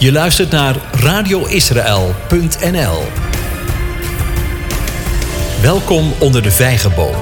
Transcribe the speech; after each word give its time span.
Je 0.00 0.12
luistert 0.12 0.50
naar 0.50 0.76
radioisrael.nl. 0.92 3.02
Welkom 5.62 6.12
onder 6.20 6.42
de 6.42 6.50
vijgenboom. 6.50 7.14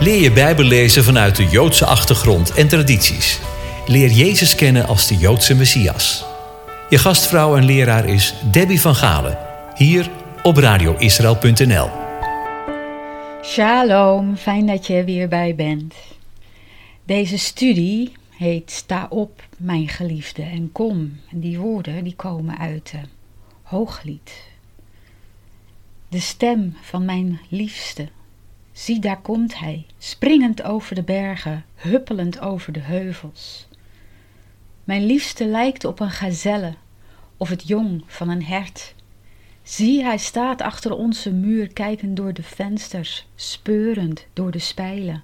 Leer 0.00 0.22
je 0.22 0.32
Bijbel 0.32 0.64
lezen 0.64 1.04
vanuit 1.04 1.36
de 1.36 1.48
Joodse 1.48 1.84
achtergrond 1.84 2.54
en 2.54 2.68
tradities. 2.68 3.40
Leer 3.86 4.10
Jezus 4.10 4.54
kennen 4.54 4.86
als 4.86 5.06
de 5.06 5.16
Joodse 5.16 5.54
Messias. 5.54 6.24
Je 6.88 6.98
gastvrouw 6.98 7.56
en 7.56 7.64
leraar 7.64 8.08
is 8.08 8.34
Debbie 8.50 8.80
van 8.80 8.94
Galen, 8.94 9.38
hier 9.74 10.10
op 10.42 10.56
radioisrael.nl. 10.56 11.90
Shalom, 13.42 14.36
fijn 14.36 14.66
dat 14.66 14.86
je 14.86 14.94
er 14.94 15.04
weer 15.04 15.28
bij 15.28 15.54
bent. 15.54 15.94
Deze 17.04 17.38
studie 17.38 18.12
heet 18.36 18.70
Sta 18.70 19.06
op, 19.10 19.48
mijn 19.58 19.88
geliefde, 19.88 20.42
en 20.42 20.72
kom. 20.72 21.20
En 21.30 21.40
die 21.40 21.58
woorden 21.58 22.04
die 22.04 22.16
komen 22.16 22.58
uit 22.58 22.90
de 22.90 23.00
Hooglied. 23.62 24.44
De 26.08 26.20
stem 26.20 26.76
van 26.80 27.04
mijn 27.04 27.40
liefste. 27.48 28.08
Zie, 28.72 28.98
daar 28.98 29.20
komt 29.20 29.58
hij, 29.58 29.86
springend 29.98 30.62
over 30.62 30.94
de 30.94 31.02
bergen, 31.02 31.64
huppelend 31.74 32.40
over 32.40 32.72
de 32.72 32.80
heuvels. 32.80 33.68
Mijn 34.84 35.06
liefste 35.06 35.46
lijkt 35.46 35.84
op 35.84 36.00
een 36.00 36.10
gazelle 36.10 36.74
of 37.36 37.48
het 37.48 37.68
jong 37.68 38.02
van 38.06 38.28
een 38.28 38.44
hert. 38.44 38.94
Zie, 39.62 40.02
hij 40.02 40.18
staat 40.18 40.60
achter 40.60 40.92
onze 40.92 41.32
muur, 41.32 41.72
kijkend 41.72 42.16
door 42.16 42.32
de 42.32 42.42
vensters, 42.42 43.26
speurend 43.34 44.26
door 44.32 44.50
de 44.50 44.58
spijlen. 44.58 45.22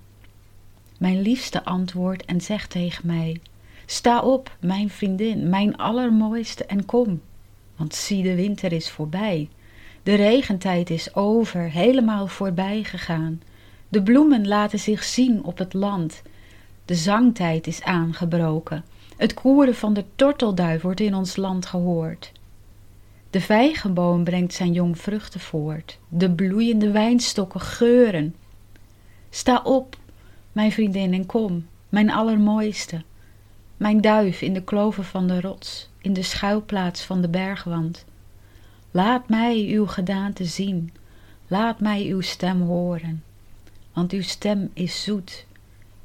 Mijn 1.02 1.20
liefste 1.20 1.64
antwoordt 1.64 2.24
en 2.24 2.40
zegt 2.40 2.70
tegen 2.70 3.06
mij: 3.06 3.40
Sta 3.86 4.20
op, 4.20 4.56
mijn 4.60 4.90
vriendin, 4.90 5.48
mijn 5.48 5.76
allermooiste, 5.76 6.64
en 6.64 6.84
kom. 6.84 7.20
Want 7.76 7.94
zie, 7.94 8.22
de 8.22 8.34
winter 8.34 8.72
is 8.72 8.90
voorbij. 8.90 9.48
De 10.02 10.14
regentijd 10.14 10.90
is 10.90 11.14
over, 11.14 11.60
helemaal 11.60 12.26
voorbij 12.26 12.82
gegaan. 12.84 13.42
De 13.88 14.02
bloemen 14.02 14.48
laten 14.48 14.78
zich 14.78 15.04
zien 15.04 15.44
op 15.44 15.58
het 15.58 15.74
land. 15.74 16.22
De 16.84 16.94
zangtijd 16.94 17.66
is 17.66 17.82
aangebroken. 17.82 18.84
Het 19.16 19.34
koeren 19.34 19.74
van 19.74 19.94
de 19.94 20.04
tortelduif 20.16 20.82
wordt 20.82 21.00
in 21.00 21.14
ons 21.14 21.36
land 21.36 21.66
gehoord. 21.66 22.32
De 23.30 23.40
vijgenboom 23.40 24.24
brengt 24.24 24.54
zijn 24.54 24.72
jong 24.72 24.98
vruchten 24.98 25.40
voort. 25.40 25.98
De 26.08 26.30
bloeiende 26.30 26.90
wijnstokken 26.90 27.60
geuren. 27.60 28.34
Sta 29.30 29.60
op, 29.64 29.96
mijn 30.52 30.72
vriendin, 30.72 31.12
en 31.12 31.26
kom, 31.26 31.66
mijn 31.88 32.10
allermooiste. 32.10 33.02
Mijn 33.76 34.00
duif 34.00 34.42
in 34.42 34.52
de 34.52 34.62
kloven 34.62 35.04
van 35.04 35.26
de 35.26 35.40
rots, 35.40 35.88
in 35.98 36.12
de 36.12 36.22
schuilplaats 36.22 37.02
van 37.04 37.20
de 37.20 37.28
bergwand. 37.28 38.04
Laat 38.90 39.28
mij 39.28 39.66
uw 39.68 39.86
gedaante 39.86 40.44
zien, 40.44 40.92
laat 41.46 41.80
mij 41.80 42.06
uw 42.06 42.20
stem 42.20 42.60
horen. 42.60 43.22
Want 43.92 44.12
uw 44.12 44.22
stem 44.22 44.70
is 44.72 45.02
zoet 45.02 45.46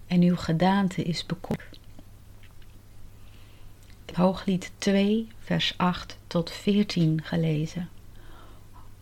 en 0.08 0.22
uw 0.22 0.36
gedaante 0.36 1.04
is 1.04 1.26
bekoor. 1.26 1.64
Hooglied 4.14 4.72
2, 4.78 5.28
vers 5.40 5.74
8 5.78 6.18
tot 6.28 6.52
14 6.52 7.24
gelezen. 7.24 7.90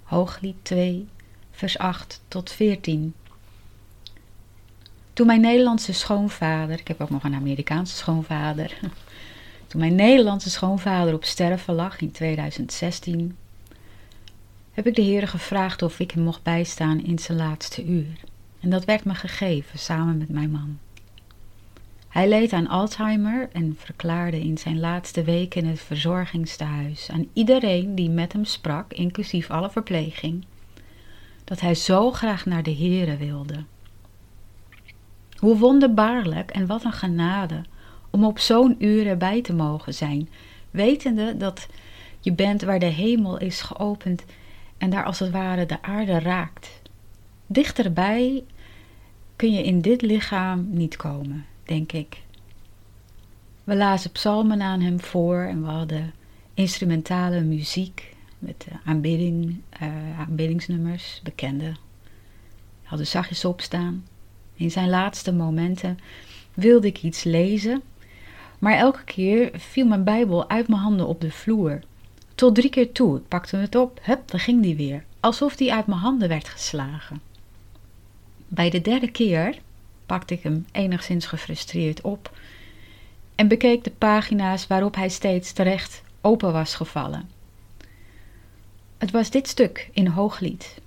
Hooglied 0.03 0.55
2, 0.61 1.07
vers 1.51 1.77
8 1.77 2.21
tot 2.27 2.51
14. 2.51 3.13
Toen 5.15 5.27
mijn 5.27 5.41
Nederlandse 5.41 5.93
schoonvader, 5.93 6.79
ik 6.79 6.87
heb 6.87 7.01
ook 7.01 7.09
nog 7.09 7.23
een 7.23 7.35
Amerikaanse 7.35 7.95
schoonvader, 7.95 8.77
toen 9.67 9.79
mijn 9.79 9.95
Nederlandse 9.95 10.49
schoonvader 10.49 11.13
op 11.13 11.23
sterven 11.23 11.73
lag 11.73 12.01
in 12.01 12.11
2016, 12.11 13.37
heb 14.71 14.87
ik 14.87 14.95
de 14.95 15.01
Heer 15.01 15.27
gevraagd 15.27 15.81
of 15.81 15.99
ik 15.99 16.11
hem 16.11 16.23
mocht 16.23 16.43
bijstaan 16.43 17.03
in 17.03 17.19
zijn 17.19 17.37
laatste 17.37 17.85
uur. 17.85 18.19
En 18.59 18.69
dat 18.69 18.85
werd 18.85 19.05
me 19.05 19.15
gegeven 19.15 19.79
samen 19.79 20.17
met 20.17 20.29
mijn 20.29 20.51
man. 20.51 20.79
Hij 22.09 22.29
leed 22.29 22.53
aan 22.53 22.67
Alzheimer 22.67 23.49
en 23.51 23.75
verklaarde 23.79 24.39
in 24.39 24.57
zijn 24.57 24.79
laatste 24.79 25.23
weken 25.23 25.61
in 25.61 25.69
het 25.69 25.79
verzorgingstehuis 25.79 27.09
aan 27.11 27.27
iedereen 27.33 27.95
die 27.95 28.09
met 28.09 28.33
hem 28.33 28.45
sprak, 28.45 28.93
inclusief 28.93 29.49
alle 29.49 29.69
verpleging, 29.69 30.45
dat 31.43 31.59
hij 31.59 31.75
zo 31.75 32.11
graag 32.11 32.45
naar 32.45 32.63
de 32.63 32.75
Heere 32.75 33.17
wilde. 33.17 33.63
Hoe 35.35 35.57
wonderbaarlijk 35.57 36.51
en 36.51 36.65
wat 36.65 36.83
een 36.83 36.91
genade 36.91 37.63
om 38.09 38.23
op 38.23 38.39
zo'n 38.39 38.75
uur 38.79 39.07
erbij 39.07 39.41
te 39.41 39.53
mogen 39.53 39.93
zijn, 39.93 40.29
wetende 40.71 41.37
dat 41.37 41.67
je 42.19 42.33
bent 42.33 42.61
waar 42.61 42.79
de 42.79 42.85
hemel 42.85 43.37
is 43.37 43.61
geopend 43.61 44.25
en 44.77 44.89
daar 44.89 45.05
als 45.05 45.19
het 45.19 45.31
ware 45.31 45.65
de 45.65 45.81
aarde 45.81 46.19
raakt. 46.19 46.81
Dichterbij 47.47 48.43
kun 49.35 49.51
je 49.51 49.63
in 49.63 49.81
dit 49.81 50.01
lichaam 50.01 50.67
niet 50.69 50.95
komen, 50.95 51.45
denk 51.63 51.91
ik. 51.91 52.21
We 53.63 53.75
lazen 53.75 54.11
psalmen 54.11 54.61
aan 54.61 54.81
hem 54.81 54.99
voor 54.99 55.39
en 55.39 55.61
we 55.61 55.67
hadden 55.67 56.13
instrumentale 56.53 57.41
muziek 57.41 58.15
met 58.39 58.67
aanbidding, 58.85 59.61
uh, 59.81 60.19
aanbiddingsnummers, 60.19 61.19
bekende. 61.23 61.71
We 62.81 62.87
hadden 62.87 63.07
zachtjes 63.07 63.45
opstaan. 63.45 64.05
In 64.55 64.71
zijn 64.71 64.89
laatste 64.89 65.33
momenten 65.33 65.99
wilde 66.53 66.87
ik 66.87 67.03
iets 67.03 67.23
lezen, 67.23 67.81
maar 68.59 68.73
elke 68.73 69.03
keer 69.03 69.49
viel 69.53 69.85
mijn 69.85 70.03
Bijbel 70.03 70.49
uit 70.49 70.67
mijn 70.67 70.81
handen 70.81 71.07
op 71.07 71.21
de 71.21 71.31
vloer. 71.31 71.79
Tot 72.35 72.55
drie 72.55 72.69
keer 72.69 72.91
toe. 72.91 73.17
Ik 73.17 73.27
pakte 73.27 73.57
het 73.57 73.75
op, 73.75 73.99
hup, 74.01 74.31
daar 74.31 74.39
ging 74.39 74.61
die 74.61 74.75
weer. 74.75 75.03
Alsof 75.19 75.55
die 75.55 75.73
uit 75.73 75.87
mijn 75.87 75.99
handen 75.99 76.29
werd 76.29 76.47
geslagen. 76.47 77.21
Bij 78.47 78.69
de 78.69 78.81
derde 78.81 79.11
keer 79.11 79.57
pakte 80.05 80.33
ik 80.33 80.43
hem 80.43 80.65
enigszins 80.71 81.25
gefrustreerd 81.25 82.01
op 82.01 82.37
en 83.35 83.47
bekeek 83.47 83.83
de 83.83 83.91
pagina's 83.91 84.67
waarop 84.67 84.95
hij 84.95 85.09
steeds 85.09 85.51
terecht 85.51 86.01
open 86.21 86.53
was 86.53 86.75
gevallen. 86.75 87.29
Het 88.97 89.11
was 89.11 89.29
dit 89.29 89.47
stuk 89.47 89.89
in 89.93 90.07
Hooglied. 90.07 90.81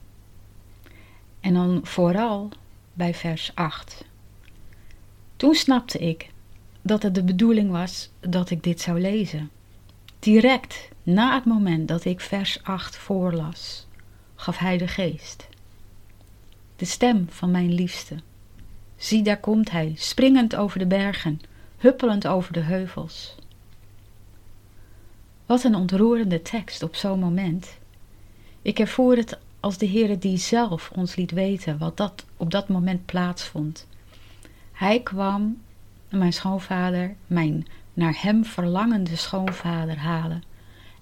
En 1.40 1.54
dan 1.54 1.80
vooral 1.82 2.48
bij 2.98 3.14
vers 3.14 3.50
8. 3.54 4.04
Toen 5.36 5.54
snapte 5.54 5.98
ik 5.98 6.30
dat 6.82 7.02
het 7.02 7.14
de 7.14 7.22
bedoeling 7.22 7.70
was 7.70 8.10
dat 8.20 8.50
ik 8.50 8.62
dit 8.62 8.80
zou 8.80 9.00
lezen. 9.00 9.50
Direct 10.18 10.88
na 11.02 11.34
het 11.34 11.44
moment 11.44 11.88
dat 11.88 12.04
ik 12.04 12.20
vers 12.20 12.62
8 12.62 12.96
voorlas, 12.96 13.86
gaf 14.34 14.58
hij 14.58 14.78
de 14.78 14.88
geest. 14.88 15.48
De 16.76 16.84
stem 16.84 17.26
van 17.30 17.50
mijn 17.50 17.72
liefste. 17.72 18.16
Zie, 18.96 19.22
daar 19.22 19.40
komt 19.40 19.70
hij, 19.70 19.92
springend 19.96 20.56
over 20.56 20.78
de 20.78 20.86
bergen, 20.86 21.40
huppelend 21.76 22.26
over 22.26 22.52
de 22.52 22.60
heuvels. 22.60 23.34
Wat 25.46 25.64
een 25.64 25.74
ontroerende 25.74 26.42
tekst 26.42 26.82
op 26.82 26.96
zo'n 26.96 27.18
moment. 27.18 27.78
Ik 28.62 28.78
ervoer 28.78 29.16
het 29.16 29.38
als 29.60 29.78
de 29.78 29.88
Heere 29.88 30.18
die 30.18 30.36
zelf 30.36 30.90
ons 30.94 31.16
liet 31.16 31.30
weten 31.30 31.78
wat 31.78 31.96
dat 31.96 32.24
op 32.36 32.50
dat 32.50 32.68
moment 32.68 33.06
plaatsvond. 33.06 33.86
Hij 34.72 35.00
kwam 35.00 35.60
mijn 36.08 36.32
schoonvader, 36.32 37.14
mijn 37.26 37.66
naar 37.94 38.22
hem 38.22 38.44
verlangende 38.44 39.16
schoonvader, 39.16 39.98
halen 39.98 40.42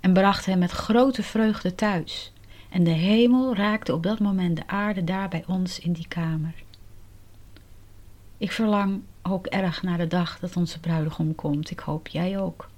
en 0.01 0.13
bracht 0.13 0.47
hem 0.47 0.59
met 0.59 0.71
grote 0.71 1.23
vreugde 1.23 1.75
thuis. 1.75 2.33
En 2.69 2.85
de 2.85 2.91
hemel 2.91 3.55
raakte 3.55 3.95
op 3.95 4.03
dat 4.03 4.19
moment 4.19 4.57
de 4.57 4.67
aarde 4.67 5.05
daar 5.05 5.29
bij 5.29 5.45
ons 5.47 5.79
in 5.79 5.93
die 5.93 6.09
kamer. 6.09 6.55
Ik 8.39 8.53
verlang 8.53 9.01
ook 9.23 9.47
erg 9.47 9.83
naar 9.83 9.99
de 9.99 10.07
dag 10.07 10.39
dat 10.39 10.57
onze 10.57 10.81
bruidegom 10.81 11.35
komt. 11.35 11.71
Ik 11.71 11.79
hoop 11.79 12.09
jij 12.09 12.39
ook. 12.39 12.69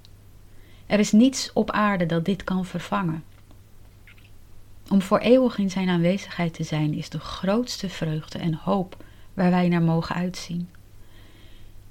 Er 0.85 0.99
is 0.99 1.11
niets 1.11 1.53
op 1.53 1.71
aarde 1.71 2.05
dat 2.05 2.25
dit 2.25 2.43
kan 2.43 2.65
vervangen. 2.65 3.23
Om 4.89 5.01
voor 5.01 5.19
eeuwig 5.19 5.57
in 5.57 5.69
zijn 5.69 5.89
aanwezigheid 5.89 6.53
te 6.53 6.63
zijn 6.63 6.93
is 6.93 7.09
de 7.09 7.19
grootste 7.19 7.89
vreugde 7.89 8.39
en 8.39 8.53
hoop 8.53 9.03
waar 9.33 9.51
wij 9.51 9.67
naar 9.67 9.81
mogen 9.81 10.15
uitzien. 10.15 10.69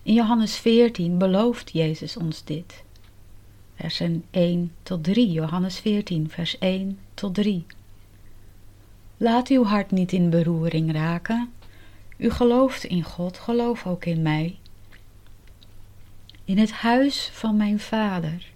In 0.03 0.15
Johannes 0.15 0.57
14 0.57 1.19
belooft 1.19 1.73
Jezus 1.73 2.17
ons 2.17 2.45
dit. 2.45 2.83
Versen 3.75 4.25
1 4.31 4.73
tot 4.83 5.05
3, 5.05 5.31
Johannes 5.31 5.79
14, 5.79 6.31
vers 6.31 6.59
1 6.59 6.99
tot 7.15 7.35
3. 7.35 7.67
Laat 9.17 9.49
uw 9.49 9.65
hart 9.65 9.91
niet 9.91 10.13
in 10.13 10.31
beroering 10.31 10.93
raken. 10.93 11.53
U 12.17 12.31
gelooft 12.31 12.85
in 12.85 13.03
God, 13.03 13.39
geloof 13.39 13.87
ook 13.87 14.05
in 14.05 14.23
mij. 14.23 14.59
In 16.45 16.59
het 16.59 16.73
huis 16.73 17.31
van 17.33 17.57
mijn 17.57 17.81
vader. 17.81 18.47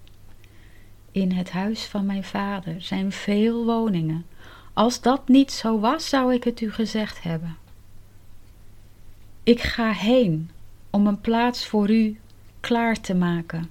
In 1.11 1.31
het 1.31 1.51
huis 1.51 1.85
van 1.85 2.05
mijn 2.05 2.23
vader 2.23 2.81
zijn 2.81 3.11
veel 3.11 3.65
woningen. 3.65 4.25
Als 4.73 5.01
dat 5.01 5.27
niet 5.27 5.51
zo 5.51 5.79
was, 5.79 6.09
zou 6.09 6.33
ik 6.33 6.43
het 6.43 6.61
u 6.61 6.71
gezegd 6.71 7.23
hebben. 7.23 7.57
Ik 9.43 9.61
ga 9.61 9.91
heen 9.91 10.49
om 10.89 11.07
een 11.07 11.21
plaats 11.21 11.65
voor 11.65 11.89
u 11.89 12.19
klaar 12.59 13.01
te 13.01 13.13
maken. 13.15 13.69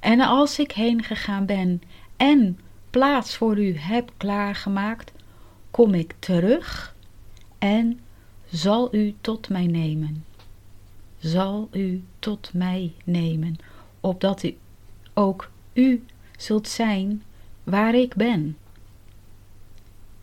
En 0.00 0.20
als 0.20 0.58
ik 0.58 0.72
heen 0.72 1.02
gegaan 1.02 1.46
ben 1.46 1.82
en 2.16 2.58
plaats 2.90 3.36
voor 3.36 3.58
u 3.58 3.76
heb 3.76 4.12
klaargemaakt, 4.16 5.12
kom 5.70 5.94
ik 5.94 6.14
terug 6.18 6.94
en 7.58 8.00
zal 8.50 8.94
u 8.94 9.14
tot 9.20 9.48
mij 9.48 9.66
nemen. 9.66 10.24
Zal 11.18 11.68
u 11.72 12.04
tot 12.18 12.50
mij 12.52 12.92
nemen, 13.04 13.56
opdat 14.00 14.42
u 14.42 14.56
ook 15.14 15.50
u 15.72 16.04
zult 16.36 16.68
zijn 16.68 17.22
waar 17.62 17.94
ik 17.94 18.14
ben. 18.14 18.56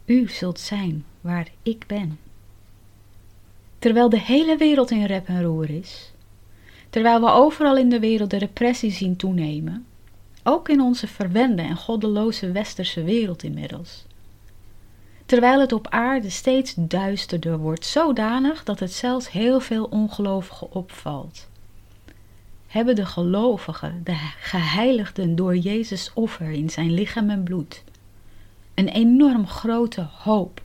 U 0.06 0.30
zult 0.30 0.59
zijn 0.59 1.06
waar 1.21 1.48
ik 1.63 1.83
ben. 1.88 2.19
Terwijl 3.80 4.09
de 4.09 4.19
hele 4.19 4.57
wereld 4.57 4.92
in 4.92 5.06
rep 5.06 5.27
en 5.27 5.44
roer 5.44 5.69
is, 5.69 6.12
terwijl 6.89 7.19
we 7.19 7.30
overal 7.30 7.77
in 7.77 7.89
de 7.89 8.00
wereld 8.00 8.30
de 8.30 8.38
repressie 8.38 8.92
zien 8.92 9.15
toenemen, 9.15 9.86
ook 10.44 10.69
in 10.69 10.81
onze 10.81 11.07
verwende 11.07 11.62
en 11.62 11.75
goddeloze 11.75 12.51
westerse 12.51 13.03
wereld 13.03 13.44
inmiddels. 13.44 14.06
Terwijl 15.25 15.59
het 15.59 15.71
op 15.71 15.88
aarde 15.88 16.30
steeds 16.30 16.74
duisterder 16.77 17.57
wordt, 17.57 17.86
zodanig 17.86 18.63
dat 18.63 18.80
het 18.80 18.92
zelfs 18.92 19.31
heel 19.31 19.59
veel 19.59 19.86
ongelovigen 19.86 20.71
opvalt. 20.71 21.50
Hebben 22.68 22.95
de 22.95 23.06
gelovigen, 23.06 24.01
de 24.04 24.15
geheiligden 24.39 25.36
door 25.36 25.57
Jezus 25.57 26.12
offer 26.13 26.51
in 26.51 26.69
zijn 26.69 26.94
lichaam 26.94 27.30
en 27.30 27.44
bloed, 27.44 27.83
een 28.73 28.88
enorm 28.88 29.47
grote 29.47 30.07
hoop 30.12 30.62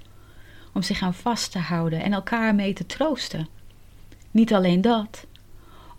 om 0.73 0.83
zich 0.83 1.03
aan 1.03 1.15
vast 1.15 1.53
te 1.53 1.59
houden 1.59 2.03
en 2.03 2.13
elkaar 2.13 2.55
mee 2.55 2.73
te 2.73 2.87
troosten. 2.87 3.49
Niet 4.31 4.55
alleen 4.55 4.81
dat, 4.81 5.27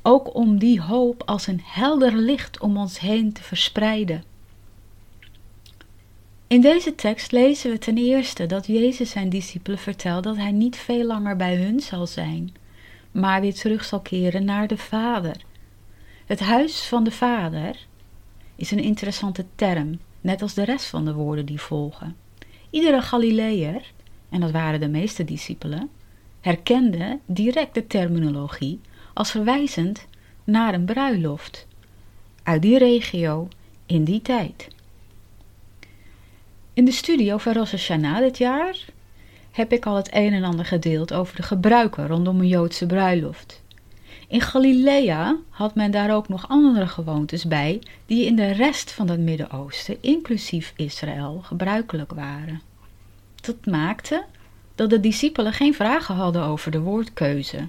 ook 0.02 0.36
om 0.36 0.60
die 0.60 0.82
hoop 0.82 1.24
als 1.26 1.48
een 1.48 1.62
helder 1.64 2.16
licht 2.16 2.60
om 2.60 2.78
ons 2.78 3.00
heen 3.00 3.34
te 3.34 3.44
verspreiden. 3.44 4.24
In 6.48 6.62
deze 6.62 6.96
tekst 6.96 7.32
lezen 7.32 7.72
we 7.72 7.78
ten 7.78 7.98
eerste 7.98 8.46
dat 8.46 8.68
Jezus 8.68 9.10
zijn 9.10 9.30
discipelen 9.30 9.80
vertelt 9.80 10.24
dat 10.24 10.38
hij 10.38 10.52
niet 10.52 10.76
veel 10.76 11.06
langer 11.06 11.36
bij 11.36 11.56
hun 11.56 11.80
zal 11.80 12.08
zijn, 12.08 12.56
maar 13.12 13.42
weer 13.42 13.54
terug 13.54 13.84
zal 13.84 14.00
keren 14.00 14.46
naar 14.46 14.68
de 14.68 14.78
Vader. 14.78 15.36
Het 16.26 16.40
huis 16.40 16.84
van 16.84 17.04
de 17.04 17.12
Vader 17.12 17.86
is 18.56 18.72
een 18.72 18.84
interessante 18.84 19.46
term, 19.56 20.00
net 20.22 20.42
als 20.42 20.54
de 20.54 20.64
rest 20.64 20.86
van 20.86 21.06
de 21.06 21.14
woorden 21.14 21.46
die 21.46 21.62
volgen. 21.62 22.16
Iedere 22.70 23.02
Galileër, 23.02 23.92
en 24.30 24.40
dat 24.40 24.52
waren 24.52 24.80
de 24.80 24.88
meeste 24.88 25.24
discipelen, 25.24 25.90
herkende 26.42 27.20
direct 27.26 27.74
de 27.74 27.88
terminologie 27.88 28.80
als 29.14 29.32
verwijzend 29.32 30.08
naar 30.44 30.74
een 30.74 30.86
bruiloft 30.86 31.68
uit 32.44 32.62
die 32.62 32.78
regio 32.78 33.48
in 33.86 34.04
die 34.04 34.22
tijd. 34.22 34.68
In 36.74 36.86
de 36.86 36.92
studio 36.92 37.38
van 37.38 37.54
Rosh 37.54 37.72
Hashanah 37.72 38.18
dit 38.18 38.38
jaar 38.38 38.86
heb 39.52 39.72
ik 39.72 39.86
al 39.86 39.96
het 39.96 40.10
een 40.14 40.34
en 40.34 40.44
ander 40.44 40.66
gedeeld 40.66 41.14
over 41.14 41.36
de 41.36 41.44
gebruiken 41.44 42.08
rondom 42.08 42.40
een 42.40 42.48
Joodse 42.48 42.86
bruiloft. 42.86 43.62
In 44.28 44.42
Galilea 44.42 45.38
had 45.50 45.76
men 45.76 45.92
daar 45.92 46.16
ook 46.16 46.28
nog 46.28 46.50
andere 46.50 46.88
gewoontes 46.88 47.46
bij 47.46 47.82
die 48.06 48.26
in 48.26 48.36
de 48.36 48.52
rest 48.52 48.92
van 48.92 49.10
het 49.10 49.20
Midden-Oosten, 49.20 49.98
inclusief 50.02 50.74
Israël, 50.76 51.42
gebruikelijk 51.44 52.14
waren. 52.14 52.62
Dat 53.36 53.66
maakte 53.66 54.26
dat 54.76 54.90
de 54.90 55.00
discipelen 55.00 55.54
geen 55.54 55.74
vragen 55.74 56.16
hadden 56.16 56.44
over 56.44 56.72
de 56.72 56.80
woordkeuze, 56.80 57.68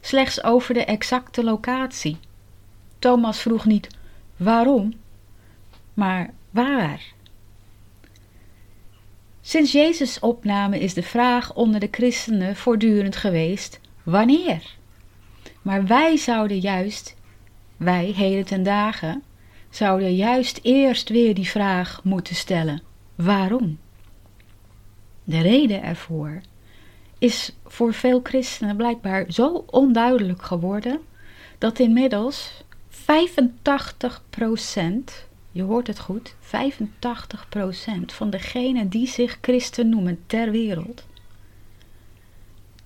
slechts 0.00 0.42
over 0.44 0.74
de 0.74 0.84
exacte 0.84 1.44
locatie. 1.44 2.16
Thomas 2.98 3.40
vroeg 3.40 3.64
niet 3.64 3.88
waarom, 4.36 4.92
maar 5.94 6.30
waar. 6.50 7.02
Sinds 9.40 9.72
Jezus' 9.72 10.18
opname 10.18 10.80
is 10.80 10.94
de 10.94 11.02
vraag 11.02 11.54
onder 11.54 11.80
de 11.80 11.88
christenen 11.90 12.56
voortdurend 12.56 13.16
geweest: 13.16 13.80
wanneer? 14.02 14.77
Maar 15.68 15.86
wij 15.86 16.16
zouden 16.16 16.58
juist, 16.58 17.16
wij 17.76 18.04
heden 18.04 18.44
ten 18.44 18.62
dagen, 18.62 19.22
zouden 19.70 20.14
juist 20.14 20.60
eerst 20.62 21.08
weer 21.08 21.34
die 21.34 21.48
vraag 21.48 22.00
moeten 22.04 22.34
stellen: 22.34 22.82
waarom? 23.14 23.78
De 25.24 25.40
reden 25.40 25.82
ervoor 25.82 26.40
is 27.18 27.56
voor 27.66 27.94
veel 27.94 28.20
christenen 28.22 28.76
blijkbaar 28.76 29.24
zo 29.28 29.64
onduidelijk 29.70 30.42
geworden 30.42 31.00
dat 31.58 31.78
inmiddels 31.78 32.64
85% 32.90 32.94
je 35.52 35.62
hoort 35.62 35.86
het 35.86 35.98
goed, 35.98 36.34
85% 36.34 36.38
van 38.06 38.30
degenen 38.30 38.88
die 38.88 39.06
zich 39.06 39.38
christen 39.40 39.88
noemen 39.88 40.18
ter 40.26 40.50
wereld, 40.50 41.06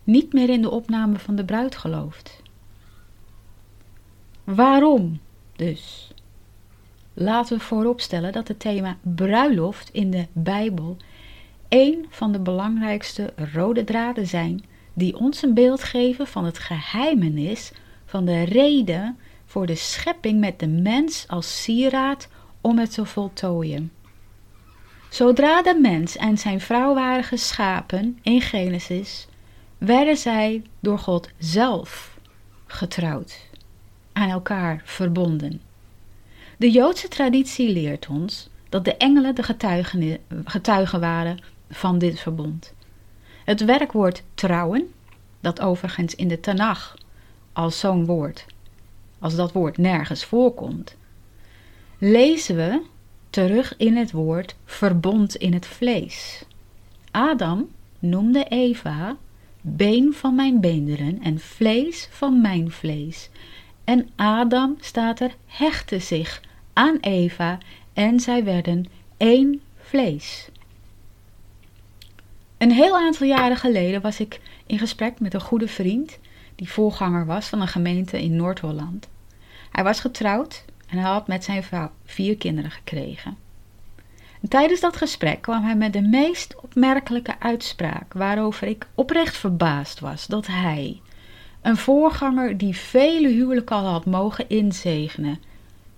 niet 0.04 0.32
meer 0.32 0.48
in 0.48 0.62
de 0.62 0.70
opname 0.70 1.18
van 1.18 1.36
de 1.36 1.44
bruid 1.44 1.76
gelooft. 1.76 2.41
Waarom 4.54 5.20
dus? 5.56 6.10
Laten 7.14 7.58
we 7.58 7.64
vooropstellen 7.64 8.32
dat 8.32 8.48
het 8.48 8.60
thema 8.60 8.96
bruiloft 9.02 9.90
in 9.92 10.10
de 10.10 10.26
Bijbel 10.32 10.96
een 11.68 12.06
van 12.08 12.32
de 12.32 12.38
belangrijkste 12.40 13.32
rode 13.52 13.84
draden 13.84 14.26
zijn 14.26 14.64
die 14.94 15.16
ons 15.16 15.42
een 15.42 15.54
beeld 15.54 15.82
geven 15.82 16.26
van 16.26 16.44
het 16.44 16.58
geheimenis 16.58 17.72
van 18.04 18.24
de 18.24 18.42
reden 18.42 19.18
voor 19.44 19.66
de 19.66 19.74
schepping 19.74 20.40
met 20.40 20.58
de 20.58 20.68
mens 20.68 21.24
als 21.28 21.62
sieraad 21.62 22.28
om 22.60 22.78
het 22.78 22.92
te 22.92 23.04
voltooien. 23.04 23.92
Zodra 25.08 25.62
de 25.62 25.78
mens 25.80 26.16
en 26.16 26.38
zijn 26.38 26.60
vrouw 26.60 26.94
waren 26.94 27.24
geschapen 27.24 28.18
in 28.22 28.40
Genesis, 28.40 29.26
werden 29.78 30.16
zij 30.16 30.62
door 30.80 30.98
God 30.98 31.28
zelf 31.38 32.18
getrouwd, 32.66 33.50
aan 34.12 34.28
elkaar 34.28 34.82
verbonden. 34.84 35.60
De 36.56 36.70
Joodse 36.70 37.08
traditie 37.08 37.72
leert 37.72 38.08
ons 38.08 38.48
dat 38.68 38.84
de 38.84 38.96
engelen 38.96 39.34
de 39.34 39.42
getuigen, 39.42 40.18
getuigen 40.44 41.00
waren 41.00 41.38
van 41.70 41.98
dit 41.98 42.20
verbond. 42.20 42.72
Het 43.44 43.64
werkwoord 43.64 44.22
trouwen, 44.34 44.92
dat 45.40 45.60
overigens 45.60 46.14
in 46.14 46.28
de 46.28 46.40
Tanach 46.40 46.96
als 47.52 47.78
zo'n 47.78 48.06
woord, 48.06 48.46
als 49.18 49.34
dat 49.34 49.52
woord 49.52 49.78
nergens 49.78 50.24
voorkomt, 50.24 50.96
lezen 51.98 52.56
we 52.56 52.82
terug 53.30 53.76
in 53.76 53.96
het 53.96 54.12
woord 54.12 54.54
verbond 54.64 55.36
in 55.36 55.52
het 55.52 55.66
vlees. 55.66 56.44
Adam 57.10 57.68
noemde 57.98 58.44
Eva 58.44 59.16
been 59.60 60.12
van 60.12 60.34
mijn 60.34 60.60
beenderen 60.60 61.22
en 61.22 61.38
vlees 61.38 62.08
van 62.10 62.40
mijn 62.40 62.70
vlees. 62.70 63.30
En 63.84 64.10
Adam, 64.16 64.76
staat 64.80 65.20
er, 65.20 65.34
hechtte 65.46 65.98
zich 65.98 66.40
aan 66.72 66.98
Eva 67.00 67.58
en 67.92 68.20
zij 68.20 68.44
werden 68.44 68.86
één 69.16 69.60
vlees. 69.76 70.48
Een 72.58 72.72
heel 72.72 72.96
aantal 72.96 73.26
jaren 73.26 73.56
geleden 73.56 74.00
was 74.00 74.20
ik 74.20 74.40
in 74.66 74.78
gesprek 74.78 75.20
met 75.20 75.34
een 75.34 75.40
goede 75.40 75.68
vriend 75.68 76.18
die 76.54 76.70
voorganger 76.70 77.26
was 77.26 77.46
van 77.46 77.60
een 77.60 77.68
gemeente 77.68 78.22
in 78.22 78.36
Noord-Holland. 78.36 79.08
Hij 79.70 79.84
was 79.84 80.00
getrouwd 80.00 80.64
en 80.88 80.98
hij 80.98 81.10
had 81.10 81.26
met 81.26 81.44
zijn 81.44 81.62
vrouw 81.62 81.90
vier 82.04 82.36
kinderen 82.36 82.70
gekregen. 82.70 83.36
En 84.42 84.48
tijdens 84.48 84.80
dat 84.80 84.96
gesprek 84.96 85.42
kwam 85.42 85.64
hij 85.64 85.76
met 85.76 85.92
de 85.92 86.00
meest 86.00 86.54
opmerkelijke 86.60 87.34
uitspraak, 87.38 88.12
waarover 88.12 88.68
ik 88.68 88.86
oprecht 88.94 89.36
verbaasd 89.36 90.00
was, 90.00 90.26
dat 90.26 90.46
hij, 90.46 91.00
een 91.62 91.76
voorganger 91.76 92.58
die 92.58 92.76
vele 92.76 93.28
huwelijken 93.28 93.76
al 93.76 93.84
had 93.84 94.06
mogen 94.06 94.48
inzegenen, 94.48 95.40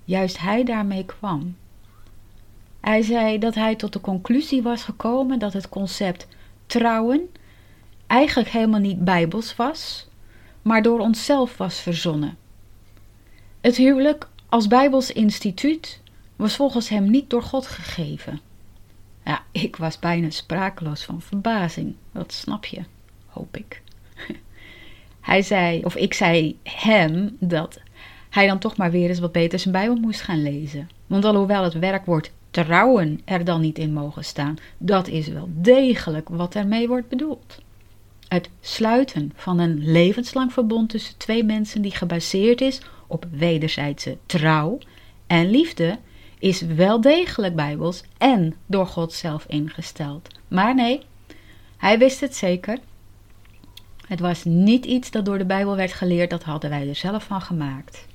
juist 0.04 0.38
hij 0.38 0.64
daarmee 0.64 1.04
kwam. 1.04 1.56
Hij 2.80 3.02
zei 3.02 3.38
dat 3.38 3.54
hij 3.54 3.76
tot 3.76 3.92
de 3.92 4.00
conclusie 4.00 4.62
was 4.62 4.82
gekomen 4.82 5.38
dat 5.38 5.52
het 5.52 5.68
concept 5.68 6.26
trouwen 6.66 7.30
eigenlijk 8.06 8.48
helemaal 8.48 8.80
niet 8.80 9.04
bijbels 9.04 9.56
was, 9.56 10.08
maar 10.62 10.82
door 10.82 10.98
onszelf 10.98 11.56
was 11.56 11.80
verzonnen. 11.80 12.36
Het 13.60 13.76
huwelijk 13.76 14.28
als 14.48 14.66
bijbels 14.66 15.12
instituut 15.12 16.00
was 16.36 16.56
volgens 16.56 16.88
hem 16.88 17.10
niet 17.10 17.30
door 17.30 17.42
God 17.42 17.66
gegeven. 17.66 18.40
Ja, 19.24 19.42
ik 19.52 19.76
was 19.76 19.98
bijna 19.98 20.30
sprakeloos 20.30 21.04
van 21.04 21.20
verbazing. 21.20 21.94
Dat 22.12 22.32
snap 22.32 22.64
je, 22.64 22.84
hoop 23.26 23.56
ik. 23.56 23.82
Hij 25.24 25.42
zei, 25.42 25.84
of 25.84 25.96
ik 25.96 26.14
zei 26.14 26.58
hem, 26.62 27.36
dat 27.40 27.80
hij 28.30 28.46
dan 28.46 28.58
toch 28.58 28.76
maar 28.76 28.90
weer 28.90 29.08
eens 29.08 29.18
wat 29.18 29.32
beter 29.32 29.58
zijn 29.58 29.74
Bijbel 29.74 29.96
moest 29.96 30.20
gaan 30.20 30.42
lezen. 30.42 30.88
Want 31.06 31.24
alhoewel 31.24 31.64
het 31.64 31.78
werkwoord 31.78 32.32
trouwen 32.50 33.20
er 33.24 33.44
dan 33.44 33.60
niet 33.60 33.78
in 33.78 33.92
mogen 33.92 34.24
staan, 34.24 34.56
dat 34.78 35.08
is 35.08 35.28
wel 35.28 35.48
degelijk 35.52 36.28
wat 36.28 36.54
ermee 36.54 36.88
wordt 36.88 37.08
bedoeld. 37.08 37.62
Het 38.28 38.48
sluiten 38.60 39.32
van 39.34 39.58
een 39.58 39.90
levenslang 39.90 40.52
verbond 40.52 40.88
tussen 40.88 41.16
twee 41.16 41.44
mensen 41.44 41.82
die 41.82 41.94
gebaseerd 41.94 42.60
is 42.60 42.80
op 43.06 43.26
wederzijdse 43.30 44.16
trouw 44.26 44.78
en 45.26 45.50
liefde 45.50 45.98
is 46.38 46.60
wel 46.60 47.00
degelijk 47.00 47.54
bijbels 47.54 48.02
en 48.18 48.54
door 48.66 48.86
God 48.86 49.12
zelf 49.12 49.44
ingesteld. 49.48 50.28
Maar 50.48 50.74
nee, 50.74 51.00
hij 51.76 51.98
wist 51.98 52.20
het 52.20 52.36
zeker. 52.36 52.78
Het 54.06 54.20
was 54.20 54.44
niet 54.44 54.84
iets 54.84 55.10
dat 55.10 55.24
door 55.24 55.38
de 55.38 55.44
Bijbel 55.44 55.76
werd 55.76 55.92
geleerd, 55.92 56.30
dat 56.30 56.42
hadden 56.42 56.70
wij 56.70 56.88
er 56.88 56.94
zelf 56.94 57.24
van 57.24 57.40
gemaakt. 57.40 58.06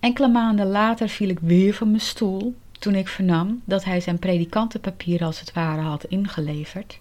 Enkele 0.00 0.28
maanden 0.28 0.66
later 0.66 1.08
viel 1.08 1.28
ik 1.28 1.38
weer 1.38 1.74
van 1.74 1.88
mijn 1.88 2.00
stoel 2.00 2.54
toen 2.72 2.94
ik 2.94 3.08
vernam 3.08 3.62
dat 3.64 3.84
hij 3.84 4.00
zijn 4.00 4.18
predikantenpapier 4.18 5.24
als 5.24 5.40
het 5.40 5.52
ware 5.52 5.80
had 5.80 6.04
ingeleverd 6.04 7.00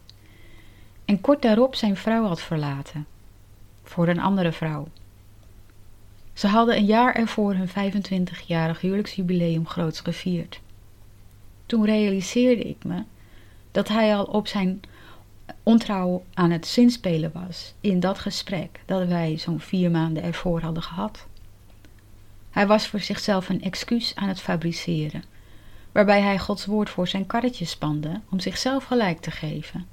en 1.06 1.22
kort 1.22 1.42
daarop 1.42 1.76
zijn 1.76 1.98
vrouw 1.98 2.26
had 2.26 2.42
verlaten 2.42 3.06
voor 3.84 4.08
een 4.08 4.20
andere 4.20 4.52
vrouw. 4.52 4.88
Ze 6.34 6.48
hadden 6.48 6.78
een 6.78 6.86
jaar 6.86 7.16
ervoor 7.16 7.54
hun 7.54 7.94
25-jarig 7.94 8.82
huwelijksjubileum 8.82 9.68
groots 9.68 10.00
gevierd. 10.00 10.60
Toen 11.66 11.86
realiseerde 11.86 12.64
ik 12.64 12.84
me 12.84 13.04
dat 13.72 13.88
hij 13.88 14.16
al 14.16 14.24
op 14.24 14.48
zijn 14.48 14.82
ontrouw 15.64 16.24
aan 16.34 16.52
het 16.52 16.68
zinspelen 16.68 17.32
was 17.34 17.74
in 17.82 18.00
dat 18.00 18.20
gesprek 18.20 18.80
dat 18.86 19.08
wij 19.08 19.38
zo'n 19.38 19.60
vier 19.60 19.92
maanden 19.92 20.24
ervoor 20.24 20.62
hadden 20.62 20.84
gehad. 20.84 21.28
Hij 22.50 22.68
was 22.68 22.88
voor 22.88 23.00
zichzelf 23.00 23.50
een 23.50 23.62
excuus 23.62 24.16
aan 24.16 24.28
het 24.28 24.42
fabriceren, 24.42 25.24
waarbij 25.92 26.22
hij 26.22 26.40
Gods 26.40 26.66
woord 26.66 26.90
voor 26.90 27.08
zijn 27.08 27.26
karretje 27.26 27.66
spande 27.66 28.22
om 28.30 28.40
zichzelf 28.40 28.84
gelijk 28.84 29.20
te 29.20 29.32
geven. 29.32 29.88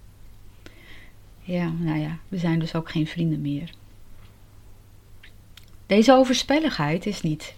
Ja, 1.41 1.69
nou 1.79 1.99
ja, 1.99 2.19
we 2.29 2.39
zijn 2.39 2.59
dus 2.59 2.75
ook 2.75 2.91
geen 2.91 3.07
vrienden 3.07 3.41
meer. 3.41 3.71
Deze 5.87 6.13
overspelligheid 6.13 7.07
is 7.07 7.23
niet, 7.23 7.55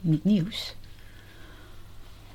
niet 0.00 0.24
nieuws. 0.24 0.74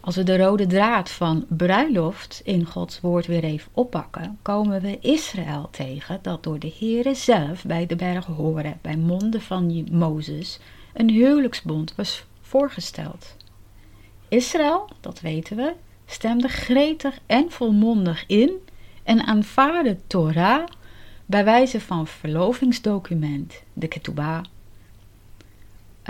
Als 0.05 0.15
we 0.15 0.23
de 0.23 0.37
rode 0.37 0.67
draad 0.67 1.11
van 1.11 1.45
bruiloft 1.47 2.41
in 2.43 2.65
Gods 2.65 3.01
woord 3.01 3.25
weer 3.25 3.43
even 3.43 3.71
oppakken, 3.73 4.37
komen 4.41 4.81
we 4.81 4.99
Israël 4.99 5.67
tegen 5.71 6.19
dat 6.21 6.43
door 6.43 6.59
de 6.59 6.73
Heere 6.79 7.15
zelf 7.15 7.63
bij 7.63 7.85
de 7.85 7.95
berg 7.95 8.25
Horeb, 8.25 8.77
bij 8.81 8.97
monden 8.97 9.41
van 9.41 9.87
Mozes, 9.91 10.59
een 10.93 11.09
huwelijksbond 11.09 11.95
was 11.95 12.25
voorgesteld. 12.41 13.35
Israël, 14.27 14.89
dat 15.01 15.21
weten 15.21 15.57
we, 15.57 15.73
stemde 16.05 16.47
gretig 16.47 17.19
en 17.25 17.51
volmondig 17.51 18.23
in 18.27 18.51
en 19.03 19.25
aanvaarde 19.25 19.97
Torah 20.07 20.67
bij 21.25 21.45
wijze 21.45 21.81
van 21.81 22.07
verlovingsdocument, 22.07 23.63
de 23.73 23.87
ketubah, 23.87 24.43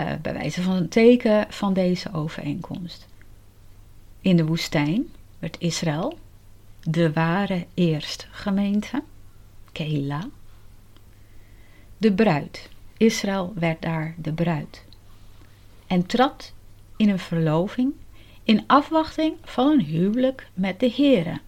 uh, 0.00 0.12
bij 0.22 0.32
wijze 0.32 0.62
van 0.62 0.74
een 0.74 0.88
teken 0.88 1.46
van 1.48 1.72
deze 1.72 2.12
overeenkomst. 2.12 3.06
In 4.20 4.36
de 4.36 4.44
woestijn 4.44 5.06
werd 5.38 5.56
Israël 5.58 6.18
de 6.82 7.12
ware 7.12 7.66
eerstgemeente, 7.74 9.02
Kehila. 9.72 10.28
De 11.96 12.12
bruid, 12.12 12.68
Israël 12.96 13.52
werd 13.54 13.82
daar 13.82 14.14
de 14.18 14.32
bruid. 14.32 14.84
En 15.86 16.06
trad 16.06 16.52
in 16.96 17.08
een 17.08 17.18
verloving 17.18 17.92
in 18.42 18.64
afwachting 18.66 19.36
van 19.44 19.66
een 19.66 19.80
huwelijk 19.80 20.48
met 20.54 20.80
de 20.80 20.90
Here. 20.90 21.40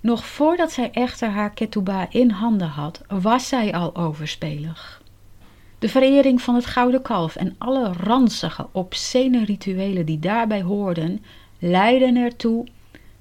Nog 0.00 0.26
voordat 0.26 0.72
zij 0.72 0.90
echter 0.90 1.28
haar 1.28 1.50
ketubah 1.50 2.06
in 2.08 2.30
handen 2.30 2.68
had, 2.68 3.02
was 3.08 3.48
zij 3.48 3.72
al 3.72 3.96
overspelig. 3.96 5.02
De 5.84 5.90
verering 5.90 6.42
van 6.42 6.54
het 6.54 6.66
gouden 6.66 7.02
kalf 7.02 7.36
en 7.36 7.54
alle 7.58 7.92
ranzige, 7.92 8.66
obscene 8.72 9.44
rituelen 9.44 10.06
die 10.06 10.18
daarbij 10.18 10.62
hoorden, 10.62 11.24
leidden 11.58 12.16
ertoe 12.16 12.66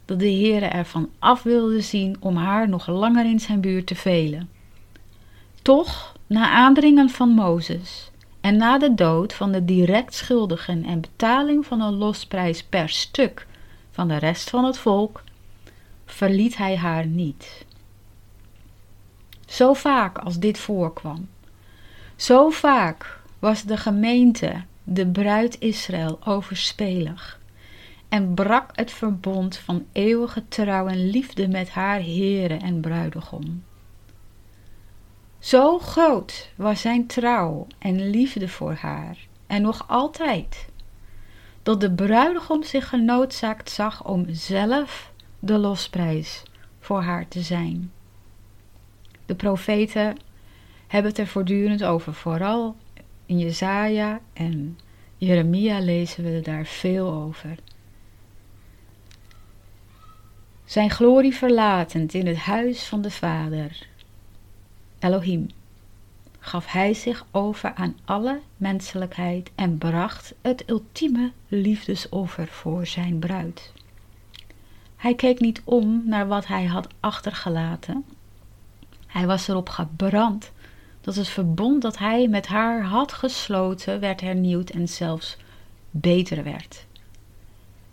dat 0.05 0.19
de 0.19 0.31
Heere 0.31 0.65
ervan 0.65 1.09
af 1.19 1.43
wilde 1.43 1.81
zien 1.81 2.15
om 2.19 2.35
haar 2.35 2.69
nog 2.69 2.87
langer 2.87 3.25
in 3.25 3.39
zijn 3.39 3.61
buurt 3.61 3.87
te 3.87 3.95
velen. 3.95 4.49
Toch, 5.61 6.15
na 6.27 6.49
aandringen 6.49 7.09
van 7.09 7.29
Mozes 7.29 8.11
en 8.41 8.57
na 8.57 8.77
de 8.77 8.93
dood 8.93 9.33
van 9.33 9.51
de 9.51 9.65
direct 9.65 10.13
schuldigen 10.13 10.83
en 10.83 11.01
betaling 11.01 11.65
van 11.65 11.81
een 11.81 11.93
losprijs 11.93 12.63
per 12.63 12.89
stuk 12.89 13.47
van 13.91 14.07
de 14.07 14.17
rest 14.17 14.49
van 14.49 14.65
het 14.65 14.77
volk, 14.77 15.23
verliet 16.05 16.57
hij 16.57 16.77
haar 16.77 17.05
niet. 17.05 17.65
Zo 19.45 19.73
vaak 19.73 20.17
als 20.17 20.39
dit 20.39 20.57
voorkwam, 20.57 21.27
zo 22.23 22.49
vaak 22.49 23.19
was 23.39 23.63
de 23.63 23.77
gemeente, 23.77 24.63
de 24.83 25.07
bruid 25.07 25.59
Israël, 25.59 26.19
overspelig 26.25 27.39
en 28.09 28.33
brak 28.33 28.69
het 28.73 28.91
verbond 28.91 29.57
van 29.57 29.85
eeuwige 29.91 30.47
trouw 30.47 30.87
en 30.87 31.09
liefde 31.09 31.47
met 31.47 31.69
haar 31.69 31.99
Heere 31.99 32.53
en 32.53 32.79
bruidegom. 32.79 33.63
Zo 35.39 35.79
groot 35.79 36.51
was 36.55 36.81
zijn 36.81 37.07
trouw 37.07 37.67
en 37.79 38.09
liefde 38.09 38.47
voor 38.47 38.73
haar, 38.73 39.17
en 39.47 39.61
nog 39.61 39.87
altijd, 39.87 40.69
dat 41.63 41.81
de 41.81 41.91
bruidegom 41.91 42.63
zich 42.63 42.89
genoodzaakt 42.89 43.69
zag 43.69 44.05
om 44.05 44.25
zelf 44.29 45.11
de 45.39 45.57
losprijs 45.57 46.43
voor 46.79 47.01
haar 47.01 47.27
te 47.27 47.41
zijn. 47.41 47.91
De 49.25 49.35
profeten 49.35 50.17
hebben 50.93 51.11
het 51.11 51.19
er 51.19 51.27
voortdurend 51.27 51.83
over, 51.83 52.13
vooral 52.13 52.75
in 53.25 53.39
Jezaja 53.39 54.19
en 54.33 54.79
Jeremia 55.17 55.79
lezen 55.79 56.23
we 56.23 56.41
daar 56.41 56.65
veel 56.65 57.11
over. 57.11 57.55
Zijn 60.65 60.89
glorie 60.89 61.35
verlatend 61.35 62.13
in 62.13 62.27
het 62.27 62.37
huis 62.37 62.83
van 62.83 63.01
de 63.01 63.11
Vader, 63.11 63.87
Elohim, 64.99 65.49
gaf 66.39 66.71
hij 66.71 66.93
zich 66.93 67.25
over 67.31 67.73
aan 67.73 67.97
alle 68.05 68.39
menselijkheid 68.57 69.51
en 69.55 69.77
bracht 69.77 70.33
het 70.41 70.63
ultieme 70.69 71.31
liefdesoffer 71.47 72.47
voor 72.47 72.85
zijn 72.85 73.19
bruid. 73.19 73.71
Hij 74.95 75.15
keek 75.15 75.39
niet 75.39 75.61
om 75.63 76.01
naar 76.05 76.27
wat 76.27 76.47
hij 76.47 76.65
had 76.65 76.87
achtergelaten. 76.99 78.05
Hij 79.07 79.25
was 79.25 79.47
erop 79.47 79.69
gebrand 79.69 80.51
dat 81.03 81.15
het 81.15 81.27
verbond 81.27 81.81
dat 81.81 81.97
hij 81.97 82.27
met 82.27 82.47
haar 82.47 82.83
had 82.83 83.13
gesloten 83.13 83.99
werd 83.99 84.21
hernieuwd 84.21 84.69
en 84.69 84.87
zelfs 84.87 85.37
beter 85.91 86.43
werd. 86.43 86.85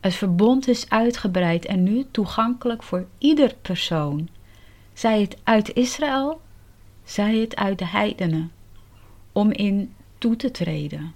Het 0.00 0.14
verbond 0.14 0.69
is 0.69 0.88
uitgebreid 0.88 1.67
en 1.67 1.83
nu 1.83 2.07
toegankelijk 2.11 2.83
voor 2.83 3.07
ieder 3.19 3.55
persoon, 3.62 4.29
zij 4.93 5.21
het 5.21 5.37
uit 5.43 5.75
Israël, 5.75 6.40
zij 7.05 7.37
het 7.37 7.57
uit 7.57 7.79
de 7.79 7.87
heidenen, 7.87 8.52
om 9.33 9.50
in 9.50 9.95
toe 10.19 10.37
te 10.37 10.50
treden. 10.50 11.12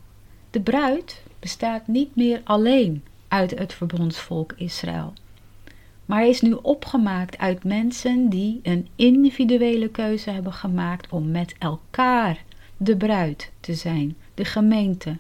De 0.51 0.61
bruid 0.61 1.23
bestaat 1.39 1.87
niet 1.87 2.17
meer 2.17 2.41
alleen 2.45 3.05
uit 3.29 3.59
het 3.59 3.73
verbondsvolk 3.73 4.53
Israël, 4.57 5.13
maar 6.06 6.26
is 6.26 6.40
nu 6.40 6.52
opgemaakt 6.52 7.38
uit 7.38 7.64
mensen 7.64 8.28
die 8.28 8.61
een 8.62 8.88
individuele 8.96 9.88
keuze 9.88 10.30
hebben 10.30 10.52
gemaakt 10.52 11.12
om 11.12 11.30
met 11.30 11.54
elkaar 11.58 12.44
de 12.76 12.96
bruid 12.96 13.52
te 13.61 13.75
zijn, 13.75 14.16
de 14.34 14.44
gemeente, 14.44 15.16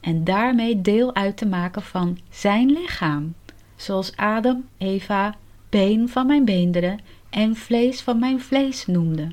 en 0.00 0.24
daarmee 0.24 0.80
deel 0.80 1.14
uit 1.14 1.36
te 1.36 1.46
maken 1.46 1.82
van 1.82 2.18
zijn 2.30 2.70
lichaam, 2.72 3.34
zoals 3.76 4.16
Adam, 4.16 4.64
Eva, 4.78 5.36
been 5.68 6.08
van 6.08 6.26
mijn 6.26 6.44
beenderen 6.44 6.98
en 7.30 7.56
vlees 7.56 8.00
van 8.00 8.18
mijn 8.18 8.40
vlees 8.40 8.86
noemde. 8.86 9.32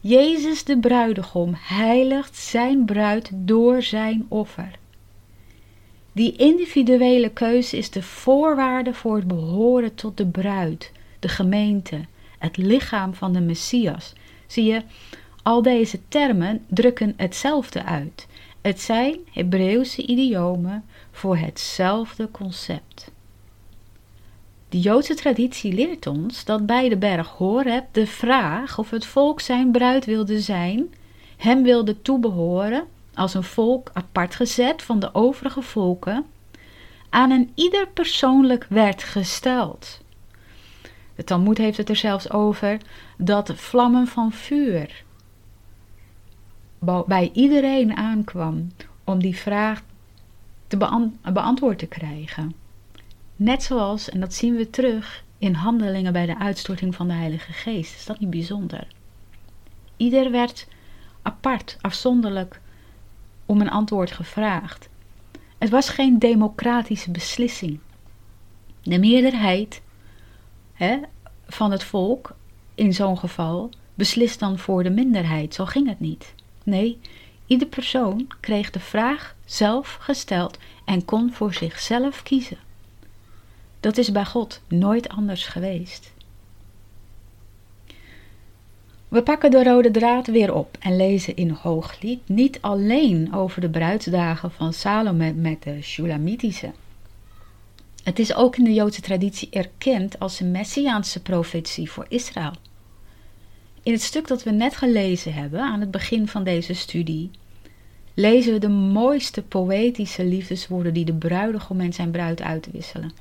Jezus 0.00 0.64
de 0.64 0.78
bruidegom 0.78 1.54
heiligt 1.54 2.36
zijn 2.36 2.84
bruid 2.84 3.30
door 3.34 3.82
zijn 3.82 4.26
offer. 4.28 4.70
Die 6.14 6.36
individuele 6.36 7.30
keuze 7.30 7.76
is 7.76 7.90
de 7.90 8.02
voorwaarde 8.02 8.94
voor 8.94 9.16
het 9.16 9.28
behoren 9.28 9.94
tot 9.94 10.16
de 10.16 10.26
bruid, 10.26 10.92
de 11.18 11.28
gemeente, 11.28 12.04
het 12.38 12.56
lichaam 12.56 13.14
van 13.14 13.32
de 13.32 13.40
Messias. 13.40 14.12
Zie 14.46 14.64
je, 14.64 14.82
al 15.42 15.62
deze 15.62 15.98
termen 16.08 16.64
drukken 16.68 17.14
hetzelfde 17.16 17.84
uit. 17.84 18.26
Het 18.60 18.80
zijn 18.80 19.18
Hebreeuwse 19.32 20.06
idiomen 20.06 20.84
voor 21.10 21.36
hetzelfde 21.36 22.30
concept. 22.30 23.10
De 24.68 24.80
Joodse 24.80 25.14
traditie 25.14 25.72
leert 25.72 26.06
ons 26.06 26.44
dat 26.44 26.66
bij 26.66 26.88
de 26.88 26.96
berg 26.96 27.28
Horeb 27.28 27.84
de 27.92 28.06
vraag 28.06 28.78
of 28.78 28.90
het 28.90 29.06
volk 29.06 29.40
zijn 29.40 29.70
bruid 29.70 30.04
wilde 30.04 30.40
zijn, 30.40 30.94
hem 31.36 31.62
wilde 31.62 32.02
toebehoren 32.02 32.84
als 33.14 33.34
een 33.34 33.44
volk 33.44 33.90
apart 33.92 34.34
gezet 34.34 34.82
van 34.82 34.98
de 34.98 35.14
overige 35.14 35.62
volken, 35.62 36.26
aan 37.10 37.30
een 37.30 37.52
ieder 37.54 37.88
persoonlijk 37.88 38.66
werd 38.68 39.02
gesteld. 39.02 40.00
De 41.14 41.24
Talmud 41.24 41.58
heeft 41.58 41.76
het 41.76 41.88
er 41.88 41.96
zelfs 41.96 42.30
over 42.30 42.78
dat 43.16 43.52
vlammen 43.54 44.06
van 44.06 44.32
vuur 44.32 45.04
bij 47.06 47.30
iedereen 47.32 47.96
aankwam 47.96 48.72
om 49.04 49.18
die 49.18 49.36
vraag 49.36 49.82
te 50.66 50.76
beantwoord 51.32 51.78
te 51.78 51.86
krijgen. 51.86 52.54
Net 53.36 53.62
zoals, 53.62 54.10
en 54.10 54.20
dat 54.20 54.34
zien 54.34 54.56
we 54.56 54.70
terug 54.70 55.24
in 55.38 55.54
handelingen 55.54 56.12
bij 56.12 56.26
de 56.26 56.38
uitstorting 56.38 56.94
van 56.94 57.08
de 57.08 57.14
Heilige 57.14 57.52
Geest. 57.52 57.94
Is 57.94 58.04
dat 58.04 58.18
niet 58.18 58.30
bijzonder? 58.30 58.86
Ieder 59.96 60.30
werd 60.30 60.66
apart, 61.22 61.78
afzonderlijk 61.80 62.60
om 63.46 63.60
een 63.60 63.70
antwoord 63.70 64.10
gevraagd. 64.10 64.88
Het 65.58 65.70
was 65.70 65.88
geen 65.88 66.18
democratische 66.18 67.10
beslissing. 67.10 67.80
De 68.82 68.98
meerderheid 68.98 69.82
hè, 70.72 70.98
van 71.46 71.70
het 71.70 71.84
volk, 71.84 72.36
in 72.74 72.94
zo'n 72.94 73.18
geval, 73.18 73.70
beslist 73.94 74.38
dan 74.40 74.58
voor 74.58 74.82
de 74.82 74.90
minderheid. 74.90 75.54
Zo 75.54 75.64
ging 75.64 75.88
het 75.88 76.00
niet. 76.00 76.34
Nee, 76.62 76.98
ieder 77.46 77.68
persoon 77.68 78.26
kreeg 78.40 78.70
de 78.70 78.80
vraag 78.80 79.34
zelf 79.44 79.96
gesteld 80.00 80.58
en 80.84 81.04
kon 81.04 81.32
voor 81.32 81.54
zichzelf 81.54 82.22
kiezen. 82.22 82.58
Dat 83.80 83.96
is 83.96 84.12
bij 84.12 84.24
God 84.24 84.60
nooit 84.68 85.08
anders 85.08 85.46
geweest. 85.46 86.13
We 89.14 89.22
pakken 89.22 89.50
de 89.50 89.62
rode 89.62 89.90
draad 89.90 90.26
weer 90.26 90.54
op 90.54 90.76
en 90.80 90.96
lezen 90.96 91.36
in 91.36 91.50
Hooglied 91.50 92.28
niet 92.28 92.58
alleen 92.60 93.34
over 93.34 93.60
de 93.60 93.70
bruidsdagen 93.70 94.50
van 94.50 94.72
Salome 94.72 95.32
met 95.32 95.62
de 95.62 95.82
Shulamitische. 95.82 96.72
Het 98.02 98.18
is 98.18 98.34
ook 98.34 98.56
in 98.56 98.64
de 98.64 98.72
Joodse 98.72 99.00
traditie 99.00 99.48
erkend 99.50 100.18
als 100.18 100.40
een 100.40 100.50
messiaanse 100.50 101.22
profetie 101.22 101.90
voor 101.90 102.06
Israël. 102.08 102.52
In 103.82 103.92
het 103.92 104.02
stuk 104.02 104.28
dat 104.28 104.42
we 104.42 104.50
net 104.50 104.76
gelezen 104.76 105.34
hebben 105.34 105.60
aan 105.60 105.80
het 105.80 105.90
begin 105.90 106.28
van 106.28 106.44
deze 106.44 106.74
studie, 106.74 107.30
lezen 108.14 108.52
we 108.52 108.58
de 108.58 108.68
mooiste 108.68 109.42
poëtische 109.42 110.24
liefdeswoorden 110.24 110.94
die 110.94 111.04
de 111.04 111.14
bruidegom 111.14 111.80
en 111.80 111.92
zijn 111.92 112.10
bruid 112.10 112.42
uitwisselen. 112.42 113.12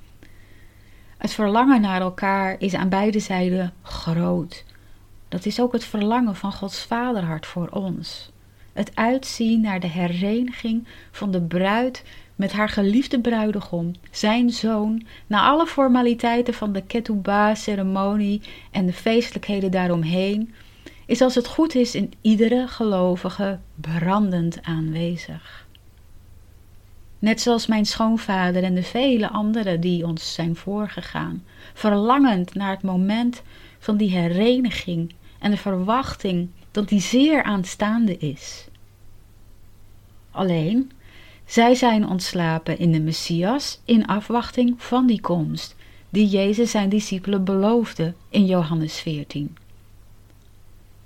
Het 1.18 1.34
verlangen 1.34 1.82
naar 1.82 2.02
elkaar 2.02 2.56
is 2.60 2.74
aan 2.74 2.90
beide 2.90 3.20
zijden 3.20 3.74
groot. 3.82 4.64
Dat 5.34 5.46
is 5.46 5.60
ook 5.60 5.72
het 5.74 5.84
verlangen 5.84 6.36
van 6.36 6.52
Gods 6.52 6.80
vaderhart 6.80 7.46
voor 7.46 7.68
ons. 7.68 8.32
Het 8.74 8.92
uitzien 8.94 9.62
naar 9.62 9.80
de 9.80 9.88
hereniging 9.88 10.88
van 11.12 11.32
de 11.32 11.42
bruid 11.42 12.04
met 12.36 12.52
haar 12.52 12.70
geliefde 12.70 13.20
bruidegom, 13.20 13.92
zijn 14.12 14.50
zoon, 14.50 15.06
na 15.28 15.42
alle 15.42 15.66
formaliteiten 15.66 16.54
van 16.54 16.74
de 16.74 16.82
ketubah-ceremonie 16.82 18.42
en 18.72 18.86
de 18.86 18.94
feestelijkheden 18.94 19.72
daaromheen, 19.72 20.54
is 21.06 21.22
als 21.22 21.36
het 21.36 21.48
goed 21.48 21.76
is 21.76 21.96
in 21.96 22.14
iedere 22.22 22.68
gelovige 22.68 23.60
brandend 23.76 24.64
aanwezig. 24.64 25.68
Net 27.20 27.42
zoals 27.42 27.68
mijn 27.68 27.86
schoonvader 27.86 28.64
en 28.64 28.76
de 28.76 28.84
vele 28.84 29.30
anderen 29.30 29.82
die 29.82 30.06
ons 30.06 30.34
zijn 30.34 30.56
voorgegaan, 30.56 31.44
verlangend 31.74 32.54
naar 32.54 32.72
het 32.72 32.84
moment 32.84 33.42
van 33.80 33.98
die 33.98 34.10
hereniging 34.10 35.14
en 35.44 35.52
de 35.52 35.58
verwachting 35.58 36.50
dat 36.72 36.90
die 36.90 37.02
zeer 37.02 37.44
aanstaande 37.44 38.18
is. 38.18 38.68
Alleen, 40.32 40.92
zij 41.46 41.76
zijn 41.76 42.08
ontslapen 42.08 42.80
in 42.80 42.92
de 42.92 43.00
Messias 43.02 43.82
in 43.86 44.06
afwachting 44.06 44.76
van 44.78 45.08
die 45.08 45.22
komst, 45.22 45.76
die 46.10 46.28
Jezus 46.28 46.72
zijn 46.72 46.90
discipelen 46.90 47.44
beloofde 47.44 48.14
in 48.30 48.46
Johannes 48.46 49.00
14. 49.00 49.58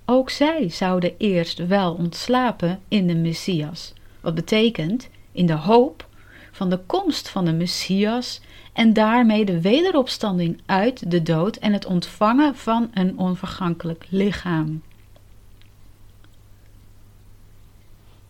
Ook 0.06 0.29
zij 0.29 0.70
zouden 0.70 1.13
eerst 1.17 1.67
wel 1.67 1.94
ontslapen 1.94 2.79
in 2.88 3.08
de 3.08 3.15
Messias, 3.15 3.94
wat 4.22 4.36
betekent 4.36 5.10
in 5.32 5.46
de 5.46 5.53
hoop 5.53 6.08
van 6.51 6.70
de 6.70 6.79
komst 6.86 7.29
van 7.29 7.46
de 7.46 7.53
Messias 7.53 8.41
en 8.77 8.93
daarmee 8.93 9.46
de 9.46 9.62
wederopstanding 9.62 10.62
uit 10.65 11.12
de 11.12 11.22
dood 11.24 11.56
en 11.56 11.73
het 11.73 11.86
ontvangen 11.86 12.56
van 12.56 12.89
een 12.93 13.17
onvergankelijk 13.17 14.06
lichaam. 14.10 14.82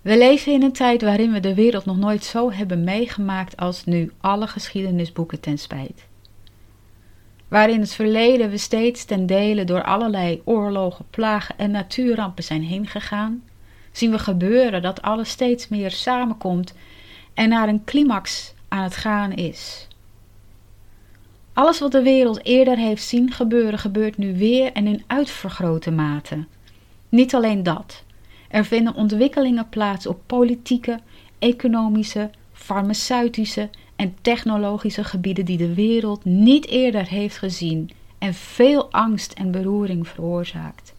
We 0.02 0.18
leven 0.18 0.52
in 0.54 0.64
een 0.64 0.72
tijd 0.72 1.02
waarin 1.02 1.32
we 1.32 1.40
de 1.40 1.54
wereld 1.54 1.86
nog 1.86 1.98
nooit 1.98 2.24
zo 2.24 2.52
hebben 2.52 2.84
meegemaakt 2.84 3.58
als 3.58 3.86
nu 3.86 4.12
alle 4.20 4.48
geschiedenisboeken 4.48 5.40
ten 5.40 5.58
spijt. 5.58 6.06
Waar 7.48 7.70
in 7.70 7.80
het 7.80 7.94
verleden 7.94 8.50
we 8.50 8.58
steeds 8.58 9.06
ten 9.06 9.26
dele 9.26 9.64
door 9.64 9.84
allerlei 9.84 10.42
oorlogen, 10.44 11.06
plagen 11.10 11.58
en 11.58 11.72
natuurrampen 11.72 12.44
zijn 12.44 12.64
heen 12.64 12.88
gegaan, 12.88 13.44
zien 13.92 14.12
we 14.12 14.20
gebeuren 14.20 14.82
dat 14.82 15.02
alles 15.02 15.30
steeds 15.30 15.68
meer 15.68 15.92
samenkomt 15.92 16.74
en 17.34 17.50
naar 17.50 17.68
een 17.68 17.84
climax 17.84 18.54
aan 18.68 18.84
het 18.84 18.96
gaan 18.96 19.32
is. 19.32 19.87
Alles 21.58 21.80
wat 21.80 21.92
de 21.92 22.02
wereld 22.02 22.46
eerder 22.46 22.78
heeft 22.78 23.04
zien 23.04 23.32
gebeuren, 23.32 23.80
gebeurt 23.80 24.18
nu 24.18 24.38
weer 24.38 24.72
en 24.72 24.88
in 24.88 25.04
uitvergrote 25.08 25.92
mate. 25.92 26.46
Niet 27.10 27.36
alleen 27.36 27.64
dat. 27.64 28.04
Er 28.50 28.66
vinden 28.66 28.96
ontwikkelingen 28.96 29.70
plaats 29.70 30.08
op 30.08 30.20
politieke, 30.26 31.00
economische, 31.40 32.30
farmaceutische 32.54 33.70
en 33.96 34.16
technologische 34.22 35.04
gebieden 35.04 35.46
die 35.46 35.58
de 35.58 35.74
wereld 35.74 36.26
niet 36.26 36.68
eerder 36.68 37.08
heeft 37.08 37.38
gezien 37.38 37.90
en 38.18 38.34
veel 38.34 38.92
angst 38.92 39.32
en 39.32 39.52
beroering 39.52 40.08
veroorzaakt. 40.08 40.94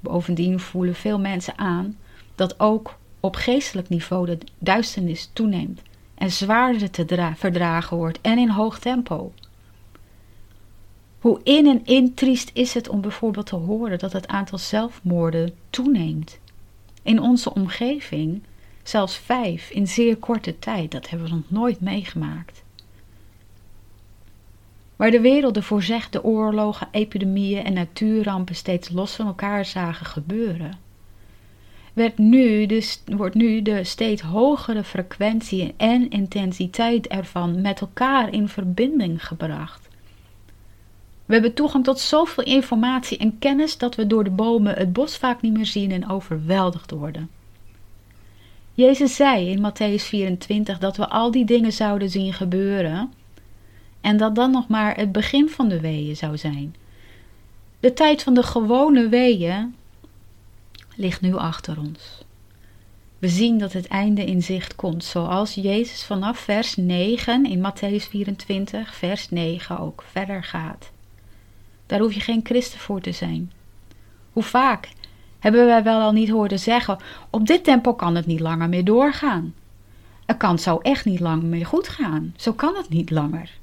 Bovendien 0.00 0.60
voelen 0.60 0.94
veel 0.94 1.18
mensen 1.18 1.58
aan 1.58 1.96
dat 2.34 2.60
ook 2.60 2.98
op 3.20 3.36
geestelijk 3.36 3.88
niveau 3.88 4.26
de 4.26 4.38
duisternis 4.58 5.30
toeneemt 5.32 5.80
en 6.18 6.30
zwaarder 6.30 6.90
te 6.90 7.32
verdragen 7.36 7.96
wordt 7.96 8.20
en 8.20 8.38
in 8.38 8.48
hoog 8.48 8.78
tempo. 8.78 9.32
Hoe 11.18 11.40
in 11.42 11.66
en 11.66 11.80
in 11.84 12.14
triest 12.14 12.50
is 12.52 12.74
het 12.74 12.88
om 12.88 13.00
bijvoorbeeld 13.00 13.46
te 13.46 13.56
horen 13.56 13.98
dat 13.98 14.12
het 14.12 14.26
aantal 14.26 14.58
zelfmoorden 14.58 15.54
toeneemt. 15.70 16.38
In 17.02 17.20
onze 17.20 17.54
omgeving 17.54 18.42
zelfs 18.82 19.16
vijf 19.16 19.70
in 19.70 19.86
zeer 19.86 20.16
korte 20.16 20.58
tijd, 20.58 20.90
dat 20.90 21.08
hebben 21.08 21.28
we 21.28 21.34
nog 21.34 21.50
nooit 21.50 21.80
meegemaakt. 21.80 22.62
Waar 24.96 25.10
de 25.10 25.20
wereld 25.20 25.56
ervoor 25.56 25.82
zegt 25.82 26.12
de 26.12 26.24
oorlogen, 26.24 26.88
epidemieën 26.90 27.64
en 27.64 27.72
natuurrampen 27.72 28.54
steeds 28.54 28.90
los 28.90 29.14
van 29.14 29.26
elkaar 29.26 29.64
zagen 29.64 30.06
gebeuren, 30.06 30.78
werd 31.98 32.18
nu 32.18 32.66
dus, 32.66 33.02
wordt 33.04 33.34
nu 33.34 33.62
de 33.62 33.84
steeds 33.84 34.22
hogere 34.22 34.84
frequentie 34.84 35.74
en 35.76 36.10
intensiteit 36.10 37.06
ervan 37.06 37.60
met 37.60 37.80
elkaar 37.80 38.32
in 38.32 38.48
verbinding 38.48 39.26
gebracht. 39.26 39.88
We 41.26 41.32
hebben 41.32 41.54
toegang 41.54 41.84
tot 41.84 41.98
zoveel 41.98 42.44
informatie 42.44 43.18
en 43.18 43.38
kennis 43.38 43.78
dat 43.78 43.94
we 43.94 44.06
door 44.06 44.24
de 44.24 44.30
bomen 44.30 44.74
het 44.74 44.92
bos 44.92 45.16
vaak 45.16 45.40
niet 45.40 45.52
meer 45.52 45.66
zien 45.66 45.92
en 45.92 46.08
overweldigd 46.08 46.90
worden. 46.90 47.30
Jezus 48.74 49.16
zei 49.16 49.50
in 49.50 49.70
Matthäus 49.70 50.02
24 50.02 50.78
dat 50.78 50.96
we 50.96 51.08
al 51.08 51.30
die 51.30 51.44
dingen 51.44 51.72
zouden 51.72 52.10
zien 52.10 52.32
gebeuren 52.32 53.12
en 54.00 54.16
dat 54.16 54.34
dan 54.34 54.50
nog 54.50 54.68
maar 54.68 54.96
het 54.96 55.12
begin 55.12 55.48
van 55.48 55.68
de 55.68 55.80
weeën 55.80 56.16
zou 56.16 56.36
zijn. 56.36 56.74
De 57.80 57.92
tijd 57.92 58.22
van 58.22 58.34
de 58.34 58.42
gewone 58.42 59.08
weeën 59.08 59.74
ligt 60.98 61.20
nu 61.20 61.34
achter 61.34 61.78
ons. 61.78 62.24
We 63.18 63.28
zien 63.28 63.58
dat 63.58 63.72
het 63.72 63.86
einde 63.86 64.24
in 64.24 64.42
zicht 64.42 64.74
komt, 64.74 65.04
zoals 65.04 65.54
Jezus 65.54 66.04
vanaf 66.04 66.38
vers 66.38 66.76
9 66.76 67.44
in 67.44 67.58
Matthäus 67.58 68.08
24, 68.08 68.94
vers 68.94 69.30
9 69.30 69.78
ook 69.78 70.04
verder 70.10 70.44
gaat. 70.44 70.90
Daar 71.86 72.00
hoef 72.00 72.12
je 72.12 72.20
geen 72.20 72.40
christen 72.44 72.78
voor 72.78 73.00
te 73.00 73.12
zijn. 73.12 73.52
Hoe 74.32 74.42
vaak 74.42 74.88
hebben 75.38 75.66
wij 75.66 75.82
wel 75.82 76.00
al 76.00 76.12
niet 76.12 76.30
hoorden 76.30 76.58
zeggen: 76.58 76.98
op 77.30 77.46
dit 77.46 77.64
tempo 77.64 77.94
kan 77.94 78.14
het 78.14 78.26
niet 78.26 78.40
langer 78.40 78.68
meer 78.68 78.84
doorgaan. 78.84 79.54
Het 80.26 80.36
kan 80.36 80.58
zo 80.58 80.78
echt 80.78 81.04
niet 81.04 81.20
lang 81.20 81.42
meer 81.42 81.66
goed 81.66 81.88
gaan. 81.88 82.34
Zo 82.36 82.52
kan 82.52 82.76
het 82.76 82.88
niet 82.88 83.10
langer. 83.10 83.57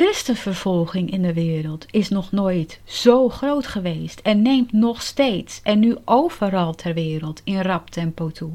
Christenvervolging 0.00 1.10
in 1.10 1.22
de 1.22 1.32
wereld 1.32 1.86
is 1.90 2.08
nog 2.08 2.32
nooit 2.32 2.80
zo 2.84 3.28
groot 3.28 3.66
geweest 3.66 4.20
en 4.20 4.42
neemt 4.42 4.72
nog 4.72 5.02
steeds 5.02 5.60
en 5.62 5.78
nu 5.78 5.96
overal 6.04 6.74
ter 6.74 6.94
wereld 6.94 7.40
in 7.44 7.60
rap 7.60 7.90
tempo 7.90 8.30
toe. 8.30 8.52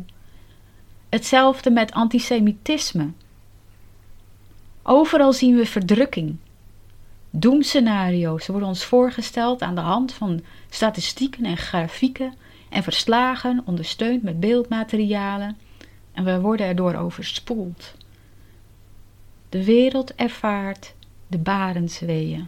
Hetzelfde 1.09 1.71
met 1.71 1.91
antisemitisme. 1.91 3.11
Overal 4.83 5.33
zien 5.33 5.55
we 5.55 5.65
verdrukking. 5.65 6.35
Doemscenario's 7.29 8.47
worden 8.47 8.67
ons 8.67 8.85
voorgesteld 8.85 9.61
aan 9.61 9.75
de 9.75 9.81
hand 9.81 10.13
van 10.13 10.41
statistieken 10.69 11.45
en 11.45 11.57
grafieken 11.57 12.33
en 12.69 12.83
verslagen, 12.83 13.63
ondersteund 13.65 14.23
met 14.23 14.39
beeldmaterialen, 14.39 15.57
en 16.11 16.23
we 16.23 16.39
worden 16.39 16.65
erdoor 16.65 16.95
overspoeld. 16.95 17.93
De 19.49 19.65
wereld 19.65 20.15
ervaart 20.15 20.94
de 21.35 21.41
barensweeën. 21.41 22.47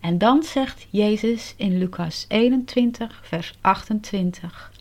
En 0.00 0.18
dan 0.18 0.42
zegt 0.42 0.86
Jezus 0.90 1.54
in 1.56 1.78
Lucas 1.78 2.24
21, 2.28 3.20
vers 3.24 3.54
28: 3.60 4.72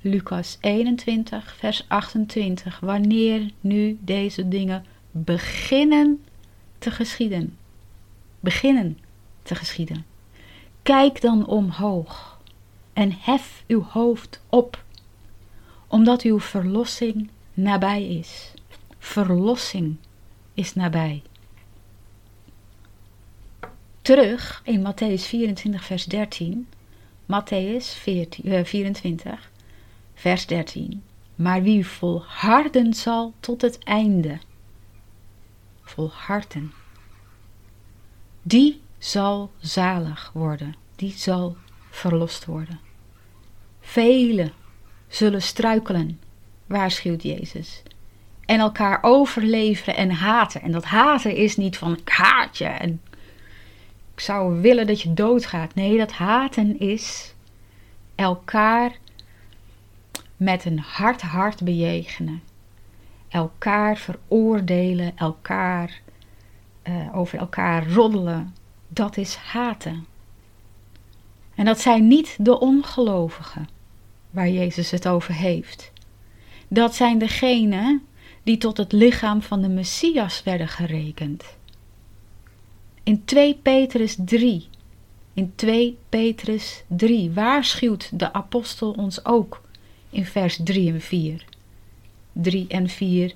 Lucas 0.00 0.58
21, 0.60 1.54
vers 1.56 1.84
28. 1.88 2.80
Wanneer 2.80 3.50
nu 3.60 3.98
deze 4.00 4.48
dingen 4.48 4.84
beginnen 5.10 6.24
te 6.78 6.90
geschieden. 6.90 7.56
Beginnen 8.40 8.98
te 9.42 9.54
geschieden. 9.54 10.04
Kijk 10.82 11.20
dan 11.20 11.46
omhoog 11.46 12.40
en 12.92 13.12
hef 13.18 13.64
uw 13.66 13.82
hoofd 13.82 14.40
op, 14.48 14.84
omdat 15.86 16.22
uw 16.22 16.40
verlossing 16.40 17.28
nabij 17.54 18.08
is. 18.08 18.52
Verlossing 18.98 19.96
is 20.58 20.74
nabij. 20.74 21.22
Terug 24.08 24.62
in 24.64 24.82
Matthäus 24.82 25.26
24, 25.26 25.84
vers 25.84 26.06
13. 26.06 26.66
Matthäus 27.26 27.94
24, 27.94 29.50
vers 30.14 30.46
13. 30.46 31.02
Maar 31.34 31.62
wie 31.62 31.86
volharden 31.86 32.94
zal 32.94 33.32
tot 33.40 33.62
het 33.62 33.78
einde, 33.84 34.38
volharden, 35.82 36.72
die 38.42 38.80
zal 38.98 39.50
zalig 39.58 40.30
worden, 40.34 40.74
die 40.96 41.12
zal 41.12 41.56
verlost 41.90 42.44
worden. 42.44 42.80
Velen 43.80 44.52
zullen 45.08 45.42
struikelen, 45.42 46.20
waarschuwt 46.66 47.22
Jezus, 47.22 47.82
en 48.46 48.58
elkaar 48.58 48.98
overleveren 49.02 49.96
en 49.96 50.10
haten. 50.10 50.62
En 50.62 50.72
dat 50.72 50.84
haten 50.84 51.36
is 51.36 51.56
niet 51.56 51.76
van 51.76 51.96
ik 51.96 52.08
haat 52.08 52.58
je 52.58 52.64
en 52.64 53.00
ik 54.18 54.24
zou 54.24 54.60
willen 54.60 54.86
dat 54.86 55.00
je 55.00 55.14
doodgaat. 55.14 55.74
Nee, 55.74 55.96
dat 55.96 56.12
haten 56.12 56.78
is 56.78 57.34
elkaar 58.14 58.96
met 60.36 60.64
een 60.64 60.78
hard 60.78 61.22
hart 61.22 61.64
bejegenen. 61.64 62.42
Elkaar 63.28 63.96
veroordelen, 63.96 65.16
elkaar 65.16 66.00
uh, 66.88 67.16
over 67.16 67.38
elkaar 67.38 67.88
roddelen. 67.88 68.54
Dat 68.88 69.16
is 69.16 69.34
haten. 69.34 70.06
En 71.54 71.64
dat 71.64 71.80
zijn 71.80 72.08
niet 72.08 72.36
de 72.38 72.60
ongelovigen 72.60 73.68
waar 74.30 74.48
Jezus 74.48 74.90
het 74.90 75.08
over 75.08 75.34
heeft. 75.34 75.92
Dat 76.68 76.94
zijn 76.94 77.18
degenen 77.18 78.02
die 78.42 78.58
tot 78.58 78.76
het 78.76 78.92
lichaam 78.92 79.42
van 79.42 79.60
de 79.60 79.68
Messias 79.68 80.42
werden 80.42 80.68
gerekend. 80.68 81.57
In 83.08 83.24
2 83.24 83.54
Petrus 83.62 84.16
3, 84.24 84.66
in 85.34 85.52
2 85.54 85.98
Petrus 86.08 86.82
3 86.86 87.30
waarschuwt 87.30 88.10
de 88.12 88.32
apostel 88.32 88.90
ons 88.90 89.24
ook 89.24 89.62
in 90.10 90.24
vers 90.24 90.60
3 90.64 90.92
en 90.92 91.00
4. 91.00 91.44
3 92.32 92.66
en 92.68 92.88
4. 92.88 93.32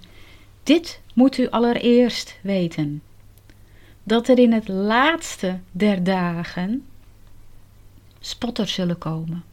Dit 0.63 1.01
moet 1.15 1.39
u 1.39 1.49
allereerst 1.51 2.39
weten: 2.43 3.03
dat 4.03 4.29
er 4.29 4.39
in 4.39 4.53
het 4.53 4.69
laatste 4.69 5.59
der 5.71 6.05
dagen 6.05 6.85
spotters 8.21 8.73
zullen 8.73 8.99
komen, 8.99 9.45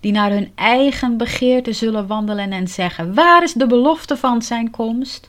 die 0.00 0.12
naar 0.12 0.30
hun 0.30 0.52
eigen 0.54 1.16
begeerte 1.16 1.72
zullen 1.72 2.06
wandelen 2.06 2.52
en 2.52 2.68
zeggen: 2.68 3.14
Waar 3.14 3.42
is 3.42 3.52
de 3.52 3.66
belofte 3.66 4.16
van 4.16 4.42
zijn 4.42 4.70
komst? 4.70 5.28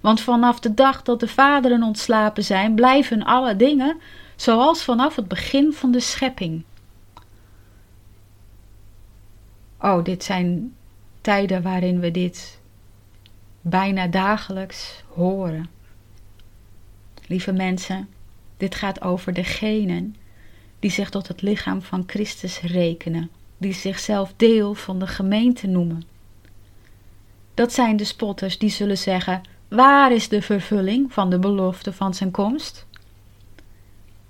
Want 0.00 0.20
vanaf 0.20 0.60
de 0.60 0.74
dag 0.74 1.02
dat 1.02 1.20
de 1.20 1.28
vaderen 1.28 1.82
ontslapen 1.82 2.44
zijn, 2.44 2.74
blijven 2.74 3.22
alle 3.22 3.56
dingen 3.56 4.00
zoals 4.36 4.82
vanaf 4.82 5.16
het 5.16 5.28
begin 5.28 5.72
van 5.72 5.90
de 5.90 6.00
schepping. 6.00 6.64
Oh, 9.80 10.04
dit 10.04 10.24
zijn 10.24 10.74
tijden 11.20 11.62
waarin 11.62 12.00
we 12.00 12.10
dit 12.10 12.60
bijna 13.60 14.06
dagelijks 14.06 15.02
horen. 15.08 15.70
Lieve 17.26 17.52
mensen, 17.52 18.08
dit 18.56 18.74
gaat 18.74 19.02
over 19.02 19.34
degenen 19.34 20.16
die 20.78 20.90
zich 20.90 21.10
tot 21.10 21.28
het 21.28 21.42
lichaam 21.42 21.82
van 21.82 22.02
Christus 22.06 22.60
rekenen, 22.60 23.30
die 23.58 23.72
zichzelf 23.72 24.32
deel 24.36 24.74
van 24.74 24.98
de 24.98 25.06
gemeente 25.06 25.66
noemen. 25.66 26.02
Dat 27.54 27.72
zijn 27.72 27.96
de 27.96 28.04
spotters 28.04 28.58
die 28.58 28.70
zullen 28.70 28.98
zeggen: 28.98 29.42
Waar 29.70 30.12
is 30.12 30.28
de 30.28 30.42
vervulling 30.42 31.12
van 31.12 31.30
de 31.30 31.38
belofte 31.38 31.92
van 31.92 32.14
zijn 32.14 32.30
komst? 32.30 32.86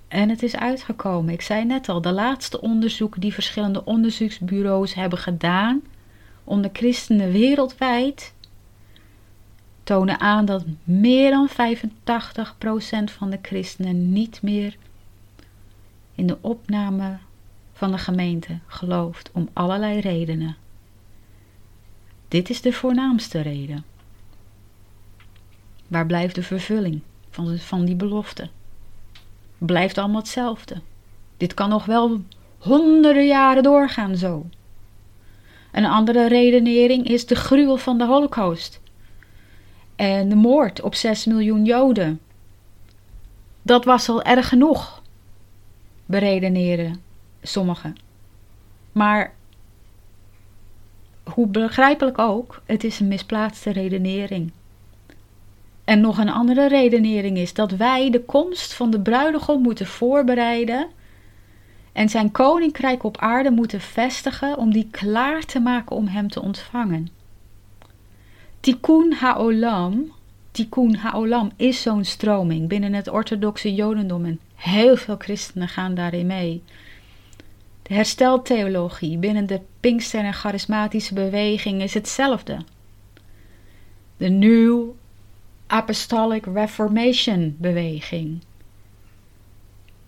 En 0.09 0.29
het 0.29 0.43
is 0.43 0.57
uitgekomen. 0.57 1.33
Ik 1.33 1.41
zei 1.41 1.65
net 1.65 1.89
al, 1.89 2.01
de 2.01 2.13
laatste 2.13 2.61
onderzoeken 2.61 3.21
die 3.21 3.33
verschillende 3.33 3.85
onderzoeksbureaus 3.85 4.95
hebben 4.95 5.19
gedaan 5.19 5.83
onder 6.45 6.71
christenen 6.73 7.33
wereldwijd 7.33 8.35
tonen 9.83 10.21
aan 10.21 10.45
dat 10.45 10.65
meer 10.85 11.31
dan 11.31 11.49
85% 11.49 11.53
van 13.05 13.31
de 13.31 13.39
christenen 13.43 14.13
niet 14.13 14.43
meer 14.43 14.77
in 16.15 16.27
de 16.27 16.39
opname 16.41 17.19
van 17.73 17.91
de 17.91 17.99
gemeente 17.99 18.59
gelooft 18.67 19.31
om 19.33 19.49
allerlei 19.53 20.01
redenen. 20.01 20.57
Dit 22.29 22.51
is 22.51 22.61
de 22.61 22.73
voornaamste 22.73 23.41
reden. 23.41 23.90
Waar 25.91 26.07
blijft 26.07 26.35
de 26.35 26.43
vervulling 26.43 27.01
van, 27.31 27.59
van 27.59 27.85
die 27.85 27.95
belofte? 27.95 28.49
Blijft 29.59 29.99
allemaal 29.99 30.21
hetzelfde. 30.21 30.81
Dit 31.37 31.55
kan 31.55 31.69
nog 31.69 31.85
wel 31.85 32.21
honderden 32.59 33.27
jaren 33.27 33.63
doorgaan 33.63 34.17
zo. 34.17 34.47
Een 35.73 35.85
andere 35.85 36.29
redenering 36.29 37.09
is 37.09 37.27
de 37.27 37.35
gruwel 37.35 37.77
van 37.77 37.99
de 37.99 38.05
Holocaust 38.07 38.81
en 39.97 40.29
de 40.29 40.35
moord 40.35 40.81
op 40.81 40.95
6 40.95 41.25
miljoen 41.25 41.65
Joden. 41.65 42.21
Dat 43.63 43.85
was 43.85 44.09
al 44.09 44.23
erg 44.23 44.49
genoeg, 44.49 45.03
beredeneren 46.07 47.03
sommigen. 47.43 47.97
Maar 48.93 49.35
hoe 51.23 51.47
begrijpelijk 51.47 52.19
ook, 52.19 52.63
het 52.67 52.85
is 52.85 53.01
een 53.01 53.09
misplaatste 53.09 53.71
redenering. 53.71 54.53
En 55.91 56.01
nog 56.01 56.19
een 56.19 56.31
andere 56.31 56.69
redenering 56.69 57.39
is 57.39 57.55
dat 57.55 57.71
wij 57.71 58.11
de 58.11 58.25
komst 58.25 58.73
van 58.73 58.91
de 58.91 59.01
bruidegom 59.01 59.63
moeten 59.63 59.87
voorbereiden 59.87 60.89
en 61.93 62.09
zijn 62.09 62.31
koninkrijk 62.31 63.03
op 63.03 63.17
aarde 63.17 63.51
moeten 63.51 63.81
vestigen 63.81 64.59
om 64.59 64.73
die 64.73 64.89
klaar 64.91 65.45
te 65.45 65.61
maken 65.61 65.97
om 65.97 66.07
hem 66.07 66.29
te 66.29 66.43
ontvangen. 66.43 67.09
Tikkun 68.61 69.13
Haolam, 69.13 70.13
Tikkun 70.51 70.95
Haolam 70.95 71.51
is 71.57 71.83
zo'n 71.83 72.05
stroming 72.05 72.69
binnen 72.69 72.93
het 72.93 73.09
orthodoxe 73.09 73.75
jodendom 73.75 74.25
en 74.25 74.41
heel 74.55 74.97
veel 74.97 75.17
christenen 75.19 75.69
gaan 75.69 75.95
daarin 75.95 76.27
mee. 76.27 76.63
De 77.83 77.95
hersteltheologie 77.95 79.19
binnen 79.19 79.47
de 79.47 79.61
Pinkster 79.81 80.25
en 80.25 80.35
charismatische 80.35 81.15
beweging 81.15 81.83
is 81.83 81.95
hetzelfde. 81.95 82.59
De 84.17 84.29
New 84.29 84.99
Apostolic 85.71 86.45
Reformation 86.47 87.57
beweging. 87.59 88.43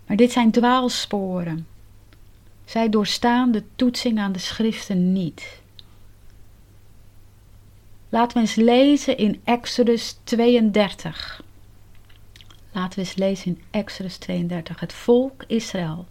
Maar 0.07 0.16
dit 0.16 0.33
zijn 0.33 0.51
dwaalsporen. 0.51 1.66
Zij 2.64 2.88
doorstaan 2.88 3.53
de 3.53 3.64
toetsing 3.77 4.18
aan 4.18 4.33
de 4.33 4.38
schriften 4.38 5.12
niet. 5.12 5.61
Laten 8.09 8.35
we 8.35 8.40
eens 8.40 8.55
lezen 8.55 9.16
in 9.16 9.40
Exodus 9.44 10.18
32. 10.25 11.42
Laten 12.72 12.98
we 12.98 13.05
eens 13.05 13.14
lezen 13.14 13.46
in 13.46 13.62
Exodus 13.70 14.16
32. 14.16 14.81
Het 14.81 14.92
volk 14.92 15.44
Israël 15.46 16.07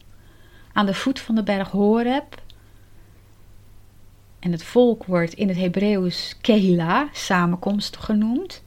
aan 0.74 0.86
de 0.86 0.94
voet 0.94 1.20
van 1.20 1.36
de 1.36 1.44
berg 1.44 1.72
Horeb. 1.72 2.42
En 4.40 4.52
het 4.52 4.64
volk 4.64 5.06
wordt 5.06 5.34
in 5.34 5.48
het 5.48 5.58
Hebreeuws 5.58 6.38
Kehila, 6.42 7.10
samenkomst 7.14 7.98
genoemd. 7.98 8.64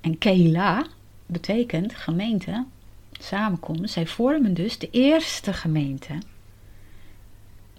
En 0.00 0.18
Kehila 0.18 0.86
betekent 1.26 1.94
gemeente, 1.94 2.64
samenkomst. 3.12 3.92
Zij 3.92 4.06
vormen 4.06 4.54
dus 4.54 4.78
de 4.78 4.88
eerste 4.90 5.52
gemeente. 5.52 6.18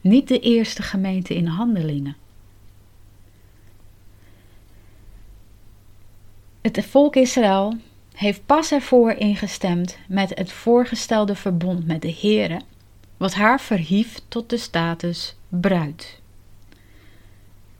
Niet 0.01 0.27
de 0.27 0.39
eerste 0.39 0.81
gemeente 0.81 1.35
in 1.35 1.45
handelingen. 1.45 2.15
Het 6.61 6.85
volk 6.85 7.15
Israël 7.15 7.77
heeft 8.13 8.45
pas 8.45 8.71
ervoor 8.71 9.11
ingestemd 9.11 9.97
met 10.07 10.37
het 10.37 10.51
voorgestelde 10.51 11.35
verbond 11.35 11.87
met 11.87 12.01
de 12.01 12.17
Heere, 12.21 12.61
wat 13.17 13.33
haar 13.33 13.61
verhief 13.61 14.19
tot 14.27 14.49
de 14.49 14.57
status 14.57 15.35
bruid. 15.49 16.21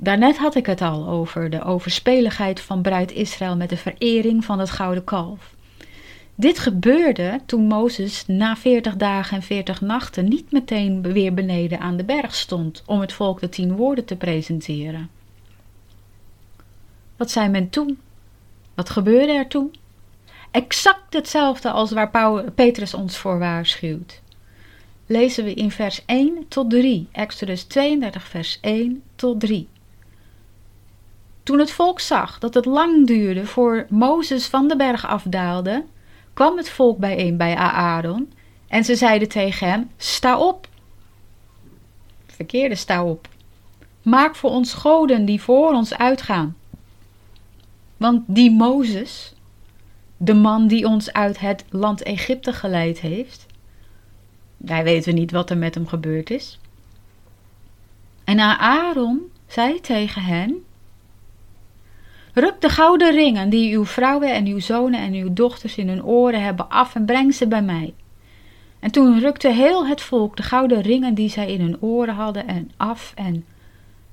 Daarnet 0.03 0.37
had 0.37 0.55
ik 0.55 0.65
het 0.65 0.81
al 0.81 1.07
over 1.07 1.49
de 1.49 1.63
overspeligheid 1.63 2.59
van 2.59 2.81
bruid 2.81 3.11
Israël 3.11 3.55
met 3.55 3.69
de 3.69 3.77
verering 3.77 4.45
van 4.45 4.59
het 4.59 4.69
gouden 4.69 5.03
kalf. 5.03 5.55
Dit 6.35 6.59
gebeurde 6.59 7.39
toen 7.45 7.67
Mozes 7.67 8.23
na 8.27 8.55
veertig 8.55 8.95
dagen 8.95 9.37
en 9.37 9.43
veertig 9.43 9.81
nachten 9.81 10.27
niet 10.27 10.51
meteen 10.51 11.01
weer 11.01 11.33
beneden 11.33 11.79
aan 11.79 11.97
de 11.97 12.03
berg 12.03 12.35
stond 12.35 12.83
om 12.85 12.99
het 12.99 13.13
volk 13.13 13.39
de 13.39 13.49
tien 13.49 13.75
woorden 13.75 14.05
te 14.05 14.15
presenteren. 14.15 15.09
Wat 17.15 17.31
zei 17.31 17.49
men 17.49 17.69
toen? 17.69 17.99
Wat 18.73 18.89
gebeurde 18.89 19.33
er 19.33 19.47
toen? 19.47 19.73
Exact 20.51 21.13
hetzelfde 21.13 21.71
als 21.71 21.91
waar 21.91 22.43
Petrus 22.55 22.93
ons 22.93 23.17
voor 23.17 23.39
waarschuwt. 23.39 24.21
Lezen 25.05 25.43
we 25.43 25.53
in 25.53 25.71
vers 25.71 26.05
1 26.05 26.45
tot 26.47 26.69
3, 26.69 27.07
Exodus 27.11 27.63
32, 27.63 28.27
vers 28.27 28.57
1 28.61 29.03
tot 29.15 29.39
3. 29.39 29.67
Toen 31.43 31.60
het 31.60 31.71
volk 31.71 31.99
zag 31.99 32.39
dat 32.39 32.53
het 32.53 32.65
lang 32.65 33.08
duurde 33.08 33.45
voor 33.45 33.86
Mozes 33.89 34.47
van 34.47 34.67
de 34.67 34.75
berg 34.75 35.08
afdaalde, 35.08 35.86
kwam 36.34 36.58
het 36.58 36.69
volk 36.69 36.97
bijeen 36.97 37.38
bij 37.38 37.56
Aaron 37.56 38.34
en 38.67 38.84
ze 38.84 38.95
zeiden 38.95 39.27
tegen 39.27 39.67
hem: 39.69 39.89
Sta 39.97 40.39
op. 40.39 40.67
Verkeerde 42.25 42.75
sta 42.75 43.03
op. 43.03 43.27
Maak 44.01 44.36
voor 44.36 44.49
ons 44.49 44.73
goden 44.73 45.25
die 45.25 45.41
voor 45.41 45.73
ons 45.73 45.93
uitgaan. 45.93 46.56
Want 47.97 48.21
die 48.27 48.51
Mozes, 48.51 49.34
de 50.17 50.34
man 50.34 50.67
die 50.67 50.88
ons 50.88 51.13
uit 51.13 51.39
het 51.39 51.65
land 51.69 52.03
Egypte 52.03 52.53
geleid 52.53 52.99
heeft, 52.99 53.45
wij 54.58 54.84
weten 54.84 55.15
niet 55.15 55.32
wat 55.32 55.49
er 55.49 55.58
met 55.58 55.75
hem 55.75 55.88
gebeurd 55.88 56.29
is. 56.29 56.60
En 58.23 58.39
Aaron 58.60 59.32
zei 59.47 59.82
tegen 59.82 60.21
hen: 60.21 60.63
Ruk 62.34 62.62
de 62.62 62.69
gouden 62.69 63.12
ringen 63.12 63.50
die 63.50 63.76
uw 63.76 63.86
vrouwen 63.86 64.34
en 64.34 64.46
uw 64.46 64.60
zonen 64.60 65.00
en 65.00 65.13
uw 65.13 65.34
dochters 65.34 65.78
in 65.78 65.88
hun 65.88 66.04
oren 66.04 66.43
hebben 66.43 66.69
af 66.69 66.96
en 66.96 67.06
breng 67.06 67.34
ze 67.34 67.48
bij 67.48 67.62
mij. 67.62 67.93
En 68.80 68.91
toen 68.91 69.19
rukte 69.19 69.50
heel 69.50 69.88
het 69.88 70.02
volk 70.02 70.38
de 70.38 70.43
gouden 70.43 70.82
ringen 70.82 71.13
die 71.13 71.30
zij 71.30 71.52
in 71.52 71.62
hun 71.62 71.82
oren 71.82 72.13
hadden 72.13 72.48
en 72.48 72.72
af 72.78 73.12
en 73.15 73.46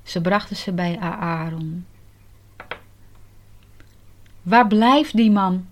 ze 0.03 0.21
brachten 0.21 0.57
ze 0.57 0.73
bij 0.73 0.99
Aaron. 0.99 1.87
Waar 4.43 4.67
blijft 4.67 5.17
die 5.17 5.31
man? 5.31 5.67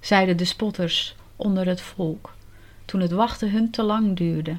zeiden 0.00 0.36
de 0.36 0.44
spotters 0.44 1.16
onder 1.36 1.66
het 1.66 1.80
volk, 1.80 2.34
toen 2.84 3.00
het 3.00 3.10
wachten 3.12 3.50
hun 3.50 3.70
te 3.70 3.82
lang 3.82 4.16
duurde. 4.16 4.56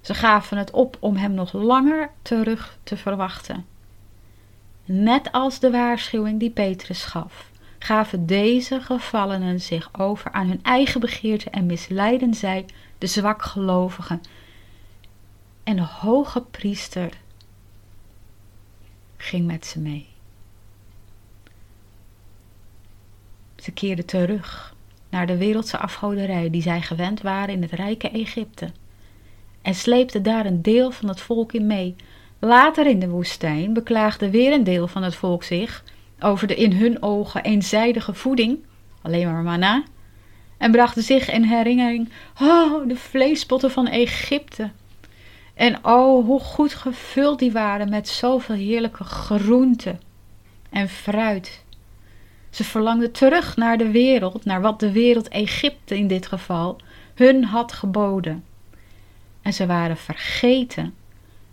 Ze 0.00 0.14
gaven 0.14 0.58
het 0.58 0.70
op 0.70 0.96
om 1.00 1.16
hem 1.16 1.32
nog 1.32 1.52
langer 1.52 2.10
terug 2.22 2.78
te 2.82 2.96
verwachten. 2.96 3.64
Net 4.88 5.32
als 5.32 5.58
de 5.58 5.70
waarschuwing 5.70 6.40
die 6.40 6.50
Petrus 6.50 7.04
gaf, 7.04 7.50
gaven 7.78 8.26
deze 8.26 8.80
gevallenen 8.80 9.60
zich 9.60 9.88
over 9.98 10.32
aan 10.32 10.48
hun 10.48 10.62
eigen 10.62 11.00
begeerte 11.00 11.50
en 11.50 11.66
misleiden 11.66 12.34
zij 12.34 12.66
de 12.98 13.06
zwakgelovigen. 13.06 14.20
En 15.62 15.76
de 15.76 15.82
hoge 15.82 16.40
priester 16.40 17.12
ging 19.16 19.46
met 19.46 19.66
ze 19.66 19.78
mee. 19.78 20.06
Ze 23.56 23.72
keerden 23.72 24.06
terug 24.06 24.74
naar 25.08 25.26
de 25.26 25.36
wereldse 25.36 25.78
afgoderij 25.78 26.50
die 26.50 26.62
zij 26.62 26.82
gewend 26.82 27.20
waren 27.20 27.54
in 27.54 27.62
het 27.62 27.72
rijke 27.72 28.08
Egypte 28.08 28.72
en 29.62 29.74
sleepten 29.74 30.22
daar 30.22 30.46
een 30.46 30.62
deel 30.62 30.90
van 30.90 31.08
het 31.08 31.20
volk 31.20 31.52
in 31.52 31.66
mee. 31.66 31.96
Later 32.38 32.86
in 32.86 32.98
de 32.98 33.08
woestijn 33.08 33.72
beklaagde 33.72 34.30
weer 34.30 34.52
een 34.52 34.64
deel 34.64 34.88
van 34.88 35.02
het 35.02 35.14
volk 35.14 35.42
zich 35.42 35.84
over 36.20 36.46
de 36.46 36.54
in 36.54 36.72
hun 36.72 37.02
ogen 37.02 37.42
eenzijdige 37.42 38.14
voeding, 38.14 38.58
alleen 39.02 39.32
maar 39.32 39.42
manna, 39.42 39.84
en 40.58 40.70
brachten 40.70 41.02
zich 41.02 41.30
in 41.30 41.42
herinnering, 41.42 42.08
oh, 42.40 42.88
de 42.88 42.96
vleespotten 42.96 43.70
van 43.70 43.86
Egypte. 43.86 44.70
En 45.54 45.84
oh, 45.84 46.24
hoe 46.24 46.40
goed 46.40 46.74
gevuld 46.74 47.38
die 47.38 47.52
waren 47.52 47.88
met 47.88 48.08
zoveel 48.08 48.54
heerlijke 48.54 49.04
groenten 49.04 50.00
en 50.70 50.88
fruit. 50.88 51.64
Ze 52.50 52.64
verlangden 52.64 53.12
terug 53.12 53.56
naar 53.56 53.78
de 53.78 53.90
wereld, 53.90 54.44
naar 54.44 54.60
wat 54.60 54.80
de 54.80 54.92
wereld 54.92 55.28
Egypte 55.28 55.96
in 55.96 56.06
dit 56.06 56.26
geval 56.26 56.76
hun 57.14 57.44
had 57.44 57.72
geboden. 57.72 58.44
En 59.42 59.52
ze 59.52 59.66
waren 59.66 59.96
vergeten 59.96 60.94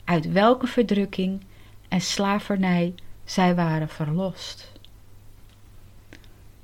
uit 0.03 0.31
welke 0.31 0.67
verdrukking 0.67 1.41
en 1.87 2.01
slavernij 2.01 2.93
zij 3.23 3.55
waren 3.55 3.89
verlost. 3.89 4.71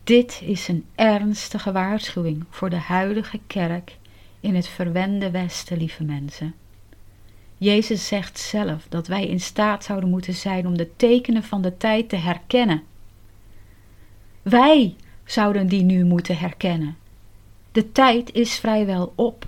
Dit 0.04 0.42
is 0.44 0.68
een 0.68 0.86
ernstige 0.96 1.72
waarschuwing 1.72 2.46
voor 2.50 2.70
de 2.70 2.80
huidige 2.80 3.40
kerk 3.48 3.98
in 4.40 4.56
het 4.56 4.68
verwende 4.68 5.32
Westen, 5.32 5.78
lieve 5.78 6.04
mensen. 6.04 6.56
Jezus 7.58 8.08
zegt 8.08 8.40
zelf 8.40 8.86
dat 8.90 9.08
wij 9.08 9.28
in 9.28 9.40
staat 9.40 9.84
zouden 9.84 10.10
moeten 10.10 10.34
zijn 10.34 10.68
om 10.68 10.78
de 10.78 10.96
tekenen 10.96 11.44
van 11.44 11.62
de 11.62 11.78
tijd 11.78 12.10
te 12.10 12.16
herkennen. 12.16 12.84
Wij 14.42 14.96
zouden 15.26 15.68
die 15.68 15.84
nu 15.84 16.04
moeten 16.04 16.38
herkennen. 16.38 16.98
De 17.72 17.92
tijd 17.92 18.34
is 18.34 18.60
vrijwel 18.60 19.14
op. 19.16 19.48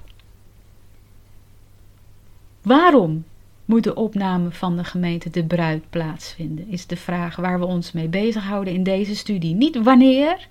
Waarom 2.62 3.25
moet 3.65 3.84
de 3.84 3.95
opname 3.95 4.52
van 4.52 4.78
de 4.78 4.84
gemeente 4.84 5.30
De 5.30 5.45
Bruid 5.45 5.89
plaatsvinden? 5.89 6.67
Is 6.69 6.88
de 6.88 6.97
vraag 6.97 7.36
waar 7.36 7.60
we 7.60 7.65
ons 7.65 7.91
mee 7.91 8.08
bezighouden 8.08 8.74
in 8.74 8.84
deze 8.84 9.15
studie. 9.15 9.56
Niet 9.56 9.84
wanneer, 9.84 10.47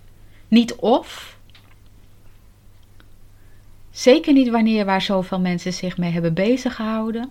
niet 0.49 0.75
of. 0.75 1.39
Zeker 3.91 4.33
niet 4.33 4.49
wanneer 4.49 4.85
waar 4.85 5.03
zoveel 5.03 5.41
mensen 5.41 5.73
zich 5.73 5.99
mee 5.99 6.11
hebben 6.13 6.35
beziggehouden. 6.35 7.31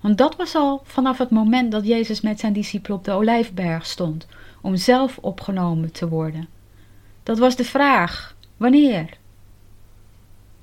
Want 0.00 0.18
dat 0.18 0.36
was 0.36 0.54
al 0.54 0.80
vanaf 0.84 1.18
het 1.18 1.30
moment 1.30 1.72
dat 1.72 1.86
Jezus 1.86 2.20
met 2.20 2.40
zijn 2.40 2.52
discipelen 2.52 2.98
op 2.98 3.04
de 3.04 3.12
olijfberg 3.12 3.86
stond, 3.86 4.26
om 4.60 4.76
zelf 4.76 5.18
opgenomen 5.18 5.92
te 5.92 6.08
worden. 6.08 6.48
Dat 7.22 7.38
was 7.38 7.56
de 7.56 7.64
vraag: 7.64 8.36
wanneer? 8.56 9.16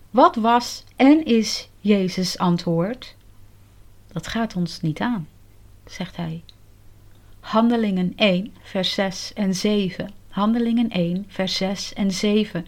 Wat 0.10 0.36
was 0.36 0.84
en 0.96 1.26
is 1.26 1.70
Jezus' 1.80 2.38
antwoord? 2.38 3.16
Dat 4.16 4.28
gaat 4.28 4.56
ons 4.56 4.82
niet 4.82 5.00
aan, 5.00 5.28
zegt 5.86 6.16
hij. 6.16 6.44
Handelingen 7.40 8.14
1, 8.16 8.54
vers 8.62 8.94
6 8.94 9.34
en 9.34 9.56
7. 9.56 10.10
Handelingen 10.30 10.90
1, 10.90 11.26
vers 11.28 11.56
6 11.56 11.94
en 11.94 12.12
7. 12.12 12.66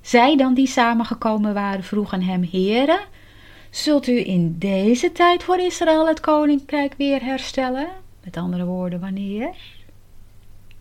Zij 0.00 0.36
dan 0.36 0.54
die 0.54 0.66
samengekomen 0.66 1.54
waren, 1.54 1.84
vroegen 1.84 2.22
hem: 2.22 2.48
Heere, 2.50 3.00
zult 3.70 4.06
u 4.06 4.26
in 4.26 4.58
deze 4.58 5.12
tijd 5.12 5.42
voor 5.42 5.58
Israël 5.58 6.08
het 6.08 6.20
koninkrijk 6.20 6.94
weer 6.96 7.22
herstellen? 7.22 7.88
Met 8.24 8.36
andere 8.36 8.64
woorden, 8.64 9.00
wanneer? 9.00 9.54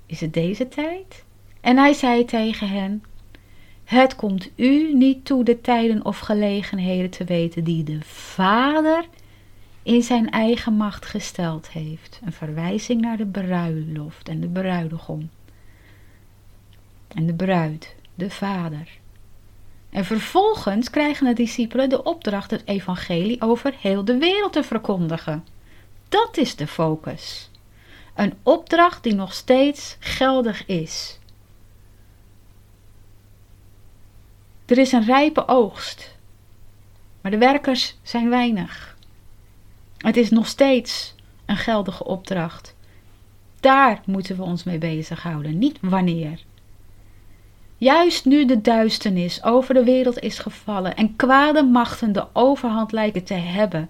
Is 0.05 0.21
het 0.21 0.33
deze 0.33 0.67
tijd? 0.67 1.23
En 1.61 1.77
hij 1.77 1.93
zei 1.93 2.25
tegen 2.25 2.69
hen: 2.69 3.03
Het 3.83 4.15
komt 4.15 4.49
u 4.55 4.93
niet 4.93 5.25
toe 5.25 5.43
de 5.43 5.61
tijden 5.61 6.05
of 6.05 6.19
gelegenheden 6.19 7.09
te 7.09 7.23
weten 7.23 7.63
die 7.63 7.83
de 7.83 8.01
Vader 8.01 9.05
in 9.83 10.01
zijn 10.01 10.29
eigen 10.29 10.73
macht 10.73 11.05
gesteld 11.05 11.69
heeft. 11.69 12.19
Een 12.25 12.31
verwijzing 12.31 13.01
naar 13.01 13.17
de 13.17 13.25
bruiloft 13.25 14.29
en 14.29 14.39
de 14.39 14.47
bruidegom. 14.47 15.29
En 17.07 17.25
de 17.25 17.33
bruid, 17.33 17.95
de 18.15 18.29
vader. 18.29 19.01
En 19.89 20.05
vervolgens 20.05 20.89
krijgen 20.89 21.25
de 21.25 21.33
discipelen 21.33 21.89
de 21.89 22.03
opdracht 22.03 22.51
het 22.51 22.67
evangelie 22.67 23.41
over 23.41 23.75
heel 23.79 24.05
de 24.05 24.17
wereld 24.17 24.53
te 24.53 24.63
verkondigen. 24.63 25.45
Dat 26.09 26.37
is 26.37 26.55
de 26.55 26.67
focus. 26.67 27.51
Een 28.15 28.33
opdracht 28.43 29.03
die 29.03 29.13
nog 29.13 29.33
steeds 29.33 29.97
geldig 29.99 30.65
is. 30.65 31.19
Er 34.65 34.77
is 34.77 34.91
een 34.91 35.05
rijpe 35.05 35.47
oogst, 35.47 36.17
maar 37.21 37.31
de 37.31 37.37
werkers 37.37 37.97
zijn 38.01 38.29
weinig. 38.29 38.92
Het 40.03 40.17
is 40.17 40.29
nog 40.29 40.47
steeds 40.47 41.15
een 41.45 41.57
geldige 41.57 42.03
opdracht. 42.03 42.75
Daar 43.59 44.01
moeten 44.05 44.35
we 44.35 44.43
ons 44.43 44.63
mee 44.63 44.77
bezighouden, 44.77 45.57
niet 45.57 45.77
wanneer. 45.81 46.39
Juist 47.77 48.25
nu 48.25 48.45
de 48.45 48.61
duisternis 48.61 49.43
over 49.43 49.73
de 49.73 49.83
wereld 49.83 50.19
is 50.19 50.39
gevallen 50.39 50.95
en 50.95 51.15
kwade 51.15 51.63
machten 51.63 52.11
de 52.11 52.25
overhand 52.33 52.91
lijken 52.91 53.23
te 53.23 53.33
hebben, 53.33 53.89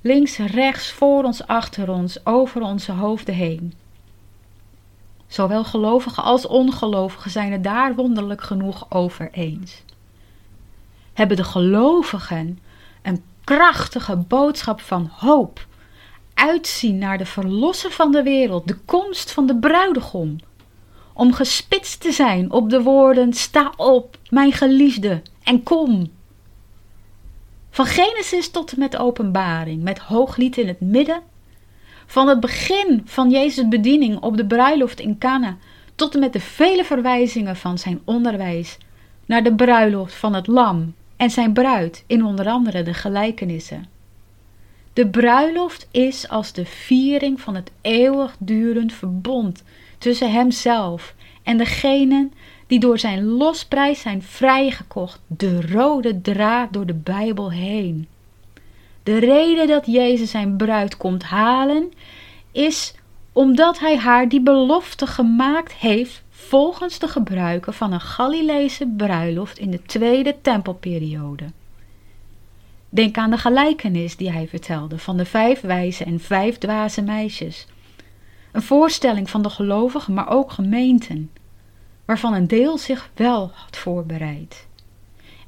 links, 0.00 0.36
rechts, 0.36 0.92
voor 0.92 1.24
ons, 1.24 1.46
achter 1.46 1.90
ons, 1.90 2.26
over 2.26 2.62
onze 2.62 2.92
hoofden 2.92 3.34
heen. 3.34 3.74
Zowel 5.26 5.64
gelovigen 5.64 6.22
als 6.22 6.46
ongelovigen 6.46 7.30
zijn 7.30 7.52
het 7.52 7.64
daar 7.64 7.94
wonderlijk 7.94 8.42
genoeg 8.42 8.86
over 8.90 9.30
eens. 9.30 9.82
Hebben 11.12 11.36
de 11.36 11.44
gelovigen 11.44 12.58
een 13.02 13.22
krachtige 13.56 14.16
boodschap 14.16 14.80
van 14.80 15.10
hoop, 15.12 15.66
uitzien 16.34 16.98
naar 16.98 17.18
de 17.18 17.26
verlosser 17.26 17.90
van 17.90 18.12
de 18.12 18.22
wereld, 18.22 18.68
de 18.68 18.76
komst 18.84 19.32
van 19.32 19.46
de 19.46 19.56
bruidegom, 19.56 20.36
om 21.12 21.32
gespitst 21.32 22.00
te 22.00 22.12
zijn 22.12 22.52
op 22.52 22.70
de 22.70 22.82
woorden: 22.82 23.32
Sta 23.32 23.72
op, 23.76 24.18
mijn 24.30 24.52
geliefde, 24.52 25.22
en 25.42 25.62
kom. 25.62 26.10
Van 27.70 27.86
Genesis 27.86 28.50
tot 28.50 28.72
en 28.72 28.78
met 28.78 28.96
openbaring, 28.96 29.82
met 29.82 29.98
hooglied 29.98 30.56
in 30.56 30.68
het 30.68 30.80
midden, 30.80 31.22
Van 32.06 32.28
het 32.28 32.40
begin 32.40 33.02
van 33.04 33.30
Jezus' 33.30 33.68
bediening 33.68 34.20
op 34.20 34.36
de 34.36 34.46
bruiloft 34.46 35.00
in 35.00 35.18
Cana 35.18 35.56
tot 35.94 36.14
en 36.14 36.20
met 36.20 36.32
de 36.32 36.40
vele 36.40 36.84
verwijzingen 36.84 37.56
van 37.56 37.78
zijn 37.78 38.00
onderwijs 38.04 38.78
naar 39.26 39.42
de 39.42 39.54
bruiloft 39.54 40.14
van 40.14 40.34
het 40.34 40.46
lam 40.46 40.94
en 41.22 41.30
zijn 41.30 41.52
bruid 41.52 42.04
in 42.06 42.24
onder 42.24 42.46
andere 42.46 42.82
de 42.82 42.94
gelijkenissen. 42.94 43.86
De 44.92 45.08
bruiloft 45.08 45.88
is 45.90 46.28
als 46.28 46.52
de 46.52 46.64
viering 46.64 47.40
van 47.40 47.54
het 47.54 47.70
eeuwigdurend 47.80 48.92
verbond 48.92 49.62
tussen 49.98 50.32
hemzelf 50.32 51.14
en 51.42 51.56
degenen 51.56 52.32
die 52.66 52.78
door 52.78 52.98
zijn 52.98 53.24
losprijs 53.24 54.00
zijn 54.00 54.22
vrijgekocht, 54.22 55.20
de 55.26 55.66
rode 55.66 56.20
draad 56.20 56.72
door 56.72 56.86
de 56.86 56.94
Bijbel 56.94 57.50
heen. 57.50 58.08
De 59.02 59.18
reden 59.18 59.66
dat 59.66 59.86
Jezus 59.86 60.30
zijn 60.30 60.56
bruid 60.56 60.96
komt 60.96 61.22
halen 61.22 61.92
is 62.52 62.94
omdat 63.32 63.78
hij 63.78 63.98
haar 63.98 64.28
die 64.28 64.42
belofte 64.42 65.06
gemaakt 65.06 65.72
heeft 65.72 66.22
volgens 66.48 66.98
de 66.98 67.08
gebruiken 67.08 67.74
van 67.74 67.92
een 67.92 68.00
Galileese 68.00 68.86
bruiloft 68.96 69.58
in 69.58 69.70
de 69.70 69.82
tweede 69.82 70.36
tempelperiode. 70.42 71.44
Denk 72.88 73.16
aan 73.16 73.30
de 73.30 73.38
gelijkenis 73.38 74.16
die 74.16 74.32
hij 74.32 74.48
vertelde 74.48 74.98
van 74.98 75.16
de 75.16 75.24
vijf 75.24 75.60
wijze 75.60 76.04
en 76.04 76.20
vijf 76.20 76.58
dwaze 76.58 77.02
meisjes. 77.02 77.66
Een 78.52 78.62
voorstelling 78.62 79.30
van 79.30 79.42
de 79.42 79.50
gelovigen, 79.50 80.14
maar 80.14 80.30
ook 80.30 80.52
gemeenten, 80.52 81.30
waarvan 82.04 82.34
een 82.34 82.48
deel 82.48 82.78
zich 82.78 83.10
wel 83.14 83.50
had 83.54 83.76
voorbereid. 83.76 84.66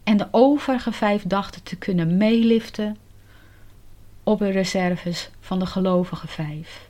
En 0.03 0.17
de 0.17 0.29
overige 0.31 0.93
vijf 0.93 1.23
dachten 1.23 1.63
te 1.63 1.77
kunnen 1.77 2.17
meeliften 2.17 2.97
op 4.23 4.39
de 4.39 4.51
reserves 4.51 5.31
van 5.41 5.59
de 5.59 5.67
gelovige 5.67 6.29
vijf. 6.29 6.89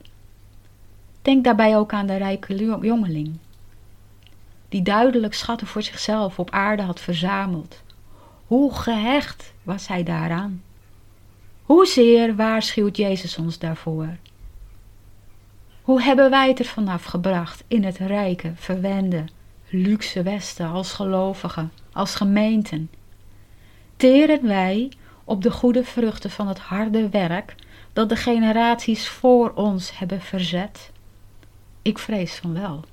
Denk 1.22 1.44
daarbij 1.44 1.76
ook 1.76 1.92
aan 1.92 2.06
de 2.06 2.16
rijke 2.16 2.54
jongeling, 2.80 3.38
die 4.74 4.82
duidelijk 4.82 5.34
schatten 5.34 5.66
voor 5.66 5.82
zichzelf 5.82 6.38
op 6.38 6.50
aarde 6.50 6.82
had 6.82 7.00
verzameld. 7.00 7.82
Hoe 8.46 8.74
gehecht 8.74 9.52
was 9.62 9.88
hij 9.88 10.02
daaraan? 10.02 10.62
Hoezeer 11.62 12.36
waarschuwt 12.36 12.96
Jezus 12.96 13.36
ons 13.36 13.58
daarvoor? 13.58 14.08
Hoe 15.82 16.02
hebben 16.02 16.30
wij 16.30 16.48
het 16.48 16.58
er 16.58 16.64
vanaf 16.64 17.04
gebracht 17.04 17.64
in 17.68 17.84
het 17.84 17.98
rijke, 17.98 18.52
verwende, 18.54 19.24
luxe 19.68 20.22
Westen 20.22 20.70
als 20.70 20.92
gelovigen, 20.92 21.72
als 21.92 22.14
gemeenten? 22.14 22.90
Teren 23.96 24.46
wij 24.46 24.92
op 25.24 25.42
de 25.42 25.50
goede 25.50 25.84
vruchten 25.84 26.30
van 26.30 26.48
het 26.48 26.58
harde 26.58 27.08
werk 27.08 27.54
dat 27.92 28.08
de 28.08 28.16
generaties 28.16 29.08
voor 29.08 29.52
ons 29.52 29.98
hebben 29.98 30.20
verzet? 30.20 30.90
Ik 31.82 31.98
vrees 31.98 32.34
van 32.34 32.54
wel. 32.54 32.84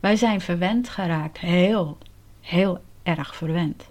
Wij 0.00 0.16
zijn 0.16 0.40
verwend 0.40 0.88
geraakt, 0.88 1.38
heel, 1.38 1.98
heel 2.40 2.82
erg 3.02 3.36
verwend. 3.36 3.90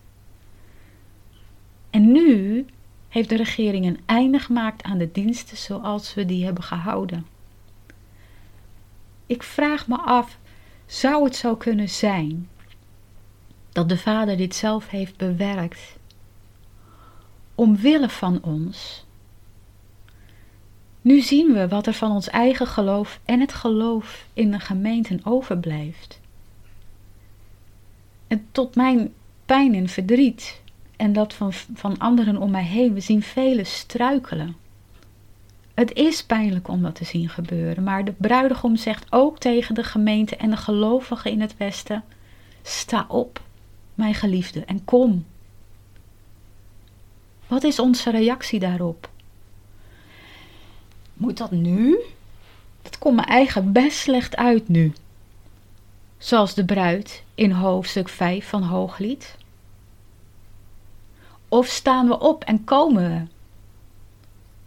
En 1.90 2.12
nu 2.12 2.66
heeft 3.10 3.30
de 3.30 3.38
regering 3.38 3.86
een 3.86 4.00
einde 4.06 4.40
gemaakt 4.40 4.84
aan 4.84 4.98
de 4.98 5.12
diensten 5.12 5.58
zoals 5.58 6.14
we 6.14 6.26
die 6.26 6.46
hebben 6.46 6.64
gehouden. 6.64 7.26
Ik 9.26 9.44
vraag 9.44 9.88
me 9.88 9.98
af, 9.98 10.38
zou 10.86 11.24
het 11.24 11.36
zo 11.36 11.56
kunnen 11.56 11.90
zijn 11.90 12.50
dat 13.72 13.90
de 13.90 13.98
Vader 13.98 14.38
dit 14.38 14.56
zelf 14.56 14.90
heeft 14.90 15.18
bewerkt 15.18 15.98
omwille 17.56 18.10
van 18.10 18.42
ons? 18.42 19.06
Nu 21.02 21.22
zien 21.22 21.54
we 21.54 21.68
wat 21.68 21.88
er 21.88 21.94
van 21.94 22.12
ons 22.12 22.30
eigen 22.30 22.68
geloof 22.68 23.20
en 23.26 23.40
het 23.40 23.54
geloof 23.54 24.26
in 24.34 24.52
de 24.52 24.60
gemeenten 24.60 25.22
overblijft. 25.24 26.20
En 28.28 28.48
tot 28.52 28.76
mijn 28.76 29.14
pijn 29.46 29.76
en 29.76 29.88
verdriet 29.90 30.62
en 30.96 31.14
dat 31.14 31.34
van, 31.34 31.54
van 31.54 31.98
anderen 31.98 32.38
om 32.38 32.52
mij 32.52 32.64
heen, 32.64 32.94
we 32.94 33.00
zien 33.00 33.24
velen 33.24 33.66
struikelen. 33.66 34.56
Het 35.74 35.94
is 35.94 36.24
pijnlijk 36.24 36.68
om 36.68 36.82
dat 36.82 36.96
te 36.96 37.06
zien 37.06 37.30
gebeuren, 37.30 37.84
maar 37.84 38.06
de 38.06 38.14
bruidegom 38.18 38.76
zegt 38.76 39.06
ook 39.10 39.40
tegen 39.40 39.76
de 39.76 39.84
gemeente 39.84 40.36
en 40.36 40.50
de 40.50 40.58
gelovigen 40.58 41.32
in 41.32 41.42
het 41.42 41.58
Westen: 41.58 42.04
Sta 42.62 43.06
op, 43.08 43.42
mijn 43.94 44.14
geliefde, 44.14 44.66
en 44.66 44.86
kom. 44.86 45.26
Wat 47.48 47.64
is 47.64 47.80
onze 47.80 48.12
reactie 48.12 48.60
daarop? 48.60 49.10
Moet 51.20 51.38
dat 51.38 51.52
nu? 51.52 52.00
Dat 52.82 52.98
komt 52.98 53.16
mijn 53.16 53.28
eigen 53.28 53.72
best 53.72 53.98
slecht 53.98 54.36
uit 54.36 54.68
nu. 54.68 54.94
Zoals 56.18 56.54
de 56.54 56.66
bruid 56.66 57.24
in 57.36 57.52
hoofdstuk 57.52 58.10
5 58.10 58.48
van 58.48 58.64
Hooglied. 58.64 59.36
Of 61.48 61.68
staan 61.68 62.08
we 62.08 62.20
op 62.20 62.44
en 62.44 62.64
komen 62.64 63.10
we? 63.10 63.22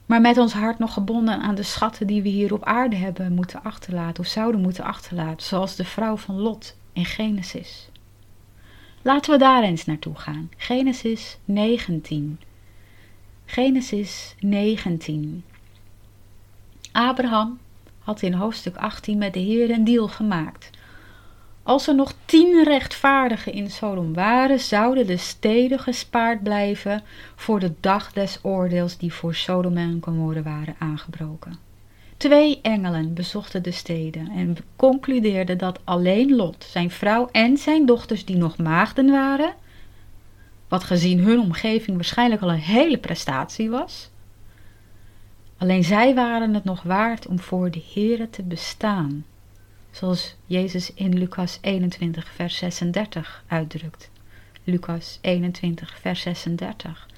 Maar 0.07 0.21
met 0.21 0.39
ons 0.39 0.53
hart 0.53 0.79
nog 0.79 0.93
gebonden 0.93 1.41
aan 1.41 1.55
de 1.55 1.63
schatten 1.63 2.07
die 2.07 2.23
we 2.23 2.29
hier 2.29 2.53
op 2.53 2.65
aarde 2.65 2.97
hebben 2.97 3.35
moeten 3.35 3.63
achterlaten 3.63 4.23
of 4.23 4.29
zouden 4.29 4.61
moeten 4.61 4.85
achterlaten, 4.85 5.47
zoals 5.47 5.77
de 5.77 5.85
vrouw 5.85 6.17
van 6.17 6.41
Lot 6.41 6.77
in 6.93 7.05
Genesis. 7.05 7.89
Laten 9.03 9.33
we 9.33 9.39
daar 9.39 9.63
eens 9.63 9.85
naartoe 9.85 10.15
gaan. 10.15 10.51
Genesis 10.57 11.39
19. 11.45 12.41
Genesis 13.45 14.35
19. 14.39 15.45
Abraham 16.93 17.59
had 17.99 18.23
in 18.23 18.33
hoofdstuk 18.33 18.77
18 18.77 19.19
met 19.19 19.35
de 19.35 19.41
Heer 19.41 19.71
een 19.71 19.85
deal 19.85 20.09
gemaakt. 20.09 20.71
Als 21.63 21.89
er 21.89 21.95
nog 21.95 22.13
tien 22.25 22.65
rechtvaardigen 22.65 23.53
in 23.53 23.71
Sodom 23.71 24.15
waren, 24.15 24.61
zouden 24.61 25.07
de 25.07 25.17
steden 25.17 25.79
gespaard 25.79 26.43
blijven 26.43 27.03
voor 27.35 27.61
de 27.61 27.73
dag 27.81 28.13
des 28.13 28.39
oordeels 28.43 28.99
die 28.99 29.13
voor 29.13 29.35
Sodom 29.35 29.77
en 29.77 29.99
Gomorra 30.01 30.43
waren 30.43 30.75
aangebroken. 30.79 31.59
Twee 32.17 32.59
engelen 32.63 33.15
bezochten 33.15 33.63
de 33.63 33.71
steden 33.71 34.31
en 34.31 34.57
concludeerden 34.77 35.59
dat 35.59 35.81
alleen 35.85 36.37
Lot, 36.37 36.65
zijn 36.69 36.91
vrouw 36.91 37.29
en 37.33 37.57
zijn 37.57 37.87
dochters 37.87 38.25
die 38.25 38.37
nog 38.37 38.57
maagden 38.57 39.11
waren, 39.11 39.55
wat 40.69 40.85
gezien 40.85 41.19
hun 41.19 41.41
omgeving 41.41 41.97
waarschijnlijk 41.97 42.43
al 42.43 42.51
een 42.51 42.59
hele 42.59 42.99
prestatie 42.99 43.71
was, 43.71 44.11
alleen 45.63 45.85
zij 45.85 46.15
waren 46.15 46.55
het 46.55 46.65
nog 46.65 46.83
waard 46.83 47.27
om 47.27 47.39
voor 47.39 47.71
de 47.71 47.83
Here 47.95 48.31
te 48.31 48.43
bestaan 48.43 49.25
zoals 49.91 50.35
Jezus 50.47 50.93
in 50.95 51.19
Lucas 51.19 51.59
21, 51.61 52.29
vers 52.29 52.57
36 52.57 53.45
uitdrukt. 53.47 54.11
Lucas 54.65 55.19
21, 55.21 55.99
vers 56.01 56.21
36. 56.21 57.09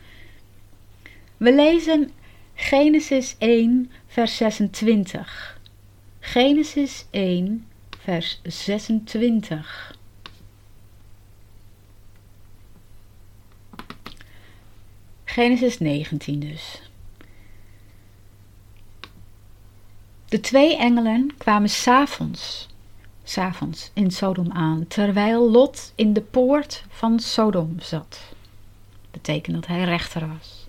We 1.37 1.55
lezen 1.55 2.11
Genesis 2.55 3.35
1, 3.39 3.91
vers 4.07 4.37
26. 4.37 5.61
Genesis 6.21 7.07
1, 7.11 7.67
vers 7.99 8.41
26. 8.43 9.97
Genesis 15.25 15.79
19 15.79 16.41
dus. 16.41 16.83
De 20.35 20.41
twee 20.41 20.77
engelen 20.77 21.31
kwamen 21.39 21.69
s'avonds, 21.69 22.69
s'avonds 23.25 23.91
in 23.93 24.11
Sodom 24.11 24.53
aan, 24.53 24.85
terwijl 24.89 25.51
Lot 25.51 25.93
in 25.95 26.13
de 26.13 26.21
poort 26.21 26.85
van 26.89 27.21
Sodom 27.21 27.75
zat. 27.79 28.21
Betekent 29.11 29.55
dat 29.55 29.67
hij 29.67 29.85
rechter 29.85 30.29
was. 30.29 30.69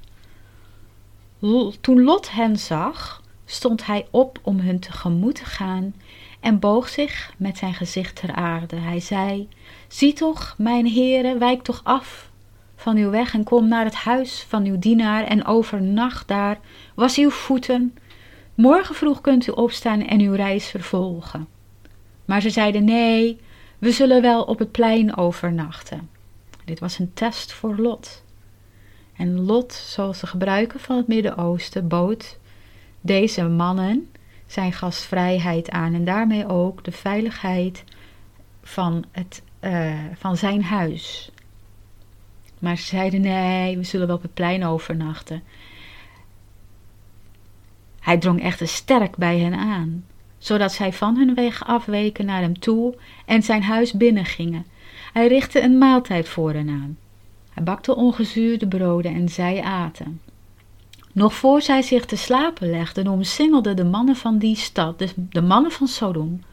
Toen 1.82 2.04
Lot 2.04 2.32
hen 2.32 2.58
zag, 2.58 3.24
stond 3.46 3.86
hij 3.86 4.08
op 4.12 4.40
om 4.42 4.60
hun 4.60 4.80
tegemoet 4.80 5.36
te 5.36 5.46
gaan 5.46 5.94
en 6.40 6.60
boog 6.60 6.90
zich 6.90 7.34
met 7.38 7.58
zijn 7.58 7.74
gezicht 7.74 8.16
ter 8.16 8.34
aarde. 8.34 8.76
Hij 8.76 9.00
zei: 9.00 9.50
Zie 9.88 10.14
toch, 10.14 10.56
mijn 10.58 10.86
heren, 10.86 11.40
wijk 11.40 11.64
toch 11.64 11.82
af 11.84 12.30
van 12.76 12.98
uw 12.98 13.10
weg 13.10 13.34
en 13.34 13.44
kom 13.44 13.68
naar 13.68 13.86
het 13.86 13.96
huis 13.96 14.46
van 14.48 14.66
uw 14.66 14.80
dienaar 14.80 15.24
en 15.24 15.46
overnacht 15.46 16.28
daar, 16.28 16.60
was 16.96 17.18
uw 17.18 17.30
voeten 17.30 17.94
Morgen 18.56 18.96
vroeg 18.96 19.22
kunt 19.22 19.48
u 19.48 19.52
opstaan 19.52 20.02
en 20.02 20.22
uw 20.22 20.34
reis 20.34 20.68
vervolgen. 20.68 21.48
Maar 22.26 22.42
ze 22.42 22.50
zeiden: 22.50 22.84
Nee, 22.84 23.40
we 23.78 23.92
zullen 23.92 24.22
wel 24.22 24.44
op 24.44 24.60
het 24.60 24.72
plein 24.72 25.18
overnachten. 25.18 26.10
Dit 26.66 26.80
was 26.80 27.00
een 27.00 27.14
test 27.14 27.54
voor 27.54 27.76
Lot. 27.78 28.24
En 29.16 29.40
Lot, 29.40 29.74
zoals 29.74 30.20
de 30.20 30.28
gebruiken 30.28 30.80
van 30.80 30.98
het 30.98 31.08
Midden-Oosten, 31.08 31.88
bood 31.88 32.38
deze 33.02 33.44
mannen 33.44 34.10
zijn 34.48 34.74
gastvrijheid 34.74 35.70
aan 35.70 35.94
en 35.94 36.06
daarmee 36.06 36.48
ook 36.48 36.84
de 36.84 36.92
veiligheid 36.92 37.84
van, 38.64 39.06
het, 39.12 39.42
uh, 39.62 39.94
van 40.14 40.38
zijn 40.38 40.64
huis. 40.64 41.32
Maar 42.60 42.78
ze 42.78 42.84
zeiden: 42.84 43.22
Nee, 43.22 43.78
we 43.78 43.84
zullen 43.84 44.08
wel 44.08 44.16
op 44.16 44.22
het 44.22 44.34
plein 44.34 44.66
overnachten. 44.66 45.44
Hij 48.06 48.18
drong 48.18 48.42
echter 48.42 48.68
sterk 48.68 49.18
bij 49.18 49.40
hen 49.40 49.54
aan, 49.54 50.06
zodat 50.38 50.72
zij 50.74 50.94
van 50.94 51.18
hun 51.18 51.34
weg 51.34 51.66
afweken 51.66 52.26
naar 52.26 52.42
hem 52.42 52.60
toe 52.60 52.96
en 53.26 53.44
zijn 53.44 53.64
huis 53.64 53.94
binnengingen. 53.94 54.66
Hij 55.14 55.28
richtte 55.28 55.62
een 55.62 55.78
maaltijd 55.78 56.30
voor 56.30 56.54
hen 56.54 56.70
aan. 56.70 56.98
Hij 57.50 57.64
bakte 57.64 57.96
ongezuurde 57.96 58.68
broden 58.68 59.14
en 59.14 59.30
zij 59.30 59.62
aten. 59.62 60.22
Nog 61.12 61.34
voor 61.34 61.62
zij 61.62 61.82
zich 61.82 62.06
te 62.06 62.16
slapen 62.16 62.70
legden, 62.70 63.08
omsingelden 63.08 63.76
de 63.76 63.86
mannen 63.86 64.16
van 64.16 64.38
die 64.38 64.56
stad, 64.56 65.00
de, 65.00 65.10
de 65.16 65.42
mannen 65.42 65.72
van 65.72 65.88
Sodom, 65.88 66.44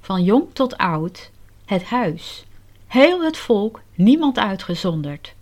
van 0.00 0.24
jong 0.24 0.44
tot 0.52 0.76
oud, 0.76 1.30
het 1.64 1.84
huis. 1.84 2.44
Heel 2.86 3.22
het 3.22 3.36
volk, 3.36 3.82
niemand 3.94 4.38
uitgezonderd. 4.38 5.34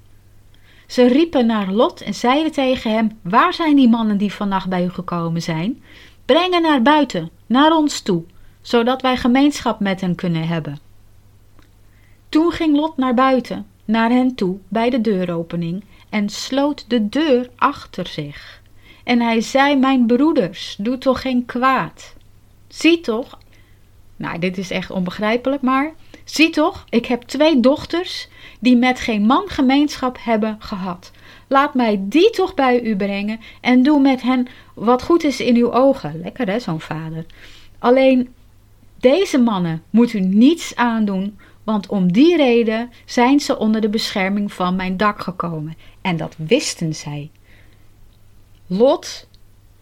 Ze 0.88 1.06
riepen 1.06 1.46
naar 1.46 1.72
Lot 1.72 2.00
en 2.00 2.14
zeiden 2.14 2.52
tegen 2.52 2.90
hem: 2.92 3.18
Waar 3.22 3.54
zijn 3.54 3.76
die 3.76 3.88
mannen 3.88 4.18
die 4.18 4.32
vannacht 4.32 4.68
bij 4.68 4.84
u 4.84 4.90
gekomen 4.90 5.42
zijn? 5.42 5.82
Breng 6.24 6.52
hen 6.52 6.62
naar 6.62 6.82
buiten, 6.82 7.30
naar 7.46 7.76
ons 7.76 8.00
toe, 8.00 8.24
zodat 8.60 9.02
wij 9.02 9.16
gemeenschap 9.16 9.80
met 9.80 10.00
hen 10.00 10.14
kunnen 10.14 10.48
hebben. 10.48 10.78
Toen 12.28 12.52
ging 12.52 12.76
Lot 12.76 12.96
naar 12.96 13.14
buiten, 13.14 13.66
naar 13.84 14.10
hen 14.10 14.34
toe, 14.34 14.58
bij 14.68 14.90
de 14.90 15.00
deuropening, 15.00 15.84
en 16.08 16.28
sloot 16.28 16.84
de 16.88 17.08
deur 17.08 17.50
achter 17.56 18.06
zich. 18.06 18.62
En 19.04 19.20
hij 19.20 19.40
zei: 19.40 19.76
Mijn 19.76 20.06
broeders, 20.06 20.76
doe 20.78 20.98
toch 20.98 21.20
geen 21.20 21.46
kwaad. 21.46 22.14
Zie 22.68 23.00
toch, 23.00 23.38
nou, 24.16 24.38
dit 24.38 24.58
is 24.58 24.70
echt 24.70 24.90
onbegrijpelijk, 24.90 25.62
maar 25.62 25.92
zie 26.24 26.50
toch, 26.50 26.84
ik 26.88 27.06
heb 27.06 27.22
twee 27.22 27.60
dochters 27.60 28.28
die 28.58 28.76
met 28.76 29.00
geen 29.00 29.22
man 29.22 29.44
gemeenschap 29.46 30.18
hebben 30.20 30.56
gehad. 30.58 31.10
Laat 31.46 31.74
mij 31.74 32.00
die 32.02 32.30
toch 32.30 32.54
bij 32.54 32.82
u 32.82 32.96
brengen 32.96 33.40
en 33.60 33.82
doe 33.82 34.00
met 34.00 34.22
hen 34.22 34.46
wat 34.74 35.02
goed 35.02 35.24
is 35.24 35.40
in 35.40 35.56
uw 35.56 35.72
ogen. 35.72 36.20
Lekker 36.20 36.50
hè, 36.50 36.58
zo'n 36.58 36.80
vader. 36.80 37.26
Alleen 37.78 38.28
deze 39.00 39.38
mannen 39.38 39.82
moet 39.90 40.12
u 40.12 40.20
niets 40.20 40.76
aandoen, 40.76 41.38
want 41.64 41.86
om 41.86 42.12
die 42.12 42.36
reden 42.36 42.90
zijn 43.04 43.40
ze 43.40 43.58
onder 43.58 43.80
de 43.80 43.88
bescherming 43.88 44.52
van 44.52 44.76
mijn 44.76 44.96
dak 44.96 45.20
gekomen. 45.20 45.76
En 46.00 46.16
dat 46.16 46.34
wisten 46.38 46.94
zij. 46.94 47.30
Lot 48.66 49.28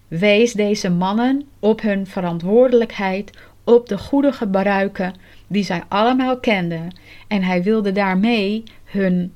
wees 0.08 0.52
deze 0.52 0.90
mannen 0.90 1.48
op 1.58 1.80
hun 1.80 2.06
verantwoordelijkheid, 2.06 3.30
op 3.64 3.88
de 3.88 3.98
goede 3.98 4.32
gebruiken 4.32 5.14
die 5.46 5.64
zij 5.64 5.82
allemaal 5.88 6.38
kenden. 6.40 6.96
En 7.28 7.42
hij 7.42 7.62
wilde 7.62 7.92
daarmee 7.92 8.62
hun 8.84 9.32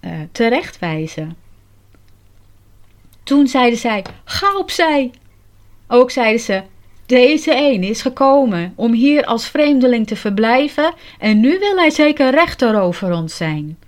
uh, 0.00 0.10
terechtwijzen. 0.32 1.36
Toen 3.22 3.46
zeiden 3.46 3.78
zij: 3.78 4.04
Ga 4.24 4.56
opzij. 4.56 5.10
Ook 5.88 6.10
zeiden 6.10 6.40
ze: 6.40 6.62
Deze 7.06 7.54
een 7.56 7.82
is 7.82 8.02
gekomen 8.02 8.72
om 8.76 8.92
hier 8.92 9.24
als 9.24 9.48
vreemdeling 9.48 10.06
te 10.06 10.16
verblijven 10.16 10.94
en 11.18 11.40
nu 11.40 11.58
wil 11.58 11.76
hij 11.76 11.90
zeker 11.90 12.30
rechter 12.30 12.80
over 12.80 13.12
ons 13.12 13.36
zijn. 13.36 13.78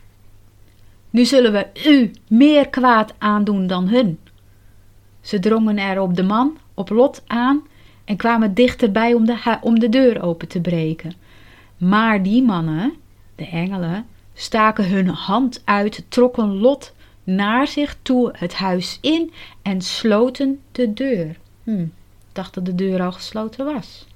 Nu 1.11 1.25
zullen 1.25 1.53
we 1.53 1.67
u 1.89 2.11
meer 2.29 2.69
kwaad 2.69 3.15
aandoen 3.19 3.67
dan 3.67 3.89
hun. 3.89 4.19
Ze 5.21 5.39
drongen 5.39 5.79
er 5.79 6.01
op 6.01 6.15
de 6.15 6.23
man, 6.23 6.59
op 6.75 6.91
Lot 6.91 7.23
aan 7.27 7.67
en 8.05 8.17
kwamen 8.17 8.55
dichterbij 8.55 9.15
om 9.15 9.27
de, 9.27 9.59
om 9.61 9.79
de 9.79 9.89
deur 9.89 10.23
open 10.23 10.49
te 10.49 10.61
breken. 10.61 11.13
Maar 11.77 12.23
die 12.23 12.43
mannen, 12.43 12.93
de 13.35 13.47
engelen, 13.47 14.07
staken 14.35 14.89
hun 14.89 15.09
hand 15.09 15.63
uit, 15.65 16.05
trokken 16.09 16.59
Lot 16.59 16.95
naar 17.25 17.67
zich 17.67 17.97
toe 18.03 18.33
het 18.37 18.55
huis 18.55 18.99
in 19.01 19.33
en 19.63 19.81
sloten 19.81 20.61
de 20.73 20.93
deur. 20.93 21.37
Hm, 21.65 21.87
dacht 22.33 22.55
dat 22.55 22.67
de 22.67 22.75
deur 22.75 23.03
al 23.03 23.13
gesloten 23.13 23.65
was. 23.65 24.07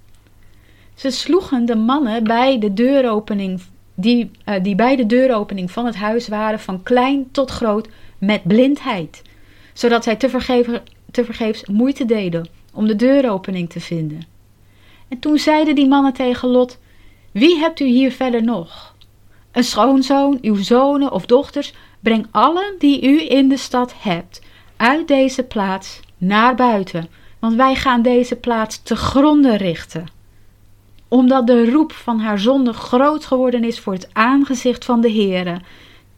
Ze 0.95 1.11
sloegen 1.11 1.65
de 1.65 1.77
mannen 1.77 2.25
bij 2.25 2.59
de 2.59 2.73
deuropening, 2.73 3.61
die, 3.95 4.31
uh, 4.47 4.55
die 4.63 4.75
bij 4.75 4.97
de 4.97 5.07
deuropening 5.07 5.71
van 5.71 5.87
het 5.87 5.97
huis 5.97 6.29
waren, 6.29 6.61
van 6.61 6.83
klein 6.83 7.31
tot 7.31 7.51
groot, 7.51 7.89
met 8.19 8.43
blindheid, 8.43 9.23
zodat 9.73 10.05
zij 10.05 10.17
tevergeefs, 10.17 10.81
tevergeefs 11.11 11.67
moeite 11.67 12.05
deden 12.05 12.49
om 12.73 12.87
de 12.87 12.97
deuropening 12.97 13.71
te 13.71 13.81
vinden. 13.81 14.27
En 15.09 15.19
toen 15.19 15.39
zeiden 15.39 15.75
die 15.75 15.89
mannen 15.89 16.13
tegen 16.13 16.49
Lot: 16.49 16.79
Wie 17.31 17.59
hebt 17.59 17.81
u 17.81 17.85
hier 17.85 18.13
verder 18.13 18.43
nog? 18.43 18.95
Een 19.53 19.65
schoonzoon, 19.65 20.39
uw 20.43 20.63
zonen 20.63 21.13
of 21.13 21.27
dochters, 21.27 21.73
breng 22.01 22.27
allen 22.31 22.75
die 22.79 23.03
u 23.03 23.31
in 23.31 23.49
de 23.49 23.57
stad 23.57 23.95
hebt, 23.99 24.41
uit 24.77 25.09
deze 25.09 25.43
plaats 25.43 26.01
naar 26.19 26.55
buiten, 26.55 27.09
want 27.39 27.55
wij 27.55 27.75
gaan 27.75 28.03
deze 28.03 28.37
plaats 28.37 28.83
te 28.83 28.97
gronde 28.97 29.57
richten. 29.57 30.07
Omdat 31.09 31.47
de 31.47 31.71
roep 31.71 31.93
van 31.93 32.19
haar 32.21 32.39
zonde 32.39 32.73
groot 32.73 33.25
geworden 33.25 33.65
is 33.65 33.81
voor 33.81 33.93
het 33.93 34.09
aangezicht 34.13 34.85
van 34.85 35.01
de 35.01 35.11
Heere, 35.13 35.61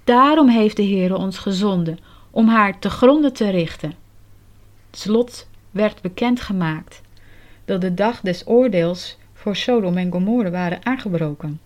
daarom 0.04 0.48
heeft 0.48 0.76
de 0.76 0.86
Heere 0.86 1.16
ons 1.16 1.38
gezonden, 1.38 1.98
om 2.30 2.48
haar 2.48 2.78
te 2.78 2.90
gronde 2.90 3.32
te 3.32 3.50
richten. 3.50 3.94
Slot 4.90 5.48
werd 5.70 6.02
bekendgemaakt 6.02 7.00
dat 7.64 7.80
de 7.80 7.94
dag 7.94 8.20
des 8.20 8.42
oordeels 8.46 9.16
voor 9.43 9.57
Sodom 9.57 9.97
en 9.97 10.12
Gomorre 10.12 10.51
waren 10.51 10.86
aangebroken. 10.86 11.61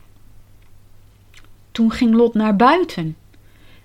Toen 1.72 1.91
ging 1.91 2.14
Lot 2.14 2.35
naar 2.35 2.57
buiten 2.57 3.16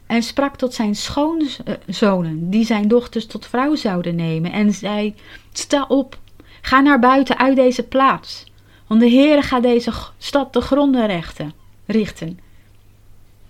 en 0.06 0.24
sprak 0.24 0.56
tot 0.58 0.74
zijn 0.74 0.96
schoonzonen, 0.96 2.50
die 2.50 2.66
zijn 2.66 2.88
dochters 2.88 3.26
tot 3.26 3.48
vrouw 3.48 3.76
zouden 3.76 4.16
nemen, 4.16 4.52
en 4.52 4.74
zei: 4.74 5.16
Sta 5.52 5.86
op, 5.88 6.20
ga 6.62 6.80
naar 6.80 7.00
buiten 7.00 7.38
uit 7.38 7.56
deze 7.56 7.84
plaats, 7.84 8.46
want 8.88 9.02
de 9.02 9.10
Heere 9.10 9.42
gaat 9.42 9.64
deze 9.64 9.92
stad 10.18 10.52
te 10.52 10.62
gronden 10.62 11.08
rechten, 11.08 11.54
richten. 11.86 12.40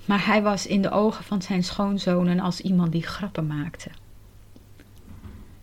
Maar 0.05 0.25
hij 0.25 0.41
was 0.41 0.67
in 0.67 0.81
de 0.81 0.91
ogen 0.91 1.23
van 1.23 1.41
zijn 1.41 1.63
schoonzonen 1.63 2.39
als 2.39 2.61
iemand 2.61 2.91
die 2.91 3.03
grappen 3.03 3.47
maakte. 3.47 3.89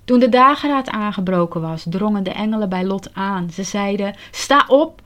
Toen 0.09 0.19
de 0.19 0.29
dageraad 0.29 0.91
aangebroken 0.91 1.61
was, 1.61 1.85
drongen 1.89 2.23
de 2.23 2.31
engelen 2.31 2.69
bij 2.69 2.85
Lot 2.85 3.15
aan. 3.15 3.51
Ze 3.51 3.63
zeiden: 3.63 4.15
Sta 4.31 4.65
op, 4.69 5.03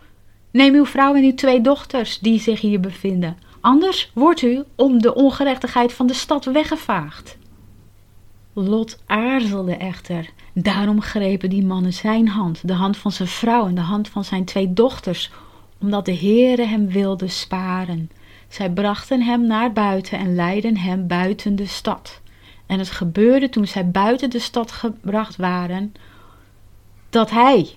neem 0.51 0.75
uw 0.75 0.85
vrouw 0.85 1.15
en 1.15 1.23
uw 1.23 1.35
twee 1.35 1.61
dochters 1.61 2.19
die 2.19 2.41
zich 2.41 2.61
hier 2.61 2.81
bevinden. 2.81 3.37
Anders 3.61 4.11
wordt 4.15 4.43
u 4.43 4.63
om 4.77 4.99
de 4.99 5.15
ongerechtigheid 5.15 5.93
van 5.93 6.07
de 6.07 6.15
stad 6.15 6.45
weggevaagd. 6.45 7.39
Lot 8.53 9.03
aarzelde 9.07 9.77
echter. 9.77 10.31
Daarom 10.53 11.01
grepen 11.01 11.51
die 11.51 11.67
mannen 11.67 11.93
zijn 11.93 12.29
hand, 12.29 12.69
de 12.69 12.75
hand 12.75 12.97
van 12.97 13.13
zijn 13.13 13.29
vrouw 13.29 13.67
en 13.67 13.75
de 13.75 13.81
hand 13.81 14.09
van 14.09 14.25
zijn 14.25 14.45
twee 14.45 14.73
dochters, 14.73 15.31
omdat 15.81 16.05
de 16.05 16.17
Heere 16.17 16.67
hem 16.67 16.89
wilde 16.89 17.29
sparen. 17.29 18.11
Zij 18.49 18.71
brachten 18.71 19.23
hem 19.23 19.47
naar 19.47 19.73
buiten 19.73 20.19
en 20.19 20.35
leidden 20.35 20.77
hem 20.77 21.07
buiten 21.07 21.57
de 21.57 21.67
stad. 21.67 22.22
En 22.73 22.79
het 22.79 22.91
gebeurde 22.91 23.49
toen 23.49 23.67
zij 23.67 23.91
buiten 23.91 24.31
de 24.31 24.39
stad 24.39 24.73
gebracht 24.73 25.37
waren, 25.37 25.95
dat 27.11 27.31
hij, 27.31 27.69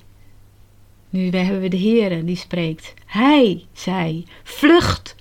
nu 1.10 1.30
hebben 1.30 1.62
we 1.62 1.68
de 1.68 1.80
Heere 1.80 2.24
die 2.24 2.36
spreekt, 2.36 2.94
hij 3.06 3.66
zei, 3.74 4.28
vlucht 4.44 5.16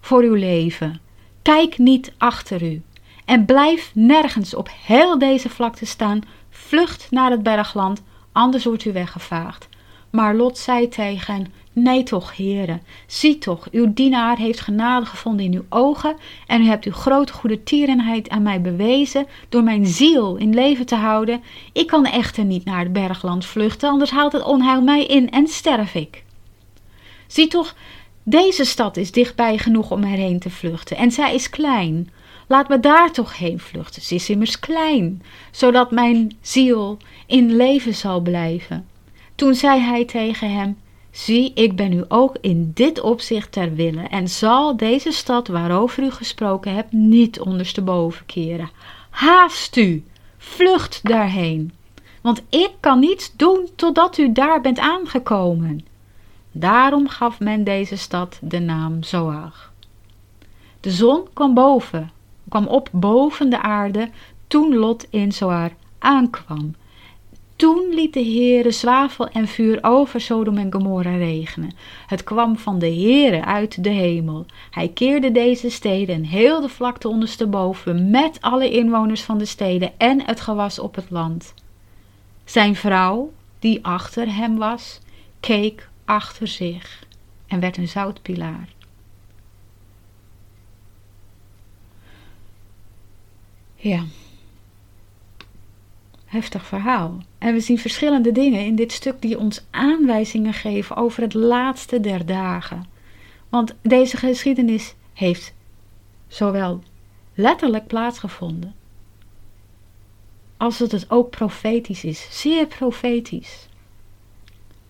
voor 0.00 0.22
uw 0.22 0.34
leven, 0.34 1.00
kijk 1.42 1.78
niet 1.78 2.12
achter 2.18 2.62
u 2.62 2.82
en 3.24 3.44
blijf 3.44 3.90
nergens 3.94 4.54
op 4.54 4.68
heel 4.84 5.18
deze 5.18 5.48
vlakte 5.48 5.86
staan, 5.86 6.20
vlucht 6.50 7.10
naar 7.10 7.30
het 7.30 7.42
bergland, 7.42 8.02
anders 8.32 8.64
wordt 8.64 8.84
u 8.84 8.92
weggevaagd. 8.92 9.68
Maar 10.10 10.34
Lot 10.34 10.58
zei 10.58 10.88
tegen 10.88 11.52
Nee 11.72 12.02
toch, 12.02 12.36
heren, 12.36 12.82
zie 13.06 13.38
toch, 13.38 13.68
uw 13.70 13.92
dienaar 13.94 14.36
heeft 14.36 14.60
genade 14.60 15.06
gevonden 15.06 15.44
in 15.44 15.54
uw 15.54 15.64
ogen 15.68 16.16
en 16.46 16.62
u 16.62 16.66
hebt 16.66 16.84
uw 16.84 16.92
grote 16.92 17.32
goede 17.32 17.62
tierenheid 17.62 18.28
aan 18.28 18.42
mij 18.42 18.60
bewezen 18.60 19.26
door 19.48 19.62
mijn 19.62 19.86
ziel 19.86 20.36
in 20.36 20.54
leven 20.54 20.86
te 20.86 20.94
houden. 20.94 21.42
Ik 21.72 21.86
kan 21.86 22.06
echter 22.06 22.44
niet 22.44 22.64
naar 22.64 22.78
het 22.78 22.92
bergland 22.92 23.46
vluchten, 23.46 23.88
anders 23.88 24.10
haalt 24.10 24.32
het 24.32 24.42
onheil 24.42 24.82
mij 24.82 25.06
in 25.06 25.30
en 25.30 25.46
sterf 25.46 25.94
ik. 25.94 26.24
Zie 27.26 27.46
toch, 27.46 27.74
deze 28.22 28.64
stad 28.64 28.96
is 28.96 29.12
dichtbij 29.12 29.58
genoeg 29.58 29.90
om 29.90 30.02
erheen 30.02 30.38
te 30.38 30.50
vluchten 30.50 30.96
en 30.96 31.10
zij 31.10 31.34
is 31.34 31.50
klein. 31.50 32.10
Laat 32.48 32.68
me 32.68 32.80
daar 32.80 33.12
toch 33.12 33.38
heen 33.38 33.60
vluchten, 33.60 34.02
ze 34.02 34.14
is 34.14 34.30
immers 34.30 34.58
klein, 34.58 35.22
zodat 35.50 35.90
mijn 35.90 36.36
ziel 36.40 36.98
in 37.26 37.56
leven 37.56 37.94
zal 37.94 38.20
blijven. 38.20 38.86
Toen 39.40 39.54
zei 39.54 39.80
hij 39.80 40.04
tegen 40.04 40.52
hem, 40.52 40.78
Zie, 41.10 41.52
ik 41.54 41.76
ben 41.76 41.92
u 41.92 42.04
ook 42.08 42.36
in 42.40 42.70
dit 42.74 43.00
opzicht 43.00 43.52
ter 43.52 43.74
wille 43.74 44.02
en 44.02 44.28
zal 44.28 44.76
deze 44.76 45.12
stad 45.12 45.48
waarover 45.48 46.02
u 46.02 46.10
gesproken 46.10 46.74
hebt 46.74 46.92
niet 46.92 47.40
ondersteboven 47.40 48.26
keren. 48.26 48.70
Haast 49.10 49.76
u, 49.76 50.04
vlucht 50.38 51.00
daarheen, 51.02 51.72
want 52.20 52.42
ik 52.48 52.70
kan 52.80 52.98
niets 52.98 53.32
doen 53.36 53.68
totdat 53.76 54.18
u 54.18 54.32
daar 54.32 54.60
bent 54.60 54.78
aangekomen. 54.78 55.86
Daarom 56.52 57.08
gaf 57.08 57.40
men 57.40 57.64
deze 57.64 57.96
stad 57.96 58.38
de 58.42 58.58
naam 58.58 59.02
Zoar. 59.02 59.70
De 60.80 60.90
zon 60.90 61.22
kwam 61.32 61.54
boven, 61.54 62.10
kwam 62.48 62.66
op 62.66 62.88
boven 62.92 63.50
de 63.50 63.62
aarde 63.62 64.10
toen 64.46 64.74
Lot 64.74 65.06
in 65.10 65.32
Zoar 65.32 65.70
aankwam. 65.98 66.74
Toen 67.60 67.94
liet 67.94 68.12
de 68.12 68.24
Heere 68.24 68.70
zwavel 68.70 69.28
en 69.28 69.48
vuur 69.48 69.78
over 69.82 70.20
Sodom 70.20 70.58
en 70.58 70.72
Gomorra 70.72 71.16
regenen. 71.16 71.72
Het 72.06 72.24
kwam 72.24 72.58
van 72.58 72.78
de 72.78 72.86
Heere 72.86 73.44
uit 73.44 73.84
de 73.84 73.88
hemel. 73.88 74.46
Hij 74.70 74.88
keerde 74.88 75.32
deze 75.32 75.70
steden 75.70 76.14
en 76.14 76.24
heel 76.24 76.60
de 76.60 76.68
vlakte 76.68 77.08
ondersteboven 77.08 78.10
met 78.10 78.40
alle 78.40 78.70
inwoners 78.70 79.22
van 79.22 79.38
de 79.38 79.44
steden 79.44 79.92
en 79.98 80.24
het 80.24 80.40
gewas 80.40 80.78
op 80.78 80.94
het 80.94 81.10
land. 81.10 81.54
Zijn 82.44 82.76
vrouw, 82.76 83.32
die 83.58 83.84
achter 83.84 84.34
hem 84.34 84.56
was, 84.56 84.98
keek 85.40 85.88
achter 86.04 86.46
zich 86.46 87.04
en 87.46 87.60
werd 87.60 87.76
een 87.76 87.88
zoutpilaar. 87.88 88.68
Ja 93.76 94.04
heftig 96.30 96.66
verhaal. 96.66 97.18
En 97.38 97.54
we 97.54 97.60
zien 97.60 97.78
verschillende 97.78 98.32
dingen 98.32 98.64
in 98.64 98.74
dit 98.74 98.92
stuk 98.92 99.20
die 99.20 99.38
ons 99.38 99.64
aanwijzingen 99.70 100.52
geven 100.52 100.96
over 100.96 101.22
het 101.22 101.34
laatste 101.34 102.00
der 102.00 102.26
dagen. 102.26 102.86
Want 103.48 103.74
deze 103.82 104.16
geschiedenis 104.16 104.94
heeft 105.12 105.54
zowel 106.28 106.82
letterlijk 107.34 107.86
plaatsgevonden, 107.86 108.74
als 110.56 110.78
dat 110.78 110.90
het 110.90 111.10
ook 111.10 111.30
profetisch 111.30 112.04
is, 112.04 112.26
zeer 112.30 112.66
profetisch. 112.66 113.68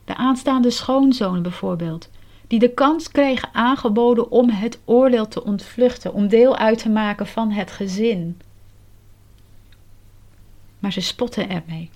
De 0.04 0.14
aanstaande 0.14 0.70
schoonzoon 0.70 1.42
bijvoorbeeld, 1.42 2.10
die 2.46 2.58
de 2.58 2.74
kans 2.74 3.10
kregen 3.10 3.48
aangeboden 3.52 4.30
om 4.30 4.50
het 4.50 4.78
oordeel 4.84 5.28
te 5.28 5.44
ontvluchten, 5.44 6.12
om 6.12 6.28
deel 6.28 6.56
uit 6.56 6.78
te 6.78 6.88
maken 6.88 7.26
van 7.26 7.50
het 7.50 7.70
gezin 7.70 8.40
maar 10.80 10.92
ze 10.92 11.00
spotten 11.00 11.48
ermee. 11.48 11.90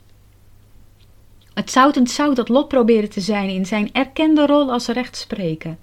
Het 1.55 1.71
zoutend 1.71 2.11
zout 2.11 2.37
dat 2.37 2.49
Lot 2.49 2.69
probeerde 2.69 3.09
te 3.09 3.21
zijn 3.21 3.49
in 3.49 3.67
zijn 3.67 3.93
erkende 3.93 4.47
rol 4.47 4.73
als 4.73 4.87
rechtspreker. 4.87 5.77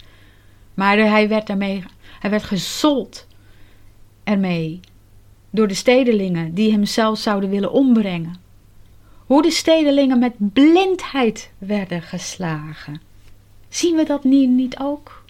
Maar 0.73 0.97
hij 0.97 1.27
werd, 1.27 1.49
ermee, 1.49 1.83
hij 2.19 2.29
werd 2.29 2.43
gezold 2.43 3.27
ermee 4.23 4.79
door 5.49 5.67
de 5.67 5.73
stedelingen 5.73 6.53
die 6.53 6.71
hem 6.71 6.85
zelf 6.85 7.19
zouden 7.19 7.49
willen 7.49 7.71
ombrengen. 7.71 8.35
Hoe 9.25 9.41
de 9.41 9.51
stedelingen 9.51 10.19
met 10.19 10.53
blindheid 10.53 11.51
werden 11.57 12.01
geslagen. 12.01 13.01
Zien 13.69 13.95
we 13.95 14.03
dat 14.03 14.23
niet, 14.23 14.49
niet 14.49 14.79
ook? 14.79 15.23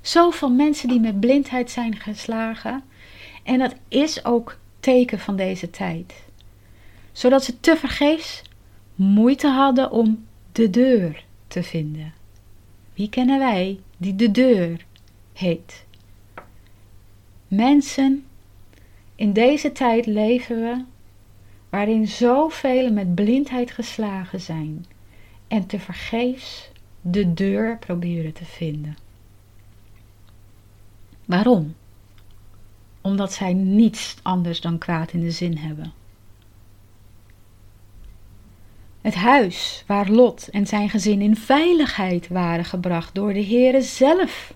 Zoveel 0.00 0.50
mensen 0.50 0.88
die 0.88 1.00
met 1.00 1.20
blindheid 1.20 1.70
zijn 1.70 1.96
geslagen. 1.96 2.82
En 3.42 3.58
dat 3.58 3.74
is 3.88 4.24
ook 4.24 4.56
teken 4.80 5.18
van 5.18 5.36
deze 5.36 5.70
tijd 5.70 6.14
zodat 7.12 7.44
ze 7.44 7.60
tevergeefs 7.60 8.42
moeite 8.94 9.48
hadden 9.48 9.90
om 9.90 10.24
de 10.52 10.70
deur 10.70 11.24
te 11.46 11.62
vinden. 11.62 12.12
Wie 12.94 13.08
kennen 13.08 13.38
wij 13.38 13.80
die 13.96 14.16
de 14.16 14.30
deur 14.30 14.84
heet? 15.32 15.84
Mensen, 17.48 18.24
in 19.14 19.32
deze 19.32 19.72
tijd 19.72 20.06
leven 20.06 20.60
we 20.60 20.84
waarin 21.70 22.08
zoveel 22.08 22.92
met 22.92 23.14
blindheid 23.14 23.70
geslagen 23.70 24.40
zijn 24.40 24.86
en 25.48 25.66
tevergeefs 25.66 26.70
de 27.00 27.34
deur 27.34 27.78
proberen 27.78 28.32
te 28.32 28.44
vinden. 28.44 28.96
Waarom? 31.24 31.74
Omdat 33.00 33.32
zij 33.32 33.52
niets 33.52 34.16
anders 34.22 34.60
dan 34.60 34.78
kwaad 34.78 35.12
in 35.12 35.20
de 35.20 35.30
zin 35.30 35.56
hebben. 35.56 35.92
Het 39.02 39.14
huis 39.14 39.84
waar 39.86 40.08
Lot 40.08 40.48
en 40.48 40.66
zijn 40.66 40.90
gezin 40.90 41.20
in 41.20 41.36
veiligheid 41.36 42.28
waren 42.28 42.64
gebracht 42.64 43.14
door 43.14 43.32
de 43.32 43.44
Heere 43.44 43.82
zelf, 43.82 44.54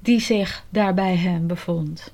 die 0.00 0.20
zich 0.20 0.64
daar 0.68 0.94
bij 0.94 1.16
hem 1.16 1.46
bevond. 1.46 2.12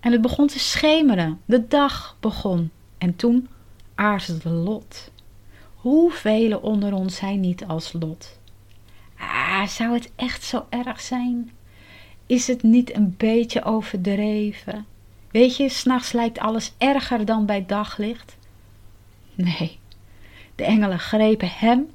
En 0.00 0.12
het 0.12 0.20
begon 0.20 0.46
te 0.46 0.58
schemeren, 0.58 1.40
de 1.44 1.66
dag 1.66 2.16
begon, 2.20 2.70
en 2.98 3.16
toen 3.16 3.48
aarzelde 3.94 4.48
Lot. 4.48 5.10
Hoeveel 5.74 6.58
onder 6.58 6.94
ons 6.94 7.16
zijn 7.16 7.40
niet 7.40 7.64
als 7.64 7.92
Lot? 7.92 8.38
Ah, 9.18 9.66
zou 9.66 9.94
het 9.94 10.10
echt 10.16 10.42
zo 10.42 10.66
erg 10.68 11.00
zijn? 11.00 11.50
Is 12.26 12.46
het 12.46 12.62
niet 12.62 12.94
een 12.94 13.14
beetje 13.16 13.64
overdreven? 13.64 14.86
Weet 15.30 15.56
je, 15.56 15.68
s'nachts 15.68 16.12
lijkt 16.12 16.38
alles 16.38 16.72
erger 16.78 17.24
dan 17.24 17.46
bij 17.46 17.66
daglicht. 17.66 18.36
Nee, 19.34 19.78
de 20.56 20.64
engelen 20.64 20.98
grepen 20.98 21.50
hem, 21.50 21.90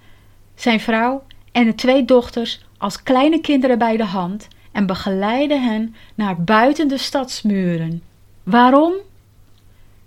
zijn 0.55 0.79
vrouw 0.79 1.23
en 1.51 1.65
de 1.65 1.75
twee 1.75 2.05
dochters 2.05 2.65
als 2.77 3.03
kleine 3.03 3.41
kinderen 3.41 3.77
bij 3.77 3.97
de 3.97 4.03
hand 4.03 4.47
en 4.71 4.85
begeleidden 4.85 5.63
hen 5.63 5.95
naar 6.15 6.43
buiten 6.43 6.87
de 6.87 6.97
stadsmuren. 6.97 8.03
Waarom? 8.43 8.93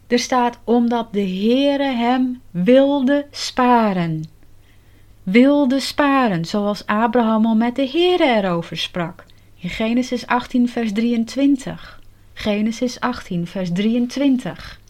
Er 0.07 0.19
staat 0.19 0.59
omdat 0.65 1.13
de 1.13 1.21
Heere 1.21 1.93
hem 1.93 2.41
wilde 2.51 3.27
sparen. 3.31 4.25
Wilde 5.23 5.81
sparen, 5.81 6.45
zoals 6.45 6.87
Abraham 6.87 7.47
al 7.47 7.55
met 7.55 7.77
de 7.77 7.89
Heere 7.89 8.25
erover 8.25 8.77
sprak. 8.77 9.25
In 9.59 9.71
Genesis 9.71 10.27
18, 10.27 10.69
vers 10.69 10.93
23. 10.93 12.01
Genesis 12.35 13.01
18, 13.01 13.47
vers 13.47 13.73
23. 13.73 14.81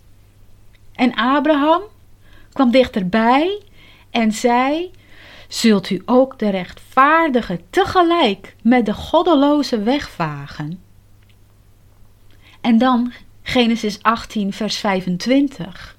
En 0.93 1.15
Abraham 1.15 1.83
kwam 2.55 2.71
dichterbij 2.71 3.63
en 4.11 4.33
zei: 4.33 4.91
Zult 5.49 5.91
u 5.91 6.03
ook 6.05 6.39
de 6.39 6.49
rechtvaardige 6.49 7.61
tegelijk 7.71 8.57
met 8.63 8.87
de 8.87 8.95
goddeloze 8.95 9.83
wegvagen? 9.83 10.83
En 12.61 12.79
dan 12.79 13.13
Genesis 13.43 14.03
18, 14.03 14.53
vers 14.53 14.77
25. 14.77 15.97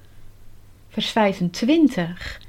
Vers 0.90 1.10
25. 1.10 2.42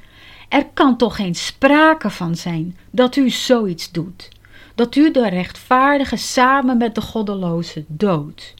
Er 0.49 0.67
kan 0.67 0.97
toch 0.97 1.17
geen 1.17 1.35
sprake 1.35 2.11
van 2.11 2.35
zijn 2.35 2.77
dat 2.91 3.17
u 3.17 3.31
zoiets 3.31 3.91
doet, 3.91 4.29
dat 4.75 4.97
u 4.97 5.11
de 5.11 5.29
rechtvaardige 5.29 6.17
samen 6.17 6.77
met 6.77 6.95
de 6.95 7.01
goddeloze 7.01 7.85
doodt. 7.87 8.55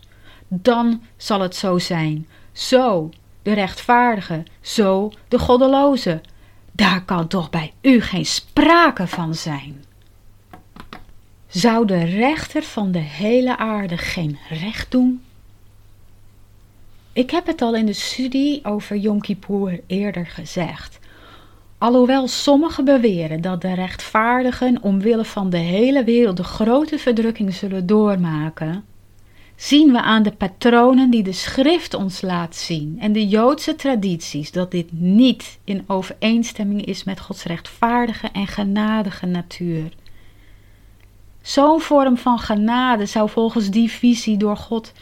Dan 0.49 1.03
zal 1.17 1.41
het 1.41 1.57
zo 1.57 1.79
zijn. 1.79 2.27
Zo 2.53 3.11
de 3.47 3.53
rechtvaardige, 3.53 4.43
zo 4.61 5.13
de 5.29 5.39
goddeloze. 5.39 6.21
Daar 6.73 7.05
kan 7.05 7.29
toch 7.29 7.51
bij 7.51 7.73
u 7.83 8.01
geen 8.01 8.27
sprake 8.27 9.07
van 9.07 9.35
zijn. 9.35 9.85
Zou 11.47 11.87
de 11.87 12.05
rechter 12.05 12.63
van 12.63 12.93
de 12.93 12.99
hele 12.99 13.57
aarde 13.57 13.97
geen 13.97 14.39
recht 14.49 14.91
doen? 14.91 15.23
Ik 17.13 17.31
heb 17.31 17.47
het 17.47 17.63
al 17.63 17.75
in 17.75 17.87
de 17.87 17.93
studie 17.93 18.65
over 18.65 18.97
Yom 18.97 19.21
Kippur 19.21 19.81
eerder 19.87 20.27
gezegd. 20.27 20.99
Alhoewel 21.79 22.29
sommigen 22.29 22.85
beweren 22.85 23.41
dat 23.41 23.61
de 23.61 23.75
rechtvaardigen 23.75 24.83
omwille 24.83 25.25
van 25.25 25.51
de 25.51 25.59
hele 25.59 26.05
wereld 26.05 26.37
de 26.37 26.45
grote 26.45 26.99
verdrukking 26.99 27.55
zullen 27.55 27.87
doormaken, 27.87 28.85
zien 29.57 29.93
we 29.93 30.01
aan 30.01 30.23
de 30.23 30.33
patronen 30.33 31.11
die 31.11 31.23
de 31.23 31.33
schrift 31.33 31.95
ons 31.95 32.21
laat 32.21 32.57
zien 32.57 32.97
en 33.01 33.13
de 33.13 33.29
Joodse 33.29 33.75
tradities 33.75 34.53
dat 34.53 34.71
dit 34.71 34.93
niet 34.93 35.59
in 35.65 35.85
overeenstemming 35.87 36.85
is 36.85 37.05
met 37.05 37.21
Gods 37.21 37.45
rechtvaardige 37.45 38.29
en 38.33 38.47
genadige 38.47 39.27
natuur. 39.27 39.93
Zo'n 41.43 41.81
vorm 41.81 42.17
van 42.17 42.39
genade 42.39 43.07
zou 43.07 43.31
volgens 43.31 43.71
die 43.71 43.91
visie 43.91 44.37
door 44.37 44.57
God, 44.57 44.93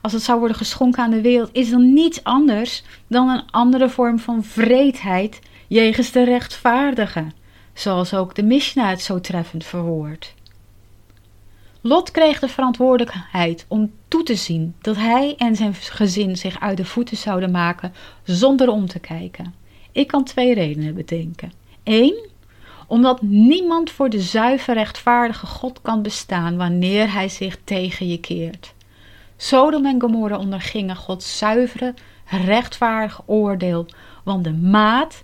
als 0.00 0.12
het 0.12 0.22
zou 0.22 0.38
worden 0.38 0.56
geschonken 0.56 1.02
aan 1.02 1.10
de 1.10 1.20
wereld, 1.20 1.50
is 1.52 1.70
dan 1.70 1.92
niets 1.92 2.24
anders 2.24 2.82
dan 3.06 3.28
een 3.28 3.50
andere 3.50 3.88
vorm 3.88 4.18
van 4.18 4.44
vreedheid 4.44 5.40
jegens 5.68 6.10
de 6.12 6.24
rechtvaardige, 6.24 7.26
zoals 7.74 8.14
ook 8.14 8.34
de 8.34 8.42
Mishnah 8.42 8.88
het 8.88 9.02
zo 9.02 9.20
treffend 9.20 9.64
verwoordt. 9.64 10.34
Lot 11.84 12.10
kreeg 12.10 12.38
de 12.38 12.48
verantwoordelijkheid 12.48 13.64
om 13.68 13.92
toe 14.08 14.22
te 14.22 14.34
zien 14.34 14.74
dat 14.80 14.96
hij 14.96 15.34
en 15.36 15.56
zijn 15.56 15.74
gezin 15.74 16.36
zich 16.36 16.60
uit 16.60 16.76
de 16.76 16.84
voeten 16.84 17.16
zouden 17.16 17.50
maken 17.50 17.92
zonder 18.22 18.68
om 18.68 18.86
te 18.86 18.98
kijken. 18.98 19.54
Ik 19.92 20.06
kan 20.06 20.24
twee 20.24 20.54
redenen 20.54 20.94
bedenken. 20.94 21.52
Eén, 21.84 22.28
omdat 22.86 23.22
niemand 23.22 23.90
voor 23.90 24.10
de 24.10 24.20
zuiver 24.20 24.74
rechtvaardige 24.74 25.46
God 25.46 25.80
kan 25.80 26.02
bestaan 26.02 26.56
wanneer 26.56 27.12
hij 27.12 27.28
zich 27.28 27.58
tegen 27.64 28.08
je 28.08 28.20
keert. 28.20 28.74
Sodom 29.36 29.86
en 29.86 30.00
Gomorra 30.00 30.38
ondergingen 30.38 30.96
Gods 30.96 31.38
zuivere, 31.38 31.94
rechtvaardig 32.26 33.20
oordeel, 33.26 33.86
want 34.24 34.44
de 34.44 34.52
maat 34.52 35.22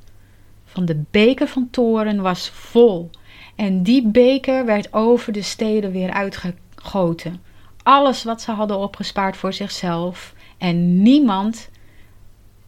van 0.65 0.85
de 0.85 1.03
beker 1.11 1.49
van 1.49 1.69
toren 1.71 2.23
was 2.23 2.49
vol 2.49 3.11
en 3.59 3.83
die 3.83 4.07
beker 4.07 4.65
werd 4.65 4.93
over 4.93 5.33
de 5.33 5.43
steden 5.43 5.93
weer 5.93 6.13
uitgegoten. 6.13 7.43
Alles 7.83 8.25
wat 8.25 8.43
ze 8.43 8.53
hadden 8.53 8.79
opgespaard 8.79 9.37
voor 9.37 9.53
zichzelf. 9.53 10.35
En 10.59 11.03
niemand 11.03 11.69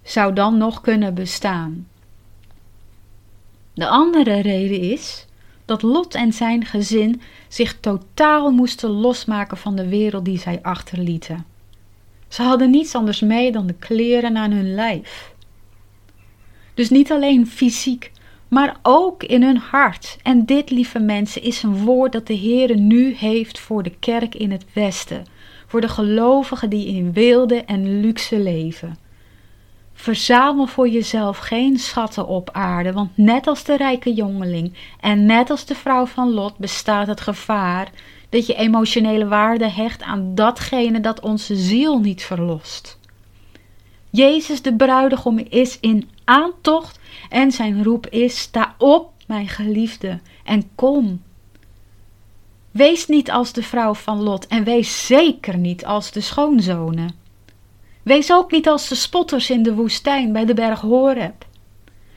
zou 0.03 0.33
dan 0.33 0.59
nog 0.59 0.81
kunnen 0.81 1.15
bestaan. 1.15 1.89
De 3.75 3.89
andere 3.89 4.41
reden 4.41 4.81
is 4.81 5.27
dat 5.65 5.83
Lot 5.83 6.15
en 6.15 6.33
zijn 6.33 6.65
gezin 6.65 7.21
zich 7.49 7.81
totaal 7.81 8.51
moesten 8.51 8.91
losmaken 8.91 9.57
van 9.57 9.77
de 9.77 9.89
wereld 9.89 10.25
die 10.25 10.39
zij 10.39 10.59
achterlieten. 10.63 11.45
Ze 12.29 12.43
hadden 12.43 12.71
niets 12.71 12.95
anders 12.95 13.21
mee 13.21 13.53
dan 13.53 13.67
de 13.67 13.75
kleren 13.75 14.37
aan 14.37 14.51
hun 14.51 14.75
lijf. 14.75 15.35
Dus 16.75 16.91
niet 16.91 17.13
alleen 17.13 17.47
fysiek, 17.47 18.13
maar 18.51 18.77
ook 18.83 19.23
in 19.23 19.43
hun 19.43 19.57
hart. 19.57 20.17
En 20.23 20.45
dit, 20.45 20.71
lieve 20.71 20.99
mensen, 20.99 21.43
is 21.43 21.63
een 21.63 21.77
woord 21.85 22.13
dat 22.13 22.27
de 22.27 22.39
Heere 22.39 22.75
nu 22.75 23.15
heeft 23.15 23.59
voor 23.59 23.83
de 23.83 23.95
kerk 23.99 24.35
in 24.35 24.51
het 24.51 24.65
Westen, 24.73 25.27
voor 25.67 25.81
de 25.81 25.89
gelovigen 25.89 26.71
die 26.71 26.87
in 26.87 27.13
wilde 27.13 27.65
en 27.65 28.01
luxe 28.01 28.39
leven. 28.39 28.99
Verzamel 29.95 30.67
voor 30.67 30.89
jezelf 30.89 31.39
geen 31.39 31.79
schatten 31.79 32.27
op 32.27 32.51
aarde, 32.53 32.93
want 32.93 33.11
net 33.15 33.47
als 33.47 33.65
de 33.65 33.77
rijke 33.77 34.13
jongeling 34.13 34.75
en 35.01 35.27
net 35.27 35.51
als 35.51 35.65
de 35.65 35.75
vrouw 35.75 36.07
van 36.07 36.31
Lot 36.31 36.59
bestaat 36.59 37.07
het 37.07 37.21
gevaar 37.21 37.91
dat 38.29 38.47
je 38.47 38.55
emotionele 38.55 39.29
waarde 39.29 39.71
hecht 39.71 40.03
aan 40.03 40.35
datgene 40.35 41.01
dat 41.01 41.21
onze 41.21 41.57
ziel 41.57 41.99
niet 41.99 42.23
verlost. 42.23 43.00
Jezus 44.11 44.63
de 44.63 44.75
bruidegom 44.75 45.39
is 45.39 45.81
in 45.81 46.09
aantocht 46.25 46.99
en 47.29 47.53
zijn 47.53 47.85
roep 47.85 48.07
is: 48.07 48.39
sta 48.39 48.75
op, 48.79 49.13
mijn 49.27 49.49
geliefde, 49.49 50.21
en 50.45 50.71
kom. 50.75 51.23
Wees 52.71 53.07
niet 53.07 53.31
als 53.31 53.53
de 53.53 53.63
vrouw 53.63 53.95
van 53.95 54.23
Lot 54.23 54.47
en 54.47 54.65
wees 54.65 55.07
zeker 55.07 55.57
niet 55.57 55.85
als 55.85 56.11
de 56.11 56.21
schoonzonen. 56.21 57.15
Wees 58.03 58.33
ook 58.33 58.51
niet 58.51 58.69
als 58.69 58.89
de 58.89 58.95
spotters 58.95 59.51
in 59.51 59.63
de 59.63 59.75
woestijn 59.75 60.33
bij 60.33 60.45
de 60.45 60.55
berg 60.55 60.81
Horeb. 60.81 61.47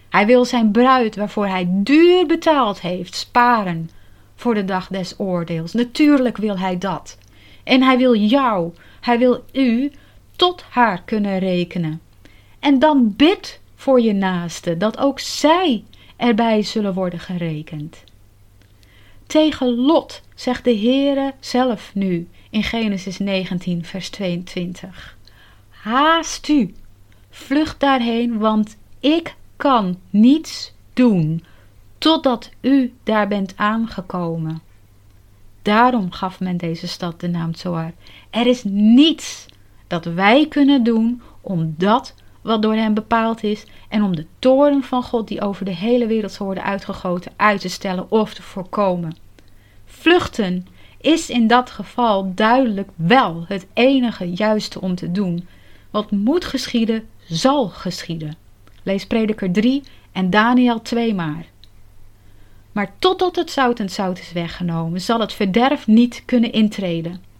Hij 0.09 0.25
wil 0.25 0.45
zijn 0.45 0.71
bruid, 0.71 1.15
waarvoor 1.15 1.47
hij 1.47 1.67
duur 1.69 2.25
betaald 2.25 2.81
heeft, 2.81 3.15
sparen 3.15 3.89
voor 4.35 4.53
de 4.53 4.65
dag 4.65 4.87
des 4.87 5.19
oordeels. 5.19 5.73
Natuurlijk 5.73 6.37
wil 6.37 6.59
hij 6.59 6.77
dat. 6.77 7.17
En 7.63 7.81
hij 7.81 7.97
wil 7.97 8.15
jou, 8.15 8.73
hij 9.01 9.17
wil 9.17 9.43
u 9.53 9.91
tot 10.43 10.63
haar 10.69 11.01
kunnen 11.03 11.39
rekenen. 11.39 12.01
En 12.59 12.79
dan 12.79 13.13
bid 13.15 13.59
voor 13.75 14.01
je 14.01 14.13
naaste 14.13 14.77
dat 14.77 14.97
ook 14.97 15.19
zij 15.19 15.83
erbij 16.15 16.61
zullen 16.61 16.93
worden 16.93 17.19
gerekend. 17.19 18.03
Tegen 19.27 19.75
Lot 19.75 20.21
zegt 20.35 20.63
de 20.63 20.75
Heere 20.77 21.33
zelf 21.39 21.91
nu 21.93 22.27
in 22.49 22.63
Genesis 22.63 23.17
19, 23.17 23.85
vers 23.85 24.09
22. 24.09 25.17
Haast 25.69 26.47
u, 26.47 26.73
vlucht 27.29 27.79
daarheen, 27.79 28.37
want 28.37 28.77
ik 28.99 29.35
kan 29.55 29.99
niets 30.09 30.73
doen 30.93 31.43
totdat 31.97 32.49
u 32.61 32.93
daar 33.03 33.27
bent 33.27 33.53
aangekomen. 33.55 34.61
Daarom 35.61 36.11
gaf 36.11 36.39
men 36.39 36.57
deze 36.57 36.87
stad 36.87 37.19
de 37.19 37.27
naam 37.27 37.55
Zoar. 37.55 37.93
Er 38.29 38.47
is 38.47 38.63
niets 38.63 39.45
dat 39.93 40.13
wij 40.13 40.47
kunnen 40.47 40.83
doen 40.83 41.21
om 41.41 41.73
dat 41.77 42.13
wat 42.41 42.61
door 42.61 42.73
hem 42.73 42.93
bepaald 42.93 43.43
is 43.43 43.65
en 43.89 44.03
om 44.03 44.15
de 44.15 44.25
toren 44.39 44.83
van 44.83 45.03
God 45.03 45.27
die 45.27 45.41
over 45.41 45.65
de 45.65 45.75
hele 45.75 46.07
wereld 46.07 46.31
zal 46.31 46.45
worden 46.45 46.63
uitgegoten 46.63 47.31
uit 47.35 47.61
te 47.61 47.69
stellen 47.69 48.11
of 48.11 48.33
te 48.33 48.41
voorkomen. 48.41 49.15
Vluchten 49.85 50.67
is 50.97 51.29
in 51.29 51.47
dat 51.47 51.69
geval 51.69 52.31
duidelijk 52.35 52.89
wel 52.95 53.45
het 53.47 53.67
enige 53.73 54.31
juiste 54.31 54.81
om 54.81 54.95
te 54.95 55.11
doen. 55.11 55.47
Wat 55.91 56.11
moet 56.11 56.45
geschieden, 56.45 57.07
zal 57.27 57.67
geschieden. 57.67 58.35
Lees 58.83 59.07
Prediker 59.07 59.51
3 59.51 59.83
en 60.11 60.29
Daniel 60.29 60.81
2 60.81 61.13
maar. 61.13 61.45
Maar 62.71 62.93
totdat 62.99 63.35
het 63.35 63.51
zout 63.51 63.79
en 63.79 63.89
zout 63.89 64.19
is 64.19 64.31
weggenomen, 64.31 65.01
zal 65.01 65.19
het 65.19 65.33
verderf 65.33 65.87
niet 65.87 66.23
kunnen 66.25 66.51
intreden. 66.51 67.31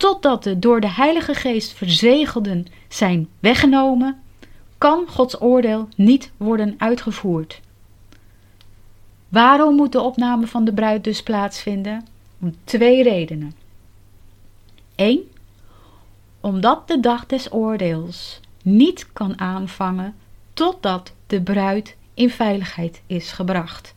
Totdat 0.00 0.42
de 0.42 0.58
door 0.58 0.80
de 0.80 0.90
Heilige 0.90 1.34
Geest 1.34 1.72
verzegelden 1.72 2.66
zijn 2.88 3.28
weggenomen, 3.40 4.22
kan 4.78 5.06
Gods 5.08 5.40
oordeel 5.40 5.88
niet 5.96 6.32
worden 6.36 6.74
uitgevoerd. 6.78 7.60
Waarom 9.28 9.74
moet 9.74 9.92
de 9.92 10.00
opname 10.00 10.46
van 10.46 10.64
de 10.64 10.72
bruid 10.72 11.04
dus 11.04 11.22
plaatsvinden? 11.22 12.06
Om 12.40 12.54
twee 12.64 13.02
redenen. 13.02 13.54
1. 14.94 15.20
Omdat 16.40 16.88
de 16.88 17.00
dag 17.00 17.26
des 17.26 17.52
oordeels 17.52 18.40
niet 18.62 19.12
kan 19.12 19.40
aanvangen 19.40 20.14
totdat 20.52 21.12
de 21.26 21.42
bruid 21.42 21.96
in 22.14 22.30
veiligheid 22.30 23.02
is 23.06 23.32
gebracht. 23.32 23.94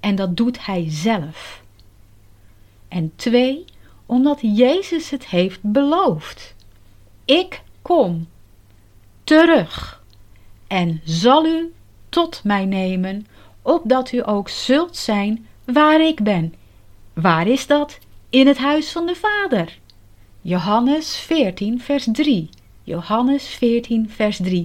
En 0.00 0.14
dat 0.14 0.36
doet 0.36 0.66
hij 0.66 0.86
zelf. 0.88 1.62
En 2.88 3.12
twee, 3.16 3.64
omdat 4.06 4.38
Jezus 4.40 5.10
het 5.10 5.26
heeft 5.26 5.58
beloofd. 5.62 6.54
Ik 7.24 7.62
kom 7.82 8.28
terug 9.24 10.02
en 10.66 11.00
zal 11.04 11.46
u 11.46 11.72
tot 12.08 12.40
mij 12.44 12.64
nemen, 12.64 13.26
opdat 13.62 14.12
u 14.12 14.28
ook 14.28 14.48
zult 14.48 14.96
zijn 14.96 15.46
waar 15.64 16.00
ik 16.00 16.22
ben. 16.22 16.54
Waar 17.12 17.46
is 17.46 17.66
dat? 17.66 17.98
In 18.30 18.46
het 18.46 18.58
huis 18.58 18.92
van 18.92 19.06
de 19.06 19.14
Vader. 19.14 19.78
Johannes 20.40 21.16
14, 21.16 21.80
vers 21.80 22.08
3. 22.12 22.48
Johannes 22.82 23.46
14, 23.46 24.10
vers 24.10 24.36
3. 24.36 24.64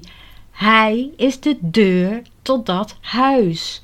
Hij 0.52 1.10
is 1.18 1.40
de 1.40 1.58
deur 1.62 2.22
tot 2.42 2.66
dat 2.66 2.98
huis, 3.02 3.82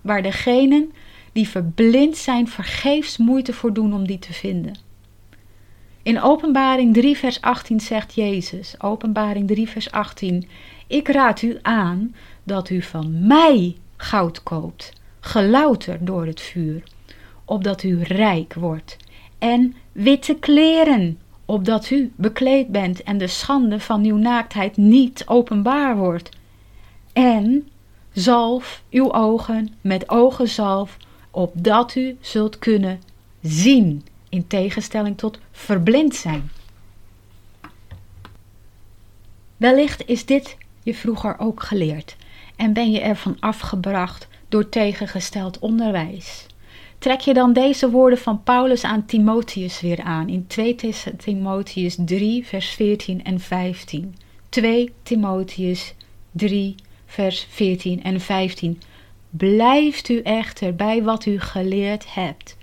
waar 0.00 0.22
degenen 0.22 0.92
die 1.32 1.48
verblind 1.48 2.16
zijn 2.16 2.48
vergeefs 2.48 3.16
moeite 3.16 3.52
voor 3.52 3.72
doen 3.72 3.94
om 3.94 4.06
die 4.06 4.18
te 4.18 4.32
vinden. 4.32 4.85
In 6.06 6.20
Openbaring 6.20 6.94
3, 6.94 7.16
vers 7.16 7.40
18 7.40 7.80
zegt 7.80 8.14
Jezus, 8.14 8.74
Openbaring 8.78 9.48
3, 9.48 9.68
vers 9.68 9.90
18, 9.90 10.48
Ik 10.86 11.08
raad 11.08 11.42
u 11.42 11.58
aan 11.62 12.14
dat 12.42 12.70
u 12.70 12.82
van 12.82 13.26
mij 13.26 13.76
goud 13.96 14.42
koopt, 14.42 14.92
gelouter 15.20 16.04
door 16.04 16.26
het 16.26 16.40
vuur, 16.40 16.82
opdat 17.44 17.82
u 17.82 18.02
rijk 18.02 18.54
wordt, 18.54 18.96
en 19.38 19.74
witte 19.92 20.34
kleren, 20.34 21.18
opdat 21.44 21.90
u 21.90 22.12
bekleed 22.16 22.68
bent 22.68 23.02
en 23.02 23.18
de 23.18 23.26
schande 23.26 23.80
van 23.80 24.04
uw 24.04 24.16
naaktheid 24.16 24.76
niet 24.76 25.22
openbaar 25.26 25.96
wordt. 25.96 26.28
En 27.12 27.68
zalf 28.12 28.82
uw 28.90 29.12
ogen 29.12 29.74
met 29.80 30.08
ogenzalf, 30.10 30.96
opdat 31.30 31.94
u 31.94 32.16
zult 32.20 32.58
kunnen 32.58 33.00
zien 33.42 34.02
in 34.28 34.46
tegenstelling 34.46 35.18
tot 35.18 35.38
verblind 35.50 36.14
zijn. 36.14 36.50
Wellicht 39.56 40.06
is 40.06 40.26
dit 40.26 40.56
je 40.82 40.94
vroeger 40.94 41.38
ook 41.38 41.62
geleerd 41.62 42.16
en 42.56 42.72
ben 42.72 42.90
je 42.90 43.00
ervan 43.00 43.36
afgebracht 43.40 44.28
door 44.48 44.68
tegengesteld 44.68 45.58
onderwijs. 45.58 46.46
Trek 46.98 47.20
je 47.20 47.34
dan 47.34 47.52
deze 47.52 47.90
woorden 47.90 48.18
van 48.18 48.42
Paulus 48.42 48.84
aan 48.84 49.06
Timotheus 49.06 49.80
weer 49.80 50.02
aan 50.02 50.28
in 50.28 50.46
2 50.46 50.76
Timotheus 51.16 51.96
3, 51.98 52.46
vers 52.46 52.68
14 52.68 53.24
en 53.24 53.40
15. 53.40 54.14
2 54.48 54.92
Timotheus 55.02 55.94
3, 56.30 56.74
vers 57.06 57.46
14 57.50 58.02
en 58.02 58.20
15. 58.20 58.80
Blijft 59.30 60.08
u 60.08 60.20
echter 60.20 60.74
bij 60.74 61.02
wat 61.02 61.26
u 61.26 61.40
geleerd 61.40 62.14
hebt 62.14 62.55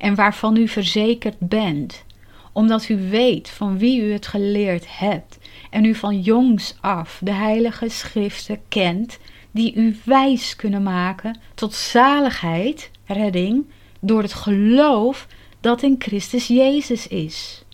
en 0.00 0.14
waarvan 0.14 0.56
u 0.56 0.68
verzekerd 0.68 1.38
bent, 1.38 2.04
omdat 2.52 2.88
u 2.88 3.08
weet 3.10 3.50
van 3.50 3.78
wie 3.78 4.00
u 4.02 4.12
het 4.12 4.26
geleerd 4.26 4.98
hebt 4.98 5.38
en 5.70 5.84
u 5.84 5.94
van 5.94 6.20
jongs 6.20 6.76
af 6.80 7.20
de 7.22 7.32
heilige 7.32 7.88
schriften 7.88 8.60
kent, 8.68 9.18
die 9.50 9.74
u 9.74 9.96
wijs 10.04 10.56
kunnen 10.56 10.82
maken 10.82 11.38
tot 11.54 11.74
zaligheid, 11.74 12.90
redding, 13.06 13.64
door 14.00 14.22
het 14.22 14.32
geloof 14.32 15.26
dat 15.60 15.82
in 15.82 15.96
Christus 15.98 16.46
Jezus 16.46 17.06
is. 17.06 17.64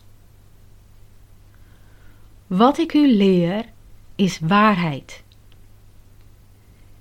Wat 2.46 2.78
ik 2.78 2.94
u 2.94 3.16
leer 3.16 3.64
is 4.16 4.38
waarheid. 4.42 5.22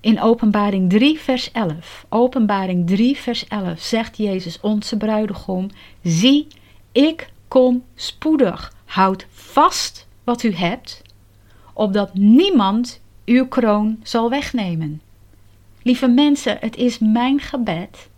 In 0.00 0.20
Openbaring 0.20 0.90
3, 0.90 1.18
vers 1.18 1.52
11, 1.52 2.06
Openbaring 2.08 2.86
3, 2.86 3.16
vers 3.16 3.46
11 3.48 3.80
zegt 3.80 4.16
Jezus, 4.16 4.60
onze 4.60 4.96
bruidegom: 4.96 5.70
Zie, 6.02 6.46
ik 6.92 7.30
kom 7.48 7.82
spoedig. 7.94 8.72
Houd 8.84 9.26
vast 9.30 10.06
wat 10.24 10.42
u 10.42 10.54
hebt, 10.54 11.02
opdat 11.72 12.14
niemand 12.14 13.00
uw 13.24 13.46
kroon 13.48 14.00
zal 14.02 14.30
wegnemen. 14.30 15.00
Lieve 15.82 16.08
mensen, 16.08 16.56
het 16.60 16.76
is 16.76 16.98
mijn 16.98 17.40
gebed 17.40 18.08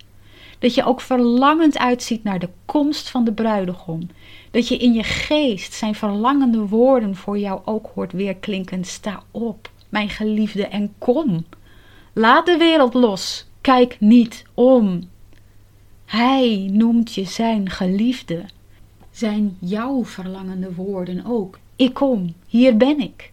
dat 0.58 0.74
je 0.74 0.84
ook 0.84 1.00
verlangend 1.00 1.78
uitziet 1.78 2.24
naar 2.24 2.38
de 2.38 2.48
komst 2.64 3.10
van 3.10 3.24
de 3.24 3.32
bruidegom. 3.32 4.10
Dat 4.50 4.68
je 4.68 4.76
in 4.76 4.92
je 4.92 5.02
geest 5.02 5.72
zijn 5.72 5.94
verlangende 5.94 6.66
woorden 6.66 7.16
voor 7.16 7.38
jou 7.38 7.60
ook 7.64 7.90
hoort 7.94 8.12
weerklinken. 8.12 8.84
Sta 8.84 9.22
op, 9.30 9.70
mijn 9.88 10.08
geliefde, 10.08 10.66
en 10.66 10.94
kom. 10.98 11.44
Laat 12.18 12.46
de 12.46 12.56
wereld 12.56 12.94
los. 12.94 13.46
Kijk 13.60 13.96
niet 14.00 14.44
om. 14.54 15.08
Hij 16.04 16.68
noemt 16.72 17.14
je 17.14 17.24
zijn 17.24 17.70
geliefde. 17.70 18.44
Zijn 19.10 19.56
jouw 19.60 20.04
verlangende 20.04 20.74
woorden 20.74 21.24
ook. 21.26 21.58
Ik 21.76 21.94
kom, 21.94 22.34
hier 22.46 22.76
ben 22.76 23.00
ik. 23.00 23.32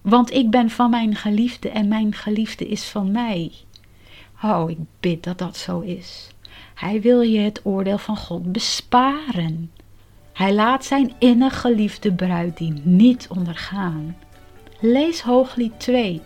Want 0.00 0.32
ik 0.32 0.50
ben 0.50 0.70
van 0.70 0.90
mijn 0.90 1.14
geliefde 1.14 1.68
en 1.68 1.88
mijn 1.88 2.12
geliefde 2.14 2.68
is 2.68 2.84
van 2.84 3.10
mij. 3.10 3.52
Oh, 4.42 4.70
ik 4.70 4.78
bid 5.00 5.24
dat 5.24 5.38
dat 5.38 5.56
zo 5.56 5.80
is. 5.80 6.28
Hij 6.74 7.00
wil 7.00 7.20
je 7.20 7.38
het 7.38 7.60
oordeel 7.64 7.98
van 7.98 8.16
God 8.16 8.52
besparen. 8.52 9.70
Hij 10.32 10.54
laat 10.54 10.84
zijn 10.84 11.12
innig 11.18 11.60
geliefde 11.60 12.12
bruid 12.12 12.56
die 12.56 12.72
niet 12.84 13.26
ondergaan. 13.30 14.16
Lees 14.80 15.20
Hooglied 15.20 15.80
2, 15.80 16.22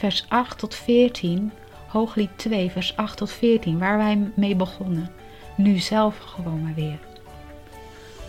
vers 0.00 0.24
8 0.28 0.58
tot 0.58 0.74
14. 0.74 1.52
Hooglied 1.86 2.30
2, 2.36 2.70
vers 2.70 2.96
8 2.96 3.16
tot 3.16 3.32
14, 3.32 3.78
waar 3.78 3.98
wij 3.98 4.30
mee 4.34 4.54
begonnen. 4.54 5.10
Nu 5.56 5.78
zelf 5.78 6.18
gewoon 6.18 6.62
maar 6.62 6.74
weer. 6.74 6.98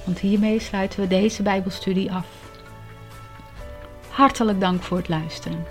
Want 0.04 0.20
hiermee 0.20 0.60
sluiten 0.60 1.00
we 1.00 1.08
deze 1.08 1.44
Bijbelstudie 1.44 2.12
af. 2.12 2.28
Hartelijk 4.10 4.60
dank 4.60 4.84
voor 4.84 4.98
het 4.98 5.10
luisteren. 5.10 5.66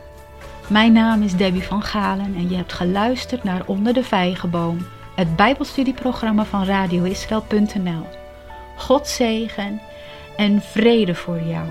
Mijn 0.69 0.93
naam 0.93 1.23
is 1.23 1.37
Debbie 1.37 1.63
van 1.63 1.83
Galen 1.83 2.35
en 2.35 2.51
je 2.51 2.57
hebt 2.57 2.73
geluisterd 2.73 3.45
naar 3.45 3.67
Onder 3.67 3.93
de 3.93 4.05
Vijgenboom, 4.05 4.87
het 5.15 5.37
Bijbelstudieprogramma 5.37 6.45
van 6.45 6.65
radioisrael.nl. 6.65 8.07
God 8.77 9.09
zegen 9.09 9.81
en 10.37 10.63
vrede 10.63 11.15
voor 11.15 11.41
jou 11.41 11.67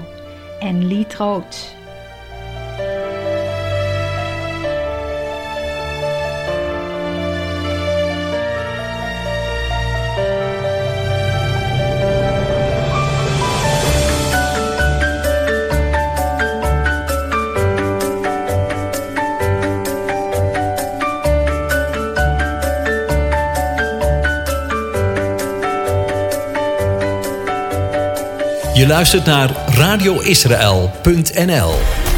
en 0.60 0.88
lied 0.88 1.16
rood. 1.16 1.78
Je 28.80 28.88
luistert 28.88 29.26
naar 29.26 29.50
radioisrael.nl 29.66 32.09